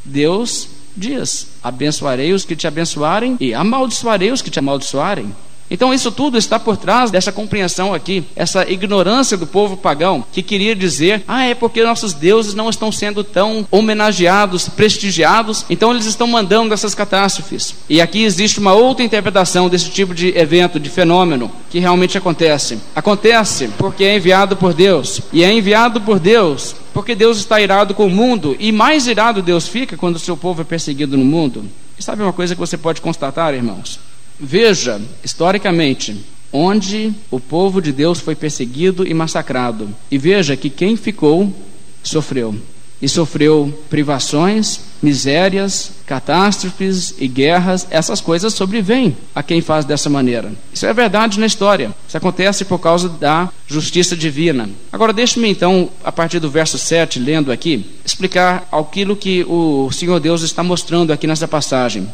Deus 0.03 0.67
diz: 0.95 1.47
abençoarei 1.63 2.33
os 2.33 2.45
que 2.45 2.55
te 2.55 2.67
abençoarem 2.67 3.37
e 3.39 3.53
amaldiçoarei 3.53 4.31
os 4.31 4.41
que 4.41 4.51
te 4.51 4.59
amaldiçoarem. 4.59 5.33
Então, 5.71 5.93
isso 5.93 6.11
tudo 6.11 6.37
está 6.37 6.59
por 6.59 6.75
trás 6.75 7.09
dessa 7.09 7.31
compreensão 7.31 7.93
aqui, 7.93 8.25
essa 8.35 8.69
ignorância 8.69 9.37
do 9.37 9.47
povo 9.47 9.77
pagão, 9.77 10.21
que 10.33 10.43
queria 10.43 10.75
dizer: 10.75 11.23
ah, 11.25 11.45
é 11.45 11.55
porque 11.55 11.81
nossos 11.81 12.13
deuses 12.13 12.53
não 12.53 12.69
estão 12.69 12.91
sendo 12.91 13.23
tão 13.23 13.65
homenageados, 13.71 14.67
prestigiados, 14.67 15.65
então 15.69 15.91
eles 15.91 16.05
estão 16.05 16.27
mandando 16.27 16.73
essas 16.73 16.93
catástrofes. 16.93 17.73
E 17.89 18.01
aqui 18.01 18.23
existe 18.23 18.59
uma 18.59 18.73
outra 18.73 19.05
interpretação 19.05 19.69
desse 19.69 19.89
tipo 19.89 20.13
de 20.13 20.37
evento, 20.37 20.77
de 20.77 20.89
fenômeno, 20.89 21.49
que 21.69 21.79
realmente 21.79 22.17
acontece. 22.17 22.77
Acontece 22.93 23.69
porque 23.77 24.03
é 24.03 24.17
enviado 24.17 24.57
por 24.57 24.73
Deus, 24.73 25.21
e 25.31 25.41
é 25.41 25.53
enviado 25.53 26.01
por 26.01 26.19
Deus 26.19 26.75
porque 26.93 27.15
Deus 27.15 27.37
está 27.37 27.61
irado 27.61 27.93
com 27.93 28.05
o 28.05 28.09
mundo, 28.09 28.53
e 28.59 28.69
mais 28.69 29.07
irado 29.07 29.41
Deus 29.41 29.65
fica 29.65 29.95
quando 29.95 30.17
o 30.17 30.19
seu 30.19 30.35
povo 30.35 30.61
é 30.61 30.65
perseguido 30.65 31.17
no 31.17 31.23
mundo. 31.23 31.63
E 31.97 32.03
sabe 32.03 32.21
uma 32.21 32.33
coisa 32.33 32.53
que 32.53 32.59
você 32.59 32.77
pode 32.77 32.99
constatar, 32.99 33.53
irmãos? 33.53 34.10
Veja, 34.43 34.99
historicamente, 35.23 36.17
onde 36.51 37.13
o 37.29 37.39
povo 37.39 37.79
de 37.79 37.91
Deus 37.91 38.19
foi 38.19 38.33
perseguido 38.33 39.07
e 39.07 39.13
massacrado. 39.13 39.87
E 40.09 40.17
veja 40.17 40.57
que 40.57 40.67
quem 40.67 40.97
ficou 40.97 41.53
sofreu. 42.01 42.55
E 42.99 43.07
sofreu 43.07 43.71
privações, 43.89 44.79
misérias, 45.01 45.91
catástrofes 46.07 47.13
e 47.19 47.27
guerras. 47.27 47.87
Essas 47.89 48.19
coisas 48.19 48.53
sobrevêm 48.53 49.15
a 49.33 49.43
quem 49.43 49.61
faz 49.61 49.85
dessa 49.85 50.09
maneira. 50.09 50.51
Isso 50.73 50.85
é 50.87 50.93
verdade 50.93 51.39
na 51.39 51.45
história. 51.45 51.91
Isso 52.07 52.17
acontece 52.17 52.65
por 52.65 52.79
causa 52.79 53.09
da 53.09 53.49
justiça 53.67 54.15
divina. 54.15 54.69
Agora, 54.91 55.13
deixe-me 55.13 55.49
então, 55.49 55.89
a 56.03 56.11
partir 56.11 56.39
do 56.39 56.49
verso 56.49 56.77
7, 56.79 57.19
lendo 57.19 57.51
aqui, 57.51 57.85
explicar 58.03 58.67
aquilo 58.71 59.15
que 59.15 59.43
o 59.47 59.91
Senhor 59.91 60.19
Deus 60.19 60.41
está 60.41 60.63
mostrando 60.63 61.11
aqui 61.13 61.25
nessa 61.25 61.47
passagem. 61.47 62.07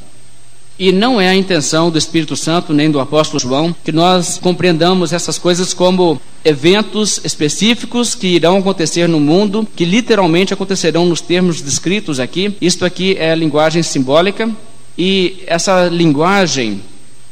E 0.80 0.92
não 0.92 1.20
é 1.20 1.28
a 1.28 1.36
intenção 1.36 1.90
do 1.90 1.98
Espírito 1.98 2.36
Santo 2.36 2.72
nem 2.72 2.92
do 2.92 3.00
apóstolo 3.00 3.40
João 3.40 3.76
que 3.84 3.92
nós 3.92 4.38
compreendamos 4.38 5.12
essas 5.12 5.38
coisas 5.40 5.74
como 5.74 6.22
eventos 6.46 7.20
específicos 7.24 8.14
que 8.14 8.28
irão 8.28 8.58
acontecer 8.58 9.08
no 9.10 9.20
mundo, 9.20 9.68
que 9.76 9.84
literalmente 9.84 10.54
acontecerão 10.54 11.06
nos 11.06 11.20
termos 11.20 11.62
descritos 11.62 12.20
aqui. 12.20 12.56
Isto 12.62 12.86
aqui 12.86 13.18
é 13.18 13.34
linguagem 13.34 13.82
simbólica 13.82 14.50
e 14.96 15.44
essa 15.48 15.88
linguagem 15.88 16.82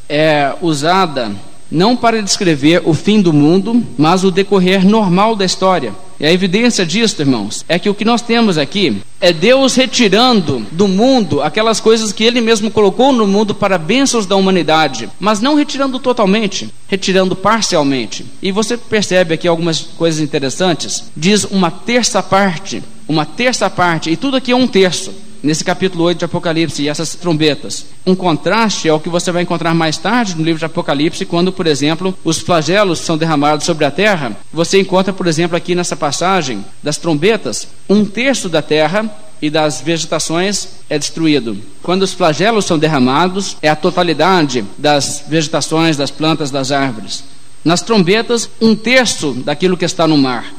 é 0.09 0.53
usada 0.61 1.31
não 1.75 1.95
para 1.95 2.23
descrever 2.23 2.81
o 2.85 2.93
fim 2.93 3.21
do 3.21 3.33
mundo, 3.33 3.83
mas 3.97 4.23
o 4.23 4.31
decorrer 4.31 4.87
normal 4.87 5.35
da 5.35 5.43
história. 5.43 5.93
E 6.17 6.25
a 6.25 6.31
evidência 6.31 6.85
disso, 6.85 7.21
irmãos, 7.21 7.65
é 7.67 7.77
que 7.77 7.89
o 7.89 7.93
que 7.93 8.05
nós 8.05 8.21
temos 8.21 8.57
aqui 8.57 9.01
é 9.19 9.33
Deus 9.33 9.75
retirando 9.75 10.65
do 10.71 10.87
mundo 10.87 11.41
aquelas 11.41 11.81
coisas 11.81 12.13
que 12.13 12.23
Ele 12.23 12.39
mesmo 12.39 12.71
colocou 12.71 13.11
no 13.11 13.27
mundo 13.27 13.53
para 13.53 13.77
bênçãos 13.77 14.25
da 14.25 14.37
humanidade, 14.37 15.09
mas 15.19 15.41
não 15.41 15.55
retirando 15.55 15.99
totalmente, 15.99 16.69
retirando 16.87 17.35
parcialmente. 17.35 18.25
E 18.41 18.53
você 18.53 18.77
percebe 18.77 19.33
aqui 19.33 19.45
algumas 19.45 19.81
coisas 19.81 20.21
interessantes. 20.21 21.11
Diz 21.15 21.43
uma 21.43 21.69
terça 21.69 22.23
parte, 22.23 22.81
uma 23.05 23.25
terça 23.25 23.69
parte, 23.69 24.09
e 24.09 24.15
tudo 24.15 24.37
aqui 24.37 24.53
é 24.53 24.55
um 24.55 24.67
terço. 24.67 25.24
Nesse 25.45 25.63
capítulo 25.63 26.03
8 26.05 26.19
de 26.19 26.25
Apocalipse 26.25 26.81
e 26.81 26.89
essas 26.89 27.13
trombetas. 27.13 27.85
Um 28.05 28.15
contraste 28.15 28.89
é 28.89 28.93
o 28.93 28.99
que 28.99 29.09
você 29.09 29.31
vai 29.31 29.43
encontrar 29.43 29.75
mais 29.75 29.95
tarde 29.95 30.35
no 30.35 30.43
livro 30.43 30.57
de 30.57 30.65
Apocalipse, 30.65 31.23
quando, 31.23 31.51
por 31.51 31.67
exemplo, 31.67 32.17
os 32.23 32.39
flagelos 32.39 32.99
são 32.99 33.15
derramados 33.15 33.63
sobre 33.63 33.85
a 33.85 33.91
terra. 33.91 34.35
Você 34.51 34.79
encontra, 34.79 35.13
por 35.13 35.27
exemplo, 35.27 35.55
aqui 35.55 35.75
nessa 35.75 35.95
passagem 35.95 36.65
das 36.81 36.97
trombetas, 36.97 37.67
um 37.87 38.03
terço 38.03 38.49
da 38.49 38.61
terra 38.61 39.07
e 39.39 39.49
das 39.49 39.81
vegetações 39.81 40.67
é 40.89 40.97
destruído. 40.97 41.55
Quando 41.83 42.01
os 42.01 42.13
flagelos 42.13 42.65
são 42.65 42.79
derramados, 42.79 43.55
é 43.61 43.69
a 43.69 43.75
totalidade 43.75 44.65
das 44.79 45.25
vegetações, 45.27 45.95
das 45.95 46.09
plantas, 46.09 46.49
das 46.49 46.71
árvores. 46.71 47.23
Nas 47.63 47.83
trombetas, 47.83 48.49
um 48.59 48.75
terço 48.75 49.33
daquilo 49.33 49.77
que 49.77 49.85
está 49.85 50.07
no 50.07 50.17
mar. 50.17 50.51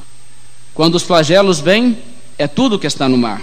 Quando 0.73 0.95
os 0.95 1.03
flagelos 1.03 1.59
vêm, 1.59 1.99
é 2.39 2.47
tudo 2.47 2.79
que 2.79 2.87
está 2.87 3.09
no 3.09 3.19
mar. 3.19 3.43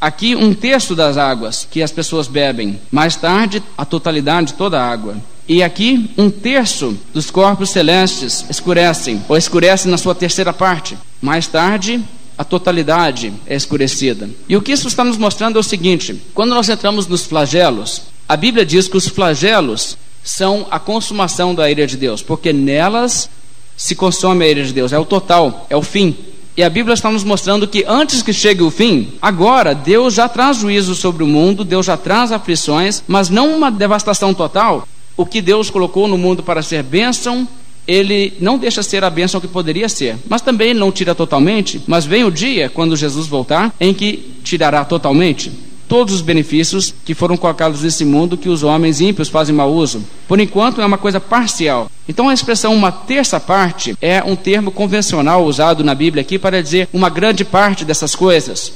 Aqui, 0.00 0.34
um 0.36 0.52
terço 0.52 0.94
das 0.94 1.16
águas 1.16 1.66
que 1.70 1.82
as 1.82 1.90
pessoas 1.90 2.28
bebem. 2.28 2.80
Mais 2.90 3.16
tarde, 3.16 3.62
a 3.76 3.84
totalidade, 3.84 4.54
toda 4.54 4.80
a 4.80 4.86
água. 4.86 5.16
E 5.48 5.62
aqui, 5.62 6.10
um 6.18 6.28
terço 6.28 6.98
dos 7.14 7.30
corpos 7.30 7.70
celestes 7.70 8.44
escurecem, 8.50 9.22
ou 9.28 9.36
escurecem 9.36 9.90
na 9.90 9.96
sua 9.96 10.14
terceira 10.14 10.52
parte. 10.52 10.98
Mais 11.20 11.46
tarde, 11.46 12.02
a 12.36 12.44
totalidade 12.44 13.32
é 13.46 13.54
escurecida. 13.54 14.28
E 14.48 14.56
o 14.56 14.62
que 14.62 14.72
isso 14.72 14.88
está 14.88 15.02
nos 15.02 15.16
mostrando 15.16 15.56
é 15.56 15.60
o 15.60 15.64
seguinte: 15.64 16.20
quando 16.34 16.50
nós 16.50 16.68
entramos 16.68 17.06
nos 17.06 17.24
flagelos, 17.24 18.02
a 18.28 18.36
Bíblia 18.36 18.66
diz 18.66 18.88
que 18.88 18.96
os 18.96 19.08
flagelos 19.08 19.96
são 20.22 20.66
a 20.70 20.78
consumação 20.78 21.54
da 21.54 21.70
ira 21.70 21.86
de 21.86 21.96
Deus, 21.96 22.22
porque 22.22 22.52
nelas 22.52 23.30
se 23.76 23.94
consome 23.94 24.44
a 24.44 24.48
ira 24.48 24.64
de 24.64 24.72
Deus, 24.72 24.92
é 24.92 24.98
o 24.98 25.04
total, 25.04 25.66
é 25.70 25.76
o 25.76 25.82
fim. 25.82 26.16
E 26.56 26.62
a 26.62 26.70
Bíblia 26.70 26.94
está 26.94 27.10
nos 27.10 27.22
mostrando 27.22 27.68
que 27.68 27.84
antes 27.86 28.22
que 28.22 28.32
chegue 28.32 28.62
o 28.62 28.70
fim, 28.70 29.12
agora 29.20 29.74
Deus 29.74 30.14
já 30.14 30.26
traz 30.26 30.56
juízo 30.56 30.94
sobre 30.94 31.22
o 31.22 31.26
mundo, 31.26 31.64
Deus 31.64 31.84
já 31.84 31.98
traz 31.98 32.32
aflições, 32.32 33.02
mas 33.06 33.28
não 33.28 33.54
uma 33.54 33.70
devastação 33.70 34.32
total. 34.32 34.88
O 35.14 35.26
que 35.26 35.42
Deus 35.42 35.68
colocou 35.68 36.08
no 36.08 36.16
mundo 36.16 36.42
para 36.42 36.62
ser 36.62 36.82
bênção, 36.82 37.46
ele 37.86 38.32
não 38.40 38.56
deixa 38.56 38.82
ser 38.82 39.04
a 39.04 39.10
bênção 39.10 39.38
que 39.38 39.46
poderia 39.46 39.88
ser, 39.88 40.16
mas 40.28 40.40
também 40.40 40.72
não 40.72 40.90
tira 40.90 41.14
totalmente. 41.14 41.82
Mas 41.86 42.06
vem 42.06 42.24
o 42.24 42.30
dia, 42.30 42.70
quando 42.70 42.96
Jesus 42.96 43.26
voltar, 43.26 43.74
em 43.78 43.92
que 43.92 44.36
tirará 44.42 44.82
totalmente 44.82 45.65
todos 45.88 46.14
os 46.14 46.20
benefícios 46.20 46.94
que 47.04 47.14
foram 47.14 47.36
colocados 47.36 47.82
nesse 47.82 48.04
mundo 48.04 48.36
que 48.36 48.48
os 48.48 48.62
homens 48.62 49.00
ímpios 49.00 49.28
fazem 49.28 49.54
mau 49.54 49.72
uso. 49.72 50.02
Por 50.28 50.40
enquanto 50.40 50.80
é 50.80 50.86
uma 50.86 50.98
coisa 50.98 51.20
parcial. 51.20 51.90
Então 52.08 52.28
a 52.28 52.34
expressão 52.34 52.74
uma 52.74 52.92
terça 52.92 53.38
parte 53.40 53.96
é 54.00 54.22
um 54.22 54.36
termo 54.36 54.70
convencional 54.70 55.44
usado 55.44 55.84
na 55.84 55.94
Bíblia 55.94 56.22
aqui 56.22 56.38
para 56.38 56.62
dizer 56.62 56.88
uma 56.92 57.08
grande 57.08 57.44
parte 57.44 57.84
dessas 57.84 58.14
coisas. 58.14 58.72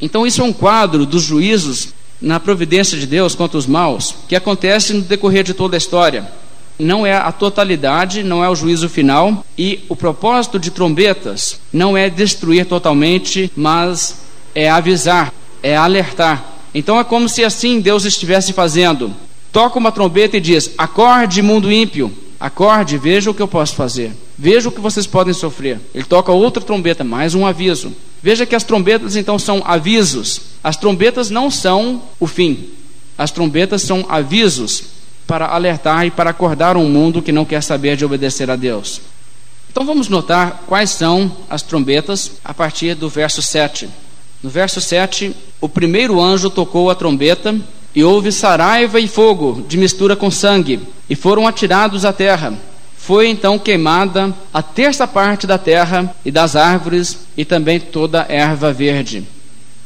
Então 0.00 0.26
isso 0.26 0.40
é 0.40 0.44
um 0.44 0.52
quadro 0.52 1.04
dos 1.04 1.22
juízos 1.22 1.88
na 2.20 2.40
providência 2.40 2.98
de 2.98 3.06
Deus 3.06 3.34
contra 3.34 3.58
os 3.58 3.66
maus 3.66 4.14
que 4.28 4.36
acontece 4.36 4.92
no 4.92 5.02
decorrer 5.02 5.44
de 5.44 5.54
toda 5.54 5.76
a 5.76 5.78
história. 5.78 6.28
Não 6.78 7.04
é 7.04 7.16
a 7.16 7.32
totalidade, 7.32 8.22
não 8.22 8.44
é 8.44 8.48
o 8.48 8.54
juízo 8.54 8.88
final, 8.88 9.44
e 9.56 9.80
o 9.88 9.96
propósito 9.96 10.60
de 10.60 10.70
trombetas 10.70 11.58
não 11.72 11.96
é 11.96 12.08
destruir 12.08 12.66
totalmente, 12.66 13.50
mas 13.56 14.20
é 14.54 14.70
avisar 14.70 15.32
é 15.62 15.76
alertar. 15.76 16.44
Então 16.74 16.98
é 16.98 17.04
como 17.04 17.28
se 17.28 17.44
assim 17.44 17.80
Deus 17.80 18.04
estivesse 18.04 18.52
fazendo. 18.52 19.14
Toca 19.52 19.78
uma 19.78 19.92
trombeta 19.92 20.36
e 20.36 20.40
diz: 20.40 20.70
Acorde, 20.76 21.42
mundo 21.42 21.72
ímpio. 21.72 22.12
Acorde, 22.38 22.96
veja 22.96 23.30
o 23.30 23.34
que 23.34 23.42
eu 23.42 23.48
posso 23.48 23.74
fazer. 23.74 24.12
Veja 24.38 24.68
o 24.68 24.72
que 24.72 24.80
vocês 24.80 25.06
podem 25.06 25.34
sofrer. 25.34 25.80
Ele 25.92 26.04
toca 26.04 26.30
outra 26.30 26.62
trombeta, 26.62 27.02
mais 27.02 27.34
um 27.34 27.44
aviso. 27.44 27.92
Veja 28.22 28.46
que 28.46 28.54
as 28.54 28.62
trombetas 28.62 29.16
então 29.16 29.38
são 29.38 29.62
avisos. 29.64 30.40
As 30.62 30.76
trombetas 30.76 31.30
não 31.30 31.50
são 31.50 32.02
o 32.20 32.26
fim. 32.26 32.68
As 33.16 33.32
trombetas 33.32 33.82
são 33.82 34.06
avisos 34.08 34.84
para 35.26 35.46
alertar 35.46 36.06
e 36.06 36.10
para 36.10 36.30
acordar 36.30 36.76
um 36.76 36.88
mundo 36.88 37.20
que 37.20 37.32
não 37.32 37.44
quer 37.44 37.62
saber 37.62 37.96
de 37.96 38.04
obedecer 38.04 38.50
a 38.50 38.56
Deus. 38.56 39.00
Então 39.70 39.84
vamos 39.84 40.08
notar 40.08 40.62
quais 40.66 40.90
são 40.90 41.30
as 41.50 41.62
trombetas 41.62 42.32
a 42.44 42.54
partir 42.54 42.94
do 42.94 43.08
verso 43.08 43.42
7. 43.42 43.88
No 44.42 44.48
verso 44.50 44.80
7, 44.80 45.34
o 45.60 45.68
primeiro 45.68 46.20
anjo 46.20 46.48
tocou 46.48 46.90
a 46.90 46.94
trombeta 46.94 47.56
e 47.94 48.04
houve 48.04 48.30
saraiva 48.30 49.00
e 49.00 49.08
fogo 49.08 49.64
de 49.66 49.76
mistura 49.76 50.14
com 50.14 50.30
sangue, 50.30 50.80
e 51.10 51.16
foram 51.16 51.46
atirados 51.46 52.04
à 52.04 52.12
terra. 52.12 52.52
Foi 52.96 53.28
então 53.28 53.58
queimada 53.58 54.34
a 54.52 54.62
terça 54.62 55.06
parte 55.06 55.46
da 55.46 55.58
terra 55.58 56.14
e 56.24 56.30
das 56.30 56.54
árvores 56.54 57.20
e 57.36 57.44
também 57.44 57.80
toda 57.80 58.22
a 58.22 58.32
erva 58.32 58.72
verde. 58.72 59.26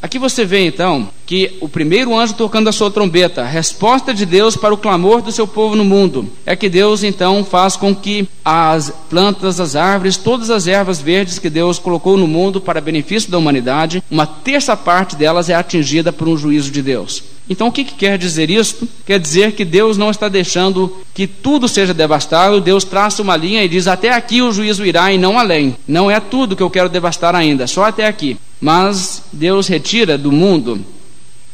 Aqui 0.03 0.19
você 0.19 0.45
vê 0.45 0.67
então 0.67 1.09
que 1.25 1.57
o 1.61 1.69
primeiro 1.69 2.19
anjo 2.19 2.35
tocando 2.35 2.69
a 2.69 2.73
sua 2.73 2.91
trombeta, 2.91 3.43
a 3.43 3.47
resposta 3.47 4.13
de 4.13 4.27
Deus 4.27 4.57
para 4.57 4.75
o 4.75 4.77
clamor 4.77 5.23
do 5.23 5.31
seu 5.31 5.47
povo 5.47 5.77
no 5.77 5.85
mundo, 5.85 6.29
é 6.45 6.57
que 6.57 6.69
Deus 6.69 7.05
então 7.05 7.45
faz 7.45 7.77
com 7.77 7.95
que 7.95 8.29
as 8.45 8.93
plantas, 9.09 9.61
as 9.61 9.77
árvores, 9.77 10.17
todas 10.17 10.51
as 10.51 10.67
ervas 10.67 11.01
verdes 11.01 11.39
que 11.39 11.49
Deus 11.49 11.79
colocou 11.79 12.17
no 12.17 12.27
mundo 12.27 12.61
para 12.61 12.81
benefício 12.81 13.31
da 13.31 13.39
humanidade, 13.39 14.03
uma 14.11 14.27
terça 14.27 14.77
parte 14.77 15.15
delas 15.15 15.49
é 15.49 15.55
atingida 15.55 16.13
por 16.13 16.27
um 16.27 16.37
juízo 16.37 16.73
de 16.73 16.83
Deus. 16.83 17.23
Então 17.49 17.69
o 17.69 17.73
que, 17.73 17.85
que 17.85 17.95
quer 17.95 18.19
dizer 18.19 18.51
isso? 18.51 18.89
Quer 19.07 19.21
dizer 19.21 19.53
que 19.53 19.65
Deus 19.65 19.97
não 19.97 20.11
está 20.11 20.29
deixando 20.29 20.99
que 21.15 21.29
tudo 21.29 21.69
seja 21.69 21.95
devastado, 21.95 22.61
Deus 22.61 22.83
traça 22.83 23.23
uma 23.23 23.37
linha 23.37 23.63
e 23.63 23.69
diz: 23.69 23.87
até 23.87 24.13
aqui 24.13 24.43
o 24.43 24.53
juízo 24.53 24.85
irá 24.85 25.13
e 25.13 25.19
não 25.19 25.39
além. 25.39 25.77
Não 25.87 26.11
é 26.11 26.19
tudo 26.19 26.57
que 26.57 26.63
eu 26.63 26.71
quero 26.71 26.89
devastar 26.89 27.37
ainda, 27.37 27.69
só 27.69 27.85
até 27.85 28.09
aqui. 28.09 28.37
Mas 28.63 29.25
Deus 29.33 29.67
retira 29.67 30.17
do 30.17 30.31
mundo 30.31 30.81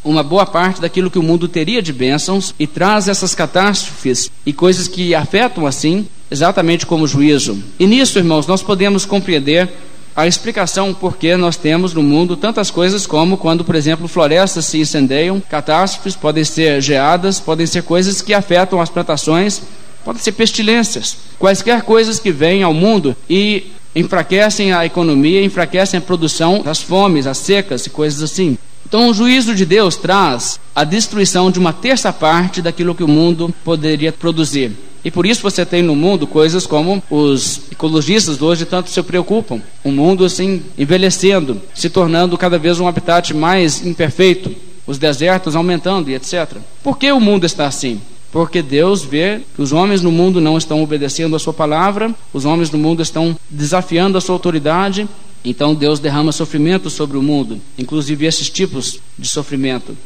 uma 0.05 0.23
boa 0.23 0.45
parte 0.45 0.79
daquilo 0.79 1.11
que 1.11 1.19
o 1.19 1.23
mundo 1.23 1.49
teria 1.49 1.81
de 1.81 1.91
bênçãos 1.91 2.55
e 2.59 2.67
traz 2.67 3.09
essas 3.09 3.35
catástrofes 3.35 4.31
e 4.45 4.53
coisas 4.53 4.87
que 4.87 5.15
afetam 5.15 5.67
assim, 5.67 6.07
exatamente 6.31 6.85
como 6.85 7.07
juízo. 7.07 7.63
E 7.81 7.87
nisso, 7.87 8.19
irmãos, 8.19 8.47
nós 8.47 8.63
podemos 8.63 9.07
compreender 9.07 9.71
a 10.15 10.27
explicação 10.27 10.93
por 10.93 11.17
que 11.17 11.35
nós 11.35 11.57
temos 11.57 11.95
no 11.95 12.03
mundo 12.03 12.37
tantas 12.37 12.71
coisas 12.71 13.07
como 13.07 13.39
quando, 13.39 13.65
por 13.65 13.75
exemplo, 13.75 14.07
florestas 14.07 14.67
se 14.67 14.79
incendeiam, 14.79 15.41
catástrofes 15.41 16.15
podem 16.15 16.45
ser 16.45 16.83
geadas, 16.83 17.41
podem 17.41 17.67
ser 17.67 17.85
coisas 17.85 18.21
que 18.21 18.35
afetam 18.35 18.83
as 18.83 18.91
plantações, 18.91 19.63
podem 20.05 20.21
ser 20.21 20.33
pestilências, 20.33 21.17
quaisquer 21.39 21.83
coisas 21.83 22.19
que 22.19 22.31
vêm 22.31 22.63
ao 22.63 22.75
mundo 22.75 23.17
e 23.31 23.73
enfraquecem 23.99 24.73
a 24.73 24.87
economia, 24.87 25.45
enfraquecem 25.45 25.99
a 25.99 26.01
produção, 26.01 26.63
as 26.65 26.81
fomes, 26.81 27.27
as 27.27 27.39
secas 27.39 27.87
e 27.87 27.91
coisas 27.91 28.23
assim. 28.23 28.57
Então, 28.87 29.11
o 29.11 29.15
juízo 29.15 29.55
de 29.55 29.67
Deus 29.67 29.97
traz 29.97 30.59
a 30.75 30.83
destruição 30.83 31.51
de 31.51 31.59
uma 31.59 31.73
terça 31.73 32.13
parte 32.13 32.63
daquilo 32.63 32.95
que 32.95 33.05
o 33.05 33.09
mundo 33.09 33.55
poderia 33.65 34.13
produzir. 34.13 34.73
E 35.05 35.11
por 35.11 35.27
isso 35.27 35.43
você 35.43 35.65
tem 35.65 35.83
no 35.83 35.95
mundo 35.95 36.27
coisas 36.27 36.67
como 36.67 37.03
os 37.11 37.61
ecologistas 37.71 38.41
hoje 38.41 38.65
tanto 38.65 38.91
se 38.91 39.03
preocupam. 39.03 39.61
Um 39.85 39.93
mundo 39.93 40.25
assim 40.25 40.63
envelhecendo, 40.77 41.61
se 41.75 41.89
tornando 41.89 42.37
cada 42.37 42.59
vez 42.59 42.81
um 42.81 42.89
habitat 42.89 43.35
mais 43.35 43.85
imperfeito, 43.85 44.55
os 44.87 44.99
desertos 44.99 45.55
aumentando 45.55 46.11
e 46.11 46.15
etc. 46.15 46.57
Por 46.83 46.99
que 46.99 47.13
o 47.13 47.21
mundo 47.21 47.45
está 47.45 47.67
assim? 47.67 48.01
Porque 48.31 48.61
Deus 48.61 49.03
vê 49.03 49.41
que 49.55 49.63
os 49.63 49.73
homens 49.73 50.03
no 50.03 50.13
mundo 50.13 50.41
não 50.41 50.59
estão 50.59 50.83
obedecendo 50.83 51.35
a 51.35 51.39
sua 51.39 51.53
palavra, 51.53 52.15
os 52.33 52.45
homens 52.45 52.71
no 52.71 52.79
mundo 52.79 53.03
estão 53.03 53.37
desafiando 53.49 54.19
a 54.19 54.21
sua 54.21 54.35
autoridade, 54.35 55.09
então 55.45 55.75
Deus 55.75 55.99
derrama 55.99 56.33
sofrimento 56.33 56.91
sobre 56.91 57.17
o 57.17 57.23
mundo, 57.23 57.61
inclusive 57.79 58.27
esses 58.27 58.51
tipos 58.51 59.01
de 59.19 59.29
sofrimento. 59.29 59.97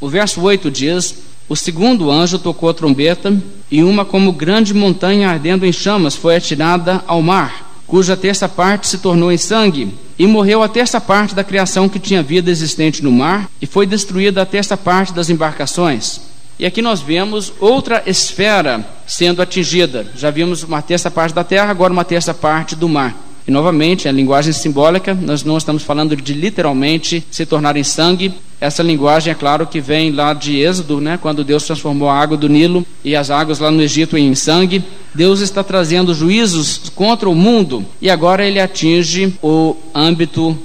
O 0.00 0.08
verso 0.08 0.40
8 0.40 0.70
diz: 0.70 1.16
O 1.48 1.54
segundo 1.54 2.10
anjo 2.10 2.38
tocou 2.38 2.68
a 2.68 2.74
trombeta, 2.74 3.36
e 3.70 3.82
uma 3.82 4.04
como 4.04 4.32
grande 4.32 4.74
montanha 4.74 5.30
ardendo 5.30 5.64
em 5.64 5.72
chamas 5.72 6.16
foi 6.16 6.36
atirada 6.36 7.02
ao 7.06 7.22
mar, 7.22 7.80
cuja 7.86 8.16
terça 8.16 8.48
parte 8.48 8.88
se 8.88 8.98
tornou 8.98 9.30
em 9.30 9.38
sangue, 9.38 9.94
e 10.18 10.26
morreu 10.26 10.62
a 10.62 10.68
terça 10.68 11.00
parte 11.00 11.34
da 11.34 11.44
criação 11.44 11.88
que 11.88 12.00
tinha 12.00 12.22
vida 12.22 12.50
existente 12.50 13.04
no 13.04 13.12
mar, 13.12 13.48
e 13.62 13.66
foi 13.66 13.86
destruída 13.86 14.42
a 14.42 14.46
terça 14.46 14.76
parte 14.76 15.12
das 15.12 15.30
embarcações. 15.30 16.27
E 16.58 16.66
aqui 16.66 16.82
nós 16.82 17.00
vemos 17.00 17.52
outra 17.60 18.02
esfera 18.04 18.84
sendo 19.06 19.40
atingida. 19.40 20.06
Já 20.16 20.30
vimos 20.30 20.64
uma 20.64 20.82
terça 20.82 21.10
parte 21.10 21.32
da 21.32 21.44
terra, 21.44 21.70
agora 21.70 21.92
uma 21.92 22.04
terça 22.04 22.34
parte 22.34 22.74
do 22.74 22.88
mar. 22.88 23.16
E 23.46 23.50
novamente, 23.50 24.08
a 24.08 24.12
linguagem 24.12 24.52
simbólica, 24.52 25.14
nós 25.14 25.42
não 25.44 25.56
estamos 25.56 25.82
falando 25.82 26.14
de 26.14 26.34
literalmente 26.34 27.24
se 27.30 27.46
tornar 27.46 27.76
em 27.76 27.84
sangue. 27.84 28.34
Essa 28.60 28.82
linguagem, 28.82 29.30
é 29.30 29.34
claro, 29.34 29.66
que 29.66 29.80
vem 29.80 30.10
lá 30.10 30.34
de 30.34 30.58
Êxodo, 30.58 31.00
né, 31.00 31.16
quando 31.16 31.44
Deus 31.44 31.62
transformou 31.62 32.10
a 32.10 32.20
água 32.20 32.36
do 32.36 32.48
Nilo 32.48 32.84
e 33.04 33.14
as 33.14 33.30
águas 33.30 33.60
lá 33.60 33.70
no 33.70 33.80
Egito 33.80 34.18
em 34.18 34.34
sangue. 34.34 34.84
Deus 35.14 35.40
está 35.40 35.62
trazendo 35.62 36.12
juízos 36.12 36.90
contra 36.94 37.28
o 37.28 37.34
mundo 37.34 37.86
e 38.02 38.10
agora 38.10 38.44
ele 38.44 38.60
atinge 38.60 39.32
o 39.40 39.76
âmbito 39.94 40.58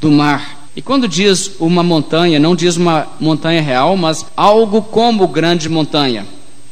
do 0.00 0.10
mar. 0.10 0.57
E 0.78 0.80
quando 0.80 1.08
diz 1.08 1.50
uma 1.58 1.82
montanha, 1.82 2.38
não 2.38 2.54
diz 2.54 2.76
uma 2.76 3.08
montanha 3.18 3.60
real, 3.60 3.96
mas 3.96 4.24
algo 4.36 4.80
como 4.80 5.26
grande 5.26 5.68
montanha. 5.68 6.24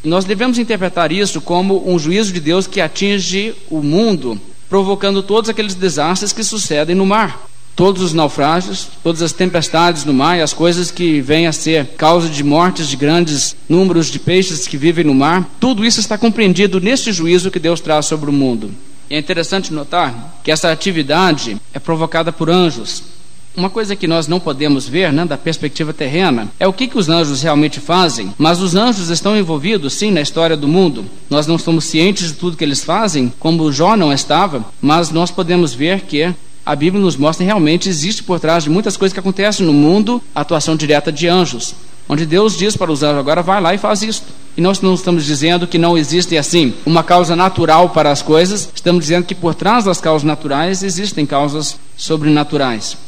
Nós 0.05 0.25
devemos 0.25 0.61
interpretar 0.61 1.11
isso 1.11 1.41
como 1.41 1.83
um 1.93 1.99
juízo 1.99 2.33
de 2.33 2.39
Deus 2.39 2.69
que 2.69 2.81
atinge 2.81 3.53
o 3.69 3.83
mundo, 3.83 4.41
provocando 4.69 5.25
todos 5.25 5.51
aqueles 5.51 5.75
desastres 5.75 6.33
que 6.33 6.45
sucedem 6.45 6.95
no 6.95 7.05
mar. 7.05 7.49
todos 7.75 8.01
os 8.01 8.15
naufrágios, 8.15 8.87
todas 9.03 9.21
as 9.23 9.33
tempestades 9.33 10.05
no 10.05 10.15
mar 10.15 10.39
e 10.39 10.41
as 10.41 10.53
coisas 10.53 10.93
que 10.93 11.21
vêm 11.21 11.49
a 11.49 11.53
ser 11.53 11.89
causa 11.99 12.29
de 12.29 12.45
mortes 12.45 12.87
de 12.87 12.97
grandes 12.97 13.57
números 13.69 14.07
de 14.07 14.21
peixes 14.21 14.69
que 14.69 14.77
vivem 14.77 15.05
no 15.05 15.15
mar, 15.15 15.47
tudo 15.59 15.85
isso 15.85 15.99
está 15.99 16.17
compreendido 16.17 16.81
neste 16.81 17.13
juízo 17.13 17.51
que 17.51 17.59
Deus 17.59 17.81
traz 17.81 18.07
sobre 18.07 18.31
o 18.31 18.33
mundo. 18.33 18.71
E 19.11 19.17
é 19.17 19.19
interessante 19.19 19.75
notar 19.75 20.41
que 20.45 20.53
essa 20.53 20.71
atividade 20.71 21.57
é 21.75 21.79
provocada 21.81 22.33
por 22.33 22.49
anjos. 22.49 23.16
Uma 23.57 23.71
coisa 23.71 23.97
que 23.97 24.07
nós 24.07 24.29
não 24.29 24.39
podemos 24.39 24.87
ver, 24.87 25.11
né, 25.11 25.25
da 25.25 25.39
perspectiva 25.39 25.95
terrena, 25.95 26.49
é 26.61 26.69
o 26.69 26.75
que, 26.75 26.87
que 26.87 26.99
os 26.99 27.09
anjos 27.09 27.41
realmente 27.41 27.81
fazem, 27.81 28.35
mas 28.37 28.61
os 28.61 28.75
anjos 28.75 29.09
estão 29.09 29.35
envolvidos, 29.35 29.95
sim, 29.95 30.11
na 30.11 30.21
história 30.21 30.55
do 30.55 30.69
mundo. 30.69 31.07
Nós 31.31 31.47
não 31.47 31.57
somos 31.57 31.87
cientes 31.87 32.29
de 32.29 32.35
tudo 32.35 32.55
que 32.55 32.63
eles 32.63 32.85
fazem, 32.85 33.33
como 33.41 33.73
Jó 33.73 33.97
não 33.97 34.13
estava, 34.13 34.63
mas 34.79 35.11
nós 35.11 35.31
podemos 35.31 35.73
ver 35.73 36.03
que 36.03 36.35
a 36.67 36.77
Bíblia 36.77 37.03
nos 37.03 37.17
mostra 37.17 37.45
que 37.45 37.47
realmente 37.47 37.89
existe 37.89 38.23
por 38.23 38.39
trás 38.39 38.65
de 38.65 38.69
muitas 38.69 38.95
coisas 38.95 39.15
que 39.15 39.21
acontecem 39.21 39.65
no 39.65 39.73
mundo 39.73 40.23
a 40.35 40.43
atuação 40.43 40.77
direta 40.77 41.11
de 41.11 41.27
anjos, 41.27 41.75
onde 42.07 42.27
Deus 42.27 42.59
diz 42.59 42.77
para 42.77 42.93
os 42.93 43.03
anjos: 43.03 43.21
agora 43.21 43.43
vai 43.43 43.59
lá 43.63 43.73
e 43.73 43.79
faz 43.79 44.03
isto. 44.03 44.27
E 44.55 44.61
nós 44.61 44.83
não 44.83 44.93
estamos 44.93 45.25
dizendo 45.25 45.67
que 45.67 45.79
não 45.79 45.97
existe 45.97 46.37
assim 46.37 46.75
uma 46.85 47.03
causa 47.03 47.35
natural 47.35 47.89
para 47.89 48.11
as 48.11 48.21
coisas, 48.21 48.69
estamos 48.75 49.05
dizendo 49.05 49.25
que 49.25 49.35
por 49.35 49.55
trás 49.55 49.85
das 49.85 49.99
causas 49.99 50.25
naturais 50.25 50.83
existem 50.83 51.25
causas 51.25 51.79
sobrenaturais. 51.97 53.06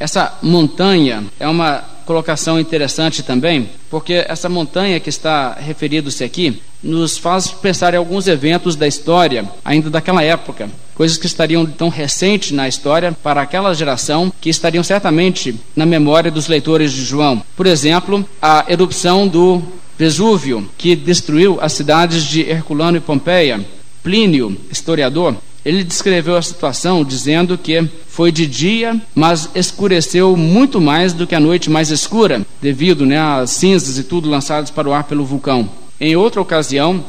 Essa 0.00 0.38
montanha 0.42 1.24
é 1.38 1.46
uma 1.46 1.84
colocação 2.06 2.58
interessante 2.58 3.22
também, 3.22 3.68
porque 3.90 4.24
essa 4.26 4.48
montanha 4.48 4.98
que 4.98 5.10
está 5.10 5.52
referido-se 5.52 6.24
aqui 6.24 6.60
nos 6.82 7.18
faz 7.18 7.48
pensar 7.48 7.92
em 7.92 7.98
alguns 7.98 8.26
eventos 8.26 8.74
da 8.74 8.88
história, 8.88 9.44
ainda 9.62 9.90
daquela 9.90 10.24
época, 10.24 10.70
coisas 10.94 11.18
que 11.18 11.26
estariam 11.26 11.66
tão 11.66 11.90
recentes 11.90 12.50
na 12.50 12.66
história 12.66 13.12
para 13.22 13.42
aquela 13.42 13.74
geração, 13.74 14.32
que 14.40 14.48
estariam 14.48 14.82
certamente 14.82 15.54
na 15.76 15.84
memória 15.84 16.30
dos 16.30 16.48
leitores 16.48 16.92
de 16.92 17.04
João. 17.04 17.42
Por 17.54 17.66
exemplo, 17.66 18.26
a 18.40 18.64
erupção 18.68 19.28
do 19.28 19.62
Vesúvio, 19.98 20.66
que 20.78 20.96
destruiu 20.96 21.58
as 21.60 21.74
cidades 21.74 22.24
de 22.24 22.40
Herculano 22.40 22.96
e 22.96 23.00
Pompeia. 23.00 23.60
Plínio, 24.02 24.56
historiador, 24.70 25.36
ele 25.64 25.84
descreveu 25.84 26.36
a 26.36 26.42
situação 26.42 27.04
dizendo 27.04 27.58
que 27.58 27.86
foi 28.08 28.32
de 28.32 28.46
dia, 28.46 29.00
mas 29.14 29.48
escureceu 29.54 30.36
muito 30.36 30.80
mais 30.80 31.12
do 31.12 31.26
que 31.26 31.34
a 31.34 31.40
noite 31.40 31.70
mais 31.70 31.90
escura, 31.90 32.42
devido 32.60 33.04
né, 33.04 33.18
às 33.18 33.50
cinzas 33.50 33.98
e 33.98 34.04
tudo 34.04 34.30
lançadas 34.30 34.70
para 34.70 34.88
o 34.88 34.92
ar 34.92 35.04
pelo 35.04 35.24
vulcão. 35.24 35.68
Em 36.00 36.16
outra 36.16 36.40
ocasião, 36.40 37.04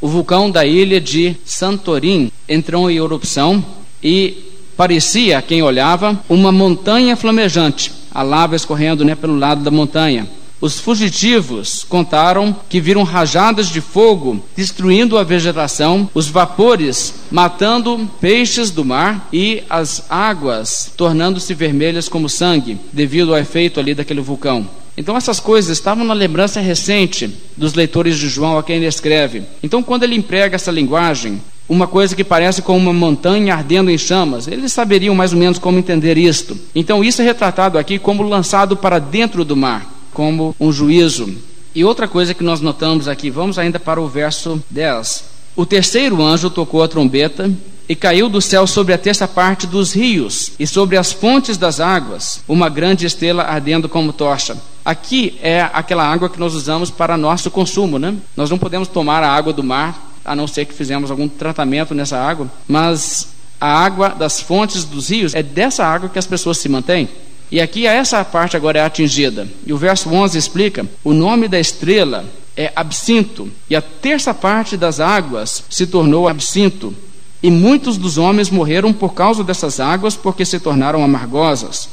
o 0.00 0.08
vulcão 0.08 0.50
da 0.50 0.66
ilha 0.66 1.00
de 1.00 1.36
Santorim 1.44 2.30
entrou 2.48 2.90
em 2.90 2.96
erupção 2.96 3.64
e 4.02 4.36
parecia, 4.76 5.38
a 5.38 5.42
quem 5.42 5.62
olhava, 5.62 6.18
uma 6.28 6.50
montanha 6.50 7.16
flamejante, 7.16 7.92
a 8.12 8.22
lava 8.22 8.56
escorrendo 8.56 9.04
né, 9.04 9.14
pelo 9.14 9.38
lado 9.38 9.62
da 9.62 9.70
montanha. 9.70 10.26
Os 10.62 10.78
fugitivos 10.78 11.84
contaram 11.88 12.54
que 12.68 12.80
viram 12.80 13.02
rajadas 13.02 13.66
de 13.66 13.80
fogo 13.80 14.40
destruindo 14.56 15.18
a 15.18 15.24
vegetação, 15.24 16.08
os 16.14 16.28
vapores 16.28 17.14
matando 17.32 18.08
peixes 18.20 18.70
do 18.70 18.84
mar 18.84 19.28
e 19.32 19.64
as 19.68 20.06
águas 20.08 20.92
tornando-se 20.96 21.52
vermelhas 21.52 22.08
como 22.08 22.28
sangue, 22.28 22.78
devido 22.92 23.34
ao 23.34 23.40
efeito 23.40 23.80
ali 23.80 23.92
daquele 23.92 24.20
vulcão. 24.20 24.64
Então 24.96 25.16
essas 25.16 25.40
coisas 25.40 25.76
estavam 25.76 26.04
na 26.04 26.14
lembrança 26.14 26.60
recente 26.60 27.28
dos 27.56 27.74
leitores 27.74 28.16
de 28.16 28.28
João 28.28 28.56
a 28.56 28.62
quem 28.62 28.76
ele 28.76 28.86
escreve. 28.86 29.42
Então 29.64 29.82
quando 29.82 30.04
ele 30.04 30.14
emprega 30.14 30.54
essa 30.54 30.70
linguagem, 30.70 31.42
uma 31.68 31.88
coisa 31.88 32.14
que 32.14 32.22
parece 32.22 32.62
como 32.62 32.78
uma 32.78 32.92
montanha 32.92 33.52
ardendo 33.52 33.90
em 33.90 33.98
chamas, 33.98 34.46
eles 34.46 34.72
saberiam 34.72 35.12
mais 35.12 35.32
ou 35.32 35.40
menos 35.40 35.58
como 35.58 35.80
entender 35.80 36.16
isto. 36.16 36.56
Então 36.72 37.02
isso 37.02 37.20
é 37.20 37.24
retratado 37.24 37.78
aqui 37.78 37.98
como 37.98 38.22
lançado 38.22 38.76
para 38.76 39.00
dentro 39.00 39.44
do 39.44 39.56
mar 39.56 39.91
como 40.12 40.54
um 40.58 40.72
juízo. 40.72 41.34
E 41.74 41.84
outra 41.84 42.06
coisa 42.06 42.34
que 42.34 42.44
nós 42.44 42.60
notamos 42.60 43.08
aqui, 43.08 43.30
vamos 43.30 43.58
ainda 43.58 43.80
para 43.80 44.00
o 44.00 44.08
verso 44.08 44.62
10. 44.70 45.24
O 45.56 45.66
terceiro 45.66 46.22
anjo 46.22 46.50
tocou 46.50 46.82
a 46.82 46.88
trombeta 46.88 47.50
e 47.88 47.94
caiu 47.94 48.28
do 48.28 48.40
céu 48.40 48.66
sobre 48.66 48.94
a 48.94 48.98
terça 48.98 49.26
parte 49.28 49.66
dos 49.66 49.92
rios 49.92 50.52
e 50.58 50.66
sobre 50.66 50.96
as 50.96 51.12
fontes 51.12 51.56
das 51.56 51.80
águas, 51.80 52.42
uma 52.48 52.68
grande 52.68 53.06
estrela 53.06 53.42
ardendo 53.42 53.88
como 53.88 54.12
tocha. 54.12 54.56
Aqui 54.84 55.38
é 55.42 55.62
aquela 55.72 56.04
água 56.04 56.30
que 56.30 56.40
nós 56.40 56.54
usamos 56.54 56.90
para 56.90 57.16
nosso 57.16 57.50
consumo, 57.50 57.98
né? 57.98 58.14
Nós 58.36 58.50
não 58.50 58.58
podemos 58.58 58.88
tomar 58.88 59.22
a 59.22 59.30
água 59.30 59.52
do 59.52 59.62
mar, 59.62 60.10
a 60.24 60.34
não 60.34 60.46
ser 60.46 60.64
que 60.64 60.74
fizemos 60.74 61.10
algum 61.10 61.28
tratamento 61.28 61.94
nessa 61.94 62.18
água, 62.18 62.50
mas 62.66 63.28
a 63.60 63.68
água 63.68 64.08
das 64.08 64.40
fontes 64.40 64.84
dos 64.84 65.10
rios 65.10 65.34
é 65.34 65.42
dessa 65.42 65.84
água 65.84 66.08
que 66.08 66.18
as 66.18 66.26
pessoas 66.26 66.58
se 66.58 66.68
mantêm. 66.68 67.08
E 67.52 67.60
aqui 67.60 67.86
essa 67.86 68.24
parte 68.24 68.56
agora 68.56 68.78
é 68.78 68.82
atingida. 68.82 69.46
E 69.66 69.74
o 69.74 69.76
verso 69.76 70.08
11 70.08 70.38
explica: 70.38 70.86
o 71.04 71.12
nome 71.12 71.46
da 71.46 71.60
estrela 71.60 72.24
é 72.56 72.72
absinto, 72.74 73.50
e 73.68 73.76
a 73.76 73.82
terça 73.82 74.32
parte 74.32 74.74
das 74.74 75.00
águas 75.00 75.62
se 75.68 75.86
tornou 75.86 76.26
absinto. 76.26 76.94
E 77.42 77.50
muitos 77.50 77.98
dos 77.98 78.16
homens 78.16 78.48
morreram 78.48 78.90
por 78.92 79.12
causa 79.12 79.44
dessas 79.44 79.80
águas, 79.80 80.16
porque 80.16 80.46
se 80.46 80.58
tornaram 80.60 81.04
amargosas. 81.04 81.90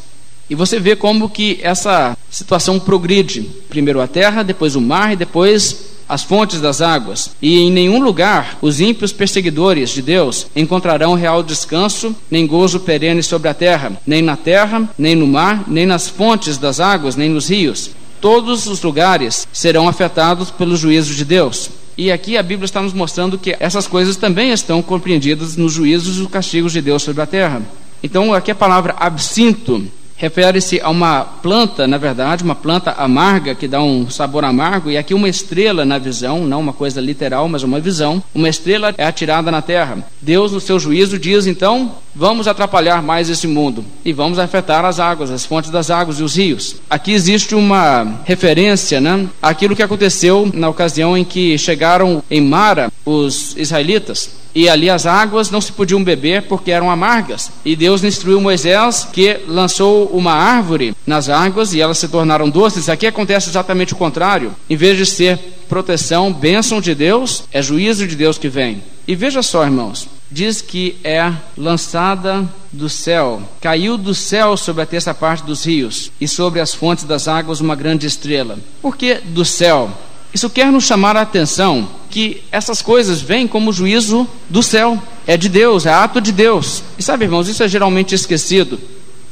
E 0.49 0.55
você 0.55 0.80
vê 0.80 0.95
como 0.95 1.30
que 1.30 1.60
essa 1.62 2.18
situação 2.32 2.80
progride. 2.80 3.41
Primeiro 3.68 3.99
a 3.99 4.07
terra, 4.07 4.43
depois 4.43 4.76
o 4.76 4.82
mar 4.82 5.12
e 5.12 5.18
depois 5.18 5.89
as 6.10 6.24
fontes 6.24 6.60
das 6.60 6.82
águas, 6.82 7.32
e 7.39 7.60
em 7.60 7.72
nenhum 7.72 8.01
lugar 8.01 8.57
os 8.62 8.82
ímpios 8.82 9.14
perseguidores 9.14 9.91
de 9.91 10.01
Deus 10.01 10.47
encontrarão 10.55 11.14
real 11.14 11.43
descanso, 11.43 12.16
nem 12.32 12.47
gozo 12.47 12.80
perene 12.80 13.22
sobre 13.22 13.47
a 13.47 13.53
terra, 13.53 13.93
nem 14.07 14.24
na 14.24 14.36
terra, 14.36 14.89
nem 14.97 15.16
no 15.16 15.28
mar, 15.28 15.66
nem 15.68 15.86
nas 15.86 16.10
fontes 16.10 16.57
das 16.57 16.80
águas, 16.80 17.16
nem 17.16 17.30
nos 17.30 17.49
rios. 17.49 17.91
Todos 18.20 18.66
os 18.66 18.82
lugares 18.82 19.47
serão 19.53 19.88
afetados 19.88 20.49
pelo 20.49 20.76
juízo 20.76 21.14
de 21.14 21.24
Deus. 21.24 21.70
E 21.95 22.12
aqui 22.12 22.38
a 22.38 22.43
Bíblia 22.43 22.66
está 22.66 22.82
nos 22.82 22.93
mostrando 22.93 23.38
que 23.38 23.55
essas 23.60 23.86
coisas 23.86 24.16
também 24.16 24.51
estão 24.51 24.82
compreendidas 24.82 25.55
nos 25.55 25.74
juízos 25.74 26.18
e 26.18 26.22
os 26.22 26.30
castigos 26.30 26.74
de 26.74 26.82
Deus 26.82 27.03
sobre 27.03 27.22
a 27.22 27.28
terra. 27.28 27.62
Então, 28.01 28.34
aqui 28.34 28.49
a 28.51 28.55
palavra 28.55 28.95
absinto 28.97 29.86
refere-se 30.20 30.82
a 30.82 30.89
uma 30.89 31.24
planta, 31.24 31.88
na 31.88 31.97
verdade, 31.97 32.43
uma 32.43 32.53
planta 32.53 32.91
amarga 32.91 33.55
que 33.55 33.70
dá 33.70 33.82
um 33.82 34.09
sabor 34.09 34.43
amargo, 34.43 34.91
e 34.91 34.97
aqui 34.97 35.13
uma 35.13 35.30
estrela 35.30 35.86
na 35.86 35.97
visão, 35.97 36.45
não 36.45 36.59
uma 36.59 36.74
coisa 36.74 36.99
literal, 36.99 37.47
mas 37.47 37.63
uma 37.63 37.80
visão. 37.80 38.22
Uma 38.36 38.49
estrela 38.49 38.93
é 38.97 39.05
atirada 39.05 39.49
na 39.49 39.61
terra. 39.61 40.05
Deus, 40.22 40.51
no 40.51 40.59
seu 40.59 40.78
juízo, 40.78 41.17
diz 41.17 41.47
então: 41.47 41.93
vamos 42.13 42.49
atrapalhar 42.49 43.01
mais 43.01 43.30
esse 43.30 43.47
mundo 43.47 43.86
e 44.03 44.11
vamos 44.11 44.38
afetar 44.39 44.84
as 44.84 44.99
águas, 44.99 45.32
as 45.32 45.45
fontes 45.45 45.70
das 45.70 45.89
águas 45.89 46.20
e 46.20 46.24
os 46.24 46.36
rios. 46.36 46.76
Aqui 46.89 47.13
existe 47.13 47.55
uma 47.55 48.20
referência 48.26 48.99
né, 48.99 49.26
àquilo 49.41 49.76
que 49.76 49.84
aconteceu 49.84 50.51
na 50.53 50.67
ocasião 50.67 51.17
em 51.17 51.24
que 51.24 51.57
chegaram 51.57 52.22
em 52.30 52.41
Mara 52.41 52.91
os 53.05 53.55
israelitas 53.55 54.39
e 54.60 54.68
ali 54.68 54.89
as 54.89 55.05
águas 55.05 55.49
não 55.49 55.62
se 55.62 55.72
podiam 55.72 56.03
beber 56.03 56.41
porque 56.41 56.70
eram 56.70 56.91
amargas. 56.91 57.49
E 57.64 57.78
Deus 57.78 58.03
instruiu 58.03 58.41
Moisés 58.41 59.07
que 59.14 59.39
lançou 59.47 60.07
uma 60.07 60.34
árvore 60.34 60.93
nas 61.07 61.30
águas 61.30 61.74
e 61.74 61.80
elas 61.80 61.97
se 61.97 62.10
tornaram 62.10 62.49
doces. 62.49 62.89
Aqui 62.89 63.07
acontece 63.07 63.47
exatamente 63.47 63.93
o 63.93 63.95
contrário. 63.95 64.53
Em 64.70 64.76
vez 64.76 64.97
de 64.97 65.05
ser 65.05 65.39
proteção, 65.70 66.34
bênção 66.34 66.82
de 66.82 66.93
Deus, 66.93 67.45
é 67.53 67.62
juízo 67.62 68.05
de 68.05 68.18
Deus 68.18 68.38
que 68.38 68.49
vem. 68.49 68.84
E 69.07 69.16
veja 69.16 69.41
só, 69.41 69.64
irmãos, 69.64 70.10
diz 70.30 70.62
que 70.62 70.97
é 71.05 71.32
lançada 71.57 72.45
do 72.70 72.89
céu, 72.89 73.41
caiu 73.62 73.97
do 73.97 74.14
céu 74.14 74.57
sobre 74.57 74.84
a 74.84 74.86
terça 74.86 75.14
parte 75.14 75.45
dos 75.45 75.66
rios 75.66 76.12
e 76.20 76.28
sobre 76.28 76.60
as 76.60 76.74
fontes 76.74 77.05
das 77.05 77.30
águas 77.30 77.62
uma 77.62 77.78
grande 77.78 78.05
estrela. 78.05 78.60
Por 78.82 78.97
que 78.97 79.16
do 79.16 79.45
céu? 79.45 79.89
Isso 80.34 80.50
quer 80.50 80.72
nos 80.72 80.84
chamar 80.84 81.18
a 81.18 81.22
atenção 81.22 81.88
que 82.10 82.44
essas 82.52 82.82
coisas 82.82 83.22
vêm 83.22 83.48
como 83.48 83.74
juízo 83.74 84.28
do 84.50 84.62
céu, 84.62 85.02
é 85.26 85.36
de 85.36 85.50
Deus, 85.50 85.86
é 85.86 85.94
ato 85.94 86.22
de 86.22 86.32
Deus. 86.32 86.84
E 86.98 87.04
sabe, 87.04 87.26
irmãos, 87.26 87.48
isso 87.48 87.64
é 87.64 87.68
geralmente 87.68 88.14
esquecido. 88.14 88.80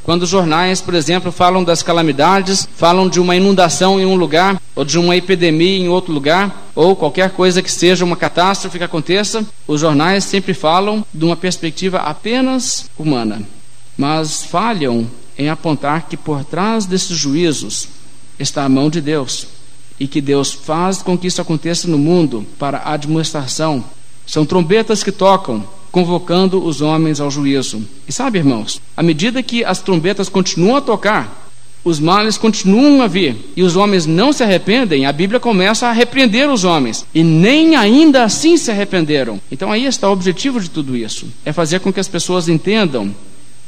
Quando 0.02 0.22
os 0.22 0.30
jornais, 0.30 0.80
por 0.80 0.94
exemplo, 0.94 1.30
falam 1.30 1.62
das 1.62 1.82
calamidades, 1.82 2.66
falam 2.76 3.08
de 3.08 3.20
uma 3.20 3.36
inundação 3.36 4.00
em 4.00 4.06
um 4.06 4.16
lugar, 4.16 4.60
ou 4.74 4.84
de 4.84 4.98
uma 4.98 5.14
epidemia 5.14 5.78
em 5.78 5.88
outro 5.88 6.12
lugar, 6.12 6.70
ou 6.74 6.96
qualquer 6.96 7.30
coisa 7.30 7.62
que 7.62 7.70
seja 7.70 8.04
uma 8.04 8.16
catástrofe 8.16 8.78
que 8.78 8.84
aconteça, 8.84 9.44
os 9.66 9.80
jornais 9.80 10.24
sempre 10.24 10.54
falam 10.54 11.04
de 11.12 11.24
uma 11.24 11.36
perspectiva 11.36 11.98
apenas 11.98 12.88
humana. 12.96 13.42
Mas 13.96 14.42
falham 14.42 15.06
em 15.36 15.50
apontar 15.50 16.08
que 16.08 16.16
por 16.16 16.44
trás 16.44 16.86
desses 16.86 17.16
juízos 17.16 17.88
está 18.38 18.64
a 18.64 18.68
mão 18.68 18.88
de 18.88 19.00
Deus 19.00 19.57
e 19.98 20.06
que 20.06 20.20
Deus 20.20 20.52
faz 20.52 21.02
com 21.02 21.16
que 21.16 21.26
isso 21.26 21.40
aconteça 21.40 21.88
no 21.88 21.98
mundo 21.98 22.46
para 22.58 22.78
a 22.78 22.92
administração. 22.92 23.84
São 24.26 24.44
trombetas 24.44 25.02
que 25.02 25.10
tocam, 25.10 25.64
convocando 25.90 26.62
os 26.64 26.80
homens 26.80 27.20
ao 27.20 27.30
juízo. 27.30 27.82
E 28.06 28.12
sabe, 28.12 28.38
irmãos, 28.38 28.80
à 28.96 29.02
medida 29.02 29.42
que 29.42 29.64
as 29.64 29.80
trombetas 29.80 30.28
continuam 30.28 30.76
a 30.76 30.80
tocar, 30.80 31.48
os 31.84 31.98
males 31.98 32.36
continuam 32.36 33.00
a 33.00 33.06
vir 33.06 33.36
e 33.56 33.62
os 33.62 33.76
homens 33.76 34.04
não 34.04 34.32
se 34.32 34.42
arrependem, 34.42 35.06
a 35.06 35.12
Bíblia 35.12 35.40
começa 35.40 35.86
a 35.86 35.92
repreender 35.92 36.50
os 36.50 36.64
homens 36.64 37.06
e 37.14 37.22
nem 37.22 37.76
ainda 37.76 38.24
assim 38.24 38.56
se 38.56 38.70
arrependeram. 38.70 39.40
Então 39.50 39.72
aí 39.72 39.86
está 39.86 40.08
o 40.08 40.12
objetivo 40.12 40.60
de 40.60 40.68
tudo 40.68 40.96
isso: 40.96 41.26
é 41.44 41.52
fazer 41.52 41.80
com 41.80 41.92
que 41.92 42.00
as 42.00 42.08
pessoas 42.08 42.48
entendam 42.48 43.14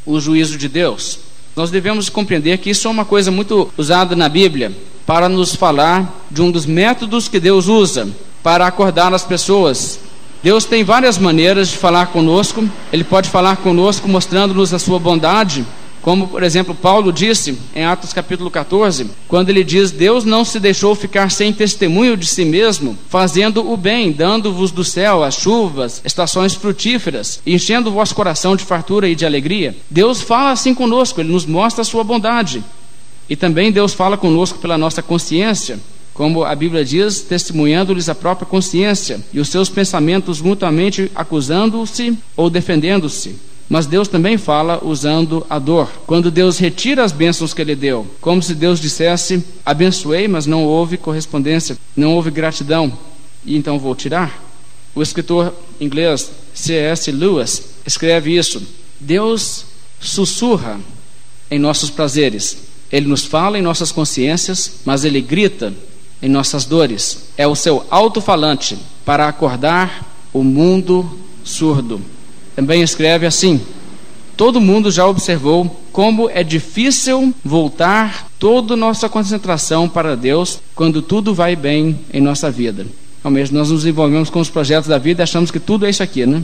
o 0.05 0.21
juízo 0.21 0.59
de 0.59 0.69
Deus. 0.69 1.21
nós 1.55 1.71
devemos 1.71 2.09
compreender 2.09 2.59
que 2.59 2.71
isso 2.71 2.89
é 2.89 2.91
uma 2.91 3.05
coisa 3.05 3.31
muito 3.31 3.73
usada 3.77 4.17
na 4.17 4.29
Bíblia 4.29 4.73
para 5.11 5.29
nos 5.29 5.57
falar 5.57 6.23
de 6.31 6.41
um 6.41 6.53
dos 6.53 6.65
métodos 6.65 7.27
que 7.27 7.41
Deus 7.41 7.67
usa 7.67 8.09
para 8.45 8.65
acordar 8.65 9.13
as 9.13 9.25
pessoas. 9.25 9.99
Deus 10.41 10.65
tem 10.65 10.85
várias 10.85 11.19
maneiras 11.19 11.67
de 11.67 11.79
falar 11.79 12.07
conosco. 12.07 12.65
Ele 12.93 13.03
pode 13.03 13.29
falar 13.29 13.57
conosco 13.57 14.07
mostrando-nos 14.07 14.73
a 14.73 14.79
sua 14.79 15.01
bondade, 15.01 15.67
como, 16.01 16.29
por 16.29 16.45
exemplo, 16.45 16.77
Paulo 16.77 17.13
disse 17.13 17.59
em 17.75 17.85
Atos 17.85 18.13
capítulo 18.13 18.53
14, 18.53 19.11
quando 19.27 19.51
ele 19.51 19.65
diz: 19.65 19.91
Deus 19.91 20.25
não 20.25 20.45
se 20.45 20.61
deixou 20.61 20.95
ficar 20.95 21.29
sem 21.33 21.53
testemunho 21.53 22.17
de 22.17 22.27
si 22.29 22.45
mesmo, 22.45 22.97
fazendo 23.09 23.69
o 23.69 23.77
bem, 23.77 24.13
dando-vos 24.13 24.71
do 24.71 24.85
céu 24.85 25.25
as 25.25 25.35
chuvas, 25.35 26.01
estações 26.05 26.55
frutíferas, 26.55 27.43
enchendo 27.45 27.91
o 27.91 27.93
vosso 27.93 28.15
coração 28.15 28.55
de 28.55 28.65
fartura 28.65 29.09
e 29.09 29.17
de 29.17 29.27
alegria. 29.27 29.77
Deus 29.91 30.23
fala 30.23 30.53
assim 30.53 30.73
conosco, 30.73 31.21
ele 31.21 31.33
nos 31.33 31.47
mostra 31.47 31.83
a 31.83 31.85
sua 31.85 32.05
bondade. 32.05 32.63
E 33.31 33.37
também 33.37 33.71
Deus 33.71 33.95
fala 33.95 34.17
conosco 34.17 34.59
pela 34.59 34.77
nossa 34.77 35.01
consciência, 35.01 35.79
como 36.13 36.43
a 36.43 36.53
Bíblia 36.53 36.85
diz, 36.85 37.21
testemunhando-lhes 37.21 38.09
a 38.09 38.15
própria 38.15 38.45
consciência 38.45 39.21
e 39.33 39.39
os 39.39 39.49
seus 39.49 39.69
pensamentos 39.69 40.41
mutuamente 40.41 41.11
acusando-se 41.15 42.19
ou 42.37 42.51
defendendo-se. 42.51 43.37
Mas 43.69 43.87
Deus 43.87 44.09
também 44.09 44.37
fala 44.37 44.85
usando 44.85 45.47
a 45.49 45.61
dor. 45.61 45.89
Quando 46.09 46.29
Deus 46.29 46.59
retira 46.59 47.05
as 47.05 47.13
bênçãos 47.13 47.55
que 47.55 47.63
Ele 47.63 47.77
deu, 47.77 48.05
como 48.21 48.43
se 48.43 48.53
Deus 48.53 48.81
dissesse: 48.81 49.45
abençoei, 49.65 50.27
mas 50.27 50.45
não 50.45 50.65
houve 50.65 50.97
correspondência, 50.97 51.79
não 51.97 52.17
houve 52.17 52.33
gratidão, 52.33 52.93
e 53.47 53.57
então 53.57 53.79
vou 53.79 53.95
tirar. 53.95 54.43
O 54.93 55.01
escritor 55.01 55.55
inglês 55.81 56.33
C.S. 56.53 57.13
Lewis 57.13 57.63
escreve 57.87 58.37
isso: 58.37 58.61
Deus 58.99 59.67
sussurra 60.01 60.81
em 61.49 61.61
nossos 61.61 61.91
prazeres. 61.91 62.70
Ele 62.93 63.07
nos 63.07 63.25
fala 63.25 63.59
em 63.59 63.63
nossas 63.63 63.93
consciências, 63.93 64.81
mas 64.85 65.05
ele 65.05 65.21
grita 65.21 65.73
em 66.21 66.29
nossas 66.29 66.65
dores. 66.65 67.31
É 67.37 67.47
o 67.47 67.55
seu 67.55 67.87
alto-falante 67.91 68.79
para 69.05 69.29
acordar 69.29 70.07
o 70.33 70.43
mundo 70.43 71.19
surdo 71.45 72.01
também 72.61 72.83
escreve 72.83 73.25
assim: 73.27 73.59
Todo 74.37 74.61
mundo 74.61 74.91
já 74.91 75.07
observou 75.07 75.81
como 75.93 76.29
é 76.29 76.43
difícil 76.43 77.35
voltar 77.45 78.29
toda 78.39 78.77
nossa 78.77 79.09
concentração 79.09 79.89
para 79.89 80.15
Deus 80.15 80.61
quando 80.75 81.01
tudo 81.01 81.35
vai 81.35 81.57
bem 81.57 81.99
em 82.13 82.21
nossa 82.21 82.51
vida. 82.51 82.87
Ao 83.25 83.31
mesmo 83.31 83.59
nós 83.59 83.71
nos 83.71 83.87
envolvemos 83.87 84.31
com 84.31 84.41
os 84.41 84.51
projetos 84.51 84.89
da 84.89 84.99
vida 84.99 85.23
e 85.23 85.25
achamos 85.25 85.51
que 85.51 85.59
tudo 85.59 85.87
é 85.87 85.91
isso 85.91 86.03
aqui, 86.03 86.27
né? 86.27 86.43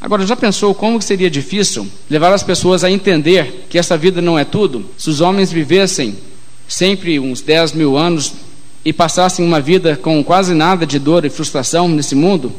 Agora, 0.00 0.24
já 0.24 0.36
pensou 0.36 0.74
como 0.74 1.02
seria 1.02 1.28
difícil 1.28 1.86
levar 2.08 2.32
as 2.32 2.42
pessoas 2.42 2.84
a 2.84 2.90
entender 2.90 3.66
que 3.68 3.78
essa 3.78 3.96
vida 3.96 4.22
não 4.22 4.38
é 4.38 4.44
tudo? 4.44 4.88
Se 4.96 5.10
os 5.10 5.20
homens 5.20 5.50
vivessem 5.50 6.16
sempre 6.68 7.18
uns 7.18 7.40
10 7.40 7.72
mil 7.72 7.96
anos 7.96 8.32
e 8.84 8.92
passassem 8.92 9.44
uma 9.44 9.60
vida 9.60 9.96
com 9.96 10.22
quase 10.22 10.54
nada 10.54 10.86
de 10.86 10.98
dor 10.98 11.24
e 11.24 11.30
frustração 11.30 11.88
nesse 11.88 12.14
mundo, 12.14 12.52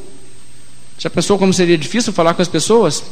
já 0.98 1.10
pensou 1.10 1.38
como 1.38 1.54
seria 1.54 1.78
difícil 1.78 2.12
falar 2.12 2.34
com 2.34 2.42
as 2.42 2.48
pessoas 2.50 3.04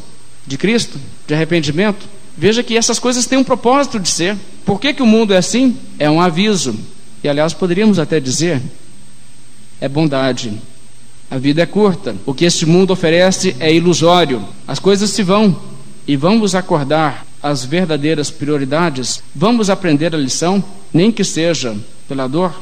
de 0.46 0.58
Cristo, 0.58 1.00
de 1.26 1.34
arrependimento? 1.34 2.06
Veja 2.36 2.62
que 2.62 2.78
essas 2.78 3.00
coisas 3.00 3.26
têm 3.26 3.40
um 3.40 3.44
propósito 3.44 3.98
de 3.98 4.10
ser. 4.10 4.38
Por 4.66 4.80
que, 4.80 4.94
que 4.94 5.02
o 5.02 5.08
mundo 5.08 5.34
é 5.34 5.38
assim? 5.38 5.78
É 5.98 6.10
um 6.10 6.20
aviso. 6.20 6.78
E 7.24 7.30
aliás, 7.30 7.54
poderíamos 7.54 7.98
até 7.98 8.20
dizer: 8.20 8.62
é 9.80 9.88
bondade. 9.88 10.54
A 11.30 11.38
vida 11.38 11.62
é 11.62 11.66
curta. 11.66 12.16
O 12.26 12.34
que 12.34 12.46
este 12.46 12.66
mundo 12.66 12.92
oferece 12.92 13.56
é 13.60 13.74
ilusório. 13.74 14.46
As 14.68 14.80
coisas 14.80 15.10
se 15.10 15.24
vão. 15.24 15.60
E 16.08 16.16
vamos 16.16 16.56
acordar 16.56 17.26
as 17.44 17.66
verdadeiras 17.66 18.32
prioridades. 18.32 19.22
Vamos 19.36 19.70
aprender 19.70 20.16
a 20.16 20.18
lição, 20.18 20.64
nem 20.94 21.12
que 21.12 21.24
seja 21.24 21.76
pela 22.08 22.28
dor. 22.28 22.54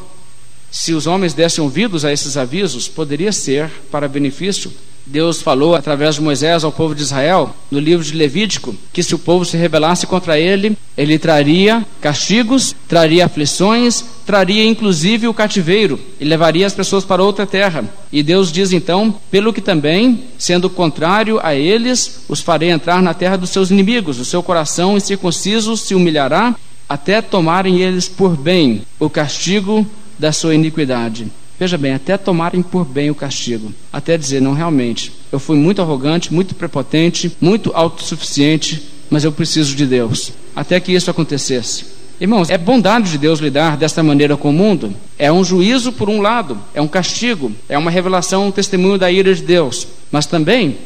Se 0.71 0.93
os 0.93 1.07
homens 1.07 1.33
dessem 1.33 1.63
ouvidos 1.63 2.03
a 2.03 2.11
esses 2.11 2.35
avisos, 2.35 2.87
poderia 2.87 3.31
ser 3.31 3.69
para 3.91 4.07
benefício 4.07 4.71
Deus 5.05 5.39
falou 5.39 5.75
através 5.75 6.15
de 6.15 6.21
Moisés 6.21 6.63
ao 6.63 6.71
povo 6.71 6.95
de 6.95 7.03
Israel, 7.03 7.55
no 7.69 7.79
livro 7.79 8.03
de 8.03 8.15
Levítico, 8.15 8.75
que 8.91 9.03
se 9.03 9.13
o 9.13 9.19
povo 9.19 9.45
se 9.45 9.55
rebelasse 9.55 10.07
contra 10.07 10.39
ele, 10.39 10.75
ele 10.97 11.19
traria 11.19 11.85
castigos, 12.01 12.75
traria 12.87 13.25
aflições, 13.25 14.03
traria 14.25 14.65
inclusive 14.65 15.27
o 15.27 15.33
cativeiro 15.33 15.99
e 16.19 16.25
levaria 16.25 16.65
as 16.65 16.73
pessoas 16.73 17.05
para 17.05 17.23
outra 17.23 17.45
terra. 17.45 17.85
E 18.11 18.23
Deus 18.23 18.51
diz 18.51 18.71
então: 18.71 19.13
pelo 19.29 19.53
que 19.53 19.61
também, 19.61 20.23
sendo 20.39 20.71
contrário 20.71 21.39
a 21.43 21.53
eles, 21.53 22.21
os 22.27 22.41
farei 22.41 22.71
entrar 22.71 22.99
na 23.01 23.13
terra 23.13 23.37
dos 23.37 23.51
seus 23.51 23.69
inimigos, 23.69 24.19
o 24.19 24.25
seu 24.25 24.41
coração 24.41 24.97
incircunciso 24.97 25.77
se 25.77 25.93
humilhará, 25.93 26.55
até 26.89 27.21
tomarem 27.21 27.81
eles 27.81 28.07
por 28.09 28.35
bem 28.35 28.81
o 28.99 29.09
castigo 29.09 29.85
da 30.17 30.31
sua 30.31 30.55
iniquidade. 30.55 31.27
Veja 31.59 31.77
bem, 31.77 31.93
até 31.93 32.17
tomarem 32.17 32.61
por 32.61 32.83
bem 32.83 33.09
o 33.09 33.15
castigo, 33.15 33.71
até 33.91 34.17
dizer, 34.17 34.41
não, 34.41 34.53
realmente, 34.53 35.11
eu 35.31 35.39
fui 35.39 35.55
muito 35.55 35.81
arrogante, 35.81 36.33
muito 36.33 36.53
prepotente, 36.53 37.35
muito 37.39 37.71
autossuficiente, 37.73 38.83
mas 39.09 39.23
eu 39.23 39.31
preciso 39.31 39.73
de 39.73 39.85
Deus. 39.85 40.33
Até 40.53 40.79
que 40.79 40.91
isso 40.91 41.09
acontecesse. 41.09 41.85
Irmãos, 42.19 42.49
é 42.49 42.57
bondade 42.57 43.11
de 43.11 43.17
Deus 43.17 43.39
lidar 43.39 43.75
desta 43.77 44.01
maneira 44.01 44.37
com 44.37 44.49
o 44.49 44.53
mundo? 44.53 44.93
É 45.17 45.31
um 45.31 45.43
juízo 45.43 45.91
por 45.91 46.09
um 46.09 46.21
lado, 46.21 46.57
é 46.73 46.81
um 46.81 46.87
castigo, 46.87 47.51
é 47.67 47.77
uma 47.77 47.91
revelação, 47.91 48.47
um 48.47 48.51
testemunho 48.51 48.97
da 48.97 49.11
ira 49.11 49.33
de 49.33 49.41
Deus, 49.41 49.87
mas 50.11 50.25
também 50.25 50.77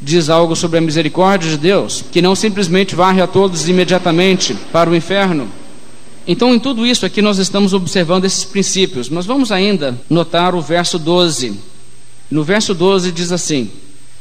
diz 0.00 0.30
algo 0.30 0.56
sobre 0.56 0.78
a 0.78 0.80
misericórdia 0.80 1.50
de 1.50 1.58
Deus, 1.58 2.04
que 2.10 2.22
não 2.22 2.34
simplesmente 2.34 2.94
varre 2.94 3.20
a 3.20 3.26
todos 3.26 3.68
imediatamente 3.68 4.54
para 4.72 4.88
o 4.88 4.96
inferno, 4.96 5.48
então, 6.26 6.54
em 6.54 6.58
tudo 6.58 6.86
isso 6.86 7.06
aqui, 7.06 7.22
nós 7.22 7.38
estamos 7.38 7.72
observando 7.72 8.24
esses 8.24 8.44
princípios, 8.44 9.08
mas 9.08 9.26
vamos 9.26 9.50
ainda 9.50 9.98
notar 10.08 10.54
o 10.54 10.60
verso 10.60 10.98
12. 10.98 11.58
No 12.30 12.44
verso 12.44 12.74
12 12.74 13.10
diz 13.10 13.32
assim: 13.32 13.70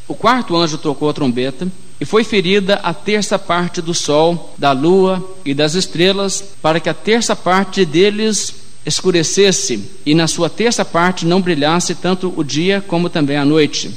O 0.07 0.15
quarto 0.15 0.55
anjo 0.55 0.77
tocou 0.77 1.09
a 1.09 1.13
trombeta, 1.13 1.67
e 1.99 2.05
foi 2.05 2.23
ferida 2.23 2.75
a 2.75 2.93
terça 2.93 3.37
parte 3.37 3.81
do 3.81 3.93
sol, 3.93 4.53
da 4.57 4.71
lua 4.71 5.23
e 5.43 5.53
das 5.53 5.75
estrelas, 5.75 6.43
para 6.61 6.79
que 6.79 6.89
a 6.89 6.93
terça 6.93 7.35
parte 7.35 7.83
deles 7.83 8.55
escurecesse, 8.85 9.83
e 10.05 10.15
na 10.15 10.27
sua 10.27 10.49
terça 10.49 10.85
parte 10.85 11.25
não 11.25 11.41
brilhasse 11.41 11.93
tanto 11.95 12.33
o 12.35 12.43
dia 12.43 12.83
como 12.87 13.09
também 13.09 13.37
a 13.37 13.45
noite. 13.45 13.91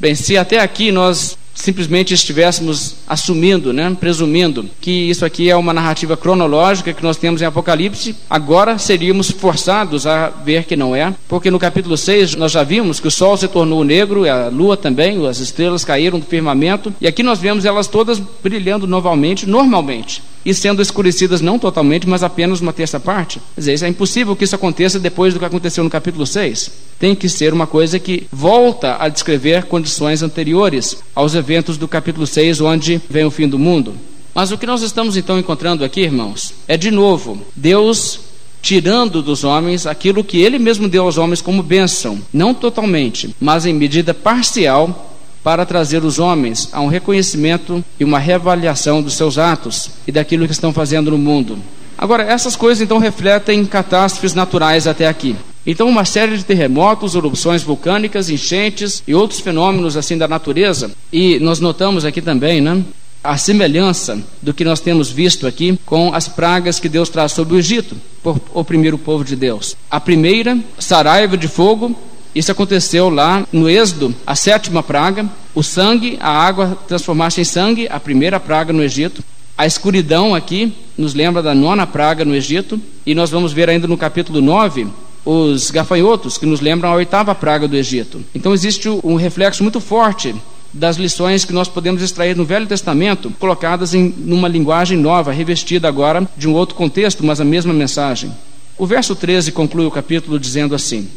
Bem, 0.00 0.14
se 0.14 0.36
até 0.36 0.60
aqui 0.60 0.90
nós 0.90 1.36
simplesmente 1.56 2.14
estivéssemos 2.14 2.96
assumindo, 3.08 3.72
né, 3.72 3.96
presumindo 3.98 4.68
que 4.80 4.90
isso 4.90 5.24
aqui 5.24 5.50
é 5.50 5.56
uma 5.56 5.72
narrativa 5.72 6.16
cronológica 6.16 6.92
que 6.92 7.02
nós 7.02 7.16
temos 7.16 7.42
em 7.42 7.46
Apocalipse, 7.46 8.14
agora 8.30 8.78
seríamos 8.78 9.30
forçados 9.30 10.06
a 10.06 10.28
ver 10.28 10.64
que 10.64 10.76
não 10.76 10.94
é, 10.94 11.12
porque 11.26 11.50
no 11.50 11.58
capítulo 11.58 11.96
6 11.96 12.36
nós 12.36 12.52
já 12.52 12.62
vimos 12.62 13.00
que 13.00 13.08
o 13.08 13.10
sol 13.10 13.36
se 13.36 13.48
tornou 13.48 13.82
negro, 13.82 14.30
a 14.30 14.48
lua 14.48 14.76
também, 14.76 15.26
as 15.26 15.38
estrelas 15.38 15.84
caíram 15.84 16.20
do 16.20 16.26
firmamento, 16.26 16.94
e 17.00 17.06
aqui 17.06 17.22
nós 17.22 17.40
vemos 17.40 17.64
elas 17.64 17.88
todas 17.88 18.20
brilhando 18.42 18.86
novamente, 18.86 19.46
normalmente 19.46 20.22
e 20.46 20.54
sendo 20.54 20.80
escurecidas 20.80 21.40
não 21.40 21.58
totalmente, 21.58 22.08
mas 22.08 22.22
apenas 22.22 22.60
uma 22.60 22.72
terça 22.72 23.00
parte. 23.00 23.40
Quer 23.56 23.60
dizer, 23.60 23.84
é 23.84 23.88
impossível 23.88 24.36
que 24.36 24.44
isso 24.44 24.54
aconteça 24.54 25.00
depois 25.00 25.34
do 25.34 25.40
que 25.40 25.44
aconteceu 25.44 25.82
no 25.82 25.90
capítulo 25.90 26.24
6. 26.24 26.70
Tem 27.00 27.16
que 27.16 27.28
ser 27.28 27.52
uma 27.52 27.66
coisa 27.66 27.98
que 27.98 28.28
volta 28.30 28.96
a 29.00 29.08
descrever 29.08 29.64
condições 29.64 30.22
anteriores 30.22 30.98
aos 31.16 31.34
eventos 31.34 31.76
do 31.76 31.88
capítulo 31.88 32.28
6, 32.28 32.60
onde 32.60 33.02
vem 33.10 33.24
o 33.24 33.30
fim 33.30 33.48
do 33.48 33.58
mundo. 33.58 33.94
Mas 34.32 34.52
o 34.52 34.56
que 34.56 34.66
nós 34.66 34.82
estamos 34.82 35.16
então 35.16 35.36
encontrando 35.36 35.84
aqui, 35.84 36.02
irmãos, 36.02 36.54
é 36.68 36.76
de 36.76 36.92
novo 36.92 37.42
Deus 37.56 38.20
tirando 38.62 39.22
dos 39.22 39.42
homens 39.42 39.84
aquilo 39.84 40.22
que 40.22 40.38
ele 40.40 40.60
mesmo 40.60 40.88
deu 40.88 41.04
aos 41.04 41.18
homens 41.18 41.40
como 41.40 41.62
bênção, 41.62 42.20
não 42.32 42.54
totalmente, 42.54 43.34
mas 43.40 43.66
em 43.66 43.74
medida 43.74 44.14
parcial 44.14 45.15
para 45.46 45.64
trazer 45.64 46.04
os 46.04 46.18
homens 46.18 46.68
a 46.72 46.80
um 46.80 46.88
reconhecimento 46.88 47.84
e 48.00 48.04
uma 48.04 48.18
reavaliação 48.18 49.00
dos 49.00 49.14
seus 49.14 49.38
atos 49.38 49.90
e 50.04 50.10
daquilo 50.10 50.44
que 50.44 50.50
estão 50.50 50.72
fazendo 50.72 51.12
no 51.12 51.18
mundo. 51.18 51.56
Agora, 51.96 52.24
essas 52.24 52.56
coisas 52.56 52.82
então 52.82 52.98
refletem 52.98 53.64
catástrofes 53.64 54.34
naturais 54.34 54.88
até 54.88 55.06
aqui. 55.06 55.36
Então, 55.64 55.88
uma 55.88 56.04
série 56.04 56.36
de 56.36 56.44
terremotos, 56.44 57.14
erupções 57.14 57.62
vulcânicas, 57.62 58.28
enchentes 58.28 59.04
e 59.06 59.14
outros 59.14 59.38
fenômenos 59.38 59.96
assim 59.96 60.18
da 60.18 60.26
natureza. 60.26 60.90
E 61.12 61.38
nós 61.38 61.60
notamos 61.60 62.04
aqui 62.04 62.20
também, 62.20 62.60
né? 62.60 62.82
A 63.22 63.38
semelhança 63.38 64.20
do 64.42 64.52
que 64.52 64.64
nós 64.64 64.80
temos 64.80 65.12
visto 65.12 65.46
aqui 65.46 65.78
com 65.86 66.12
as 66.12 66.26
pragas 66.26 66.80
que 66.80 66.88
Deus 66.88 67.08
traz 67.08 67.30
sobre 67.30 67.54
o 67.54 67.58
Egito, 67.58 67.96
por 68.20 68.40
oprimir 68.52 68.92
o 68.92 68.98
povo 68.98 69.22
de 69.22 69.36
Deus. 69.36 69.76
A 69.88 70.00
primeira, 70.00 70.58
saraiva 70.76 71.36
de 71.36 71.46
fogo, 71.46 71.96
isso 72.36 72.52
aconteceu 72.52 73.08
lá 73.08 73.46
no 73.50 73.66
Êxodo, 73.66 74.14
a 74.26 74.36
sétima 74.36 74.82
praga, 74.82 75.26
o 75.54 75.62
sangue, 75.62 76.18
a 76.20 76.28
água 76.28 76.76
transformar-se 76.86 77.40
em 77.40 77.44
sangue, 77.44 77.88
a 77.88 77.98
primeira 77.98 78.38
praga 78.38 78.74
no 78.74 78.82
Egito. 78.82 79.24
A 79.56 79.64
escuridão 79.64 80.34
aqui 80.34 80.70
nos 80.98 81.14
lembra 81.14 81.42
da 81.42 81.54
nona 81.54 81.86
praga 81.86 82.26
no 82.26 82.34
Egito, 82.34 82.78
e 83.06 83.14
nós 83.14 83.30
vamos 83.30 83.54
ver 83.54 83.70
ainda 83.70 83.88
no 83.88 83.96
capítulo 83.96 84.42
9 84.42 84.86
os 85.24 85.70
gafanhotos, 85.70 86.36
que 86.36 86.44
nos 86.44 86.60
lembram 86.60 86.90
a 86.90 86.94
oitava 86.96 87.34
praga 87.34 87.66
do 87.66 87.74
Egito. 87.74 88.22
Então 88.34 88.52
existe 88.52 88.86
um 89.02 89.16
reflexo 89.16 89.62
muito 89.62 89.80
forte 89.80 90.34
das 90.74 90.98
lições 90.98 91.42
que 91.42 91.54
nós 91.54 91.68
podemos 91.68 92.02
extrair 92.02 92.36
no 92.36 92.44
Velho 92.44 92.66
Testamento, 92.66 93.32
colocadas 93.38 93.94
em 93.94 94.14
uma 94.26 94.46
linguagem 94.46 94.98
nova, 94.98 95.32
revestida 95.32 95.88
agora 95.88 96.28
de 96.36 96.46
um 96.46 96.52
outro 96.52 96.74
contexto, 96.74 97.24
mas 97.24 97.40
a 97.40 97.44
mesma 97.46 97.72
mensagem. 97.72 98.30
O 98.76 98.86
verso 98.86 99.16
13 99.16 99.52
conclui 99.52 99.86
o 99.86 99.90
capítulo 99.90 100.38
dizendo 100.38 100.74
assim: 100.74 101.08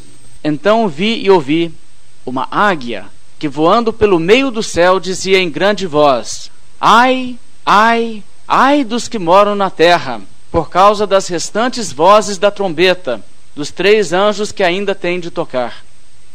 Então 0.44 0.88
vi 0.88 1.22
e 1.24 1.30
ouvi 1.30 1.74
uma 2.26 2.48
águia 2.50 3.06
que 3.38 3.48
voando 3.48 3.94
pelo 3.94 4.20
meio 4.20 4.52
do 4.52 4.62
céu 4.62 5.00
dizia 5.00 5.40
em 5.40 5.50
grande 5.50 5.88
voz: 5.88 6.52
Ai, 6.80 7.38
ai, 7.66 8.24
ai 8.48 8.84
dos 8.84 9.08
que 9.08 9.20
moram 9.20 9.56
na 9.56 9.70
terra, 9.70 10.22
por 10.52 10.70
causa 10.70 11.06
das 11.06 11.28
restantes 11.28 11.92
vozes 11.92 12.38
da 12.38 12.52
trombeta, 12.52 13.24
dos 13.56 13.72
três 13.72 14.14
anjos 14.14 14.52
que 14.52 14.64
ainda 14.64 14.94
têm 14.94 15.20
de 15.20 15.32
tocar. 15.32 15.84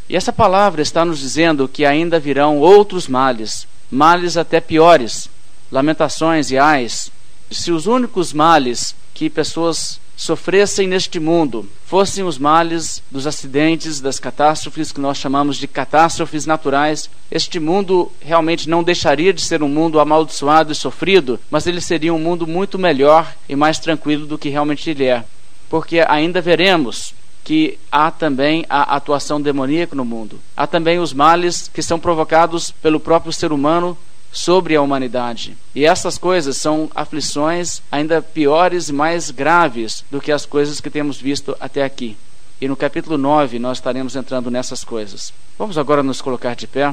E 0.09 0.17
essa 0.17 0.33
palavra 0.33 0.83
está 0.83 1.05
nos 1.05 1.19
dizendo 1.19 1.67
que 1.67 1.85
ainda 1.85 2.21
virão 2.21 2.59
outros 2.59 3.09
males, 3.09 3.67
males 3.91 4.37
até 4.37 4.61
piores, 4.61 5.31
lamentações 5.73 6.51
e 6.51 6.59
ais. 6.59 7.11
Se 7.51 7.73
os 7.73 7.87
únicos 7.87 8.33
males 8.33 8.95
que 9.15 9.31
pessoas 9.31 10.01
sofressem 10.17 10.87
neste 10.87 11.19
mundo 11.19 11.69
fossem 11.87 12.25
os 12.25 12.39
males 12.39 13.03
dos 13.11 13.27
acidentes, 13.27 14.01
das 14.01 14.19
catástrofes 14.19 14.93
que 14.93 15.01
nós 15.01 15.19
chamamos 15.19 15.57
de 15.57 15.67
catástrofes 15.67 16.47
naturais, 16.47 17.11
este 17.31 17.59
mundo 17.61 18.11
realmente 18.21 18.69
não 18.69 18.83
deixaria 18.83 19.33
de 19.33 19.41
ser 19.41 19.63
um 19.63 19.69
mundo 19.69 20.01
amaldiçoado 20.01 20.73
e 20.73 20.75
sofrido, 20.75 21.39
mas 21.51 21.67
ele 21.67 21.81
seria 21.81 22.15
um 22.15 22.19
mundo 22.19 22.47
muito 22.47 22.79
melhor 22.79 23.35
e 23.49 23.57
mais 23.57 23.79
tranquilo 23.79 24.27
do 24.27 24.39
que 24.39 24.49
realmente 24.49 24.89
ele 24.91 25.05
é. 25.05 25.25
Porque 25.69 26.01
ainda 26.01 26.41
veremos 26.41 27.15
que 27.43 27.79
há 27.93 28.11
também 28.11 28.65
a 28.69 28.97
atuação 28.97 29.41
demoníaca 29.41 29.95
no 29.95 30.05
mundo. 30.05 30.41
Há 30.57 30.67
também 30.67 30.99
os 30.99 31.13
males 31.13 31.71
que 31.73 31.83
são 31.83 32.01
provocados 32.01 32.71
pelo 32.71 32.99
próprio 32.99 33.33
ser 33.33 33.53
humano 33.53 33.97
sobre 34.35 34.75
a 34.75 34.83
humanidade. 34.83 35.57
E 35.75 35.87
essas 35.87 36.19
coisas 36.19 36.57
são 36.57 36.91
aflições 36.95 37.81
ainda 37.91 38.21
piores 38.21 38.89
e 38.89 38.93
mais 38.93 39.31
graves 39.31 40.05
do 40.11 40.21
que 40.21 40.33
as 40.33 40.45
coisas 40.45 40.81
que 40.81 40.91
temos 40.91 41.19
visto 41.19 41.57
até 41.61 41.85
aqui. 41.85 42.17
E 42.61 42.67
no 42.67 42.77
capítulo 42.77 43.17
9 43.17 43.59
nós 43.61 43.79
estaremos 43.79 44.17
entrando 44.17 44.51
nessas 44.51 44.83
coisas. 44.83 45.33
Vamos 45.57 45.79
agora 45.79 46.03
nos 46.03 46.21
colocar 46.21 46.57
de 46.57 46.67
pé, 46.67 46.93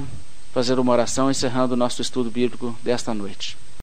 fazer 0.53 0.77
uma 0.77 0.91
oração 0.91 1.31
encerrando 1.31 1.73
o 1.73 1.77
nosso 1.77 2.01
estudo 2.01 2.29
bíblico 2.29 2.75
desta 2.83 3.13
noite. 3.13 3.57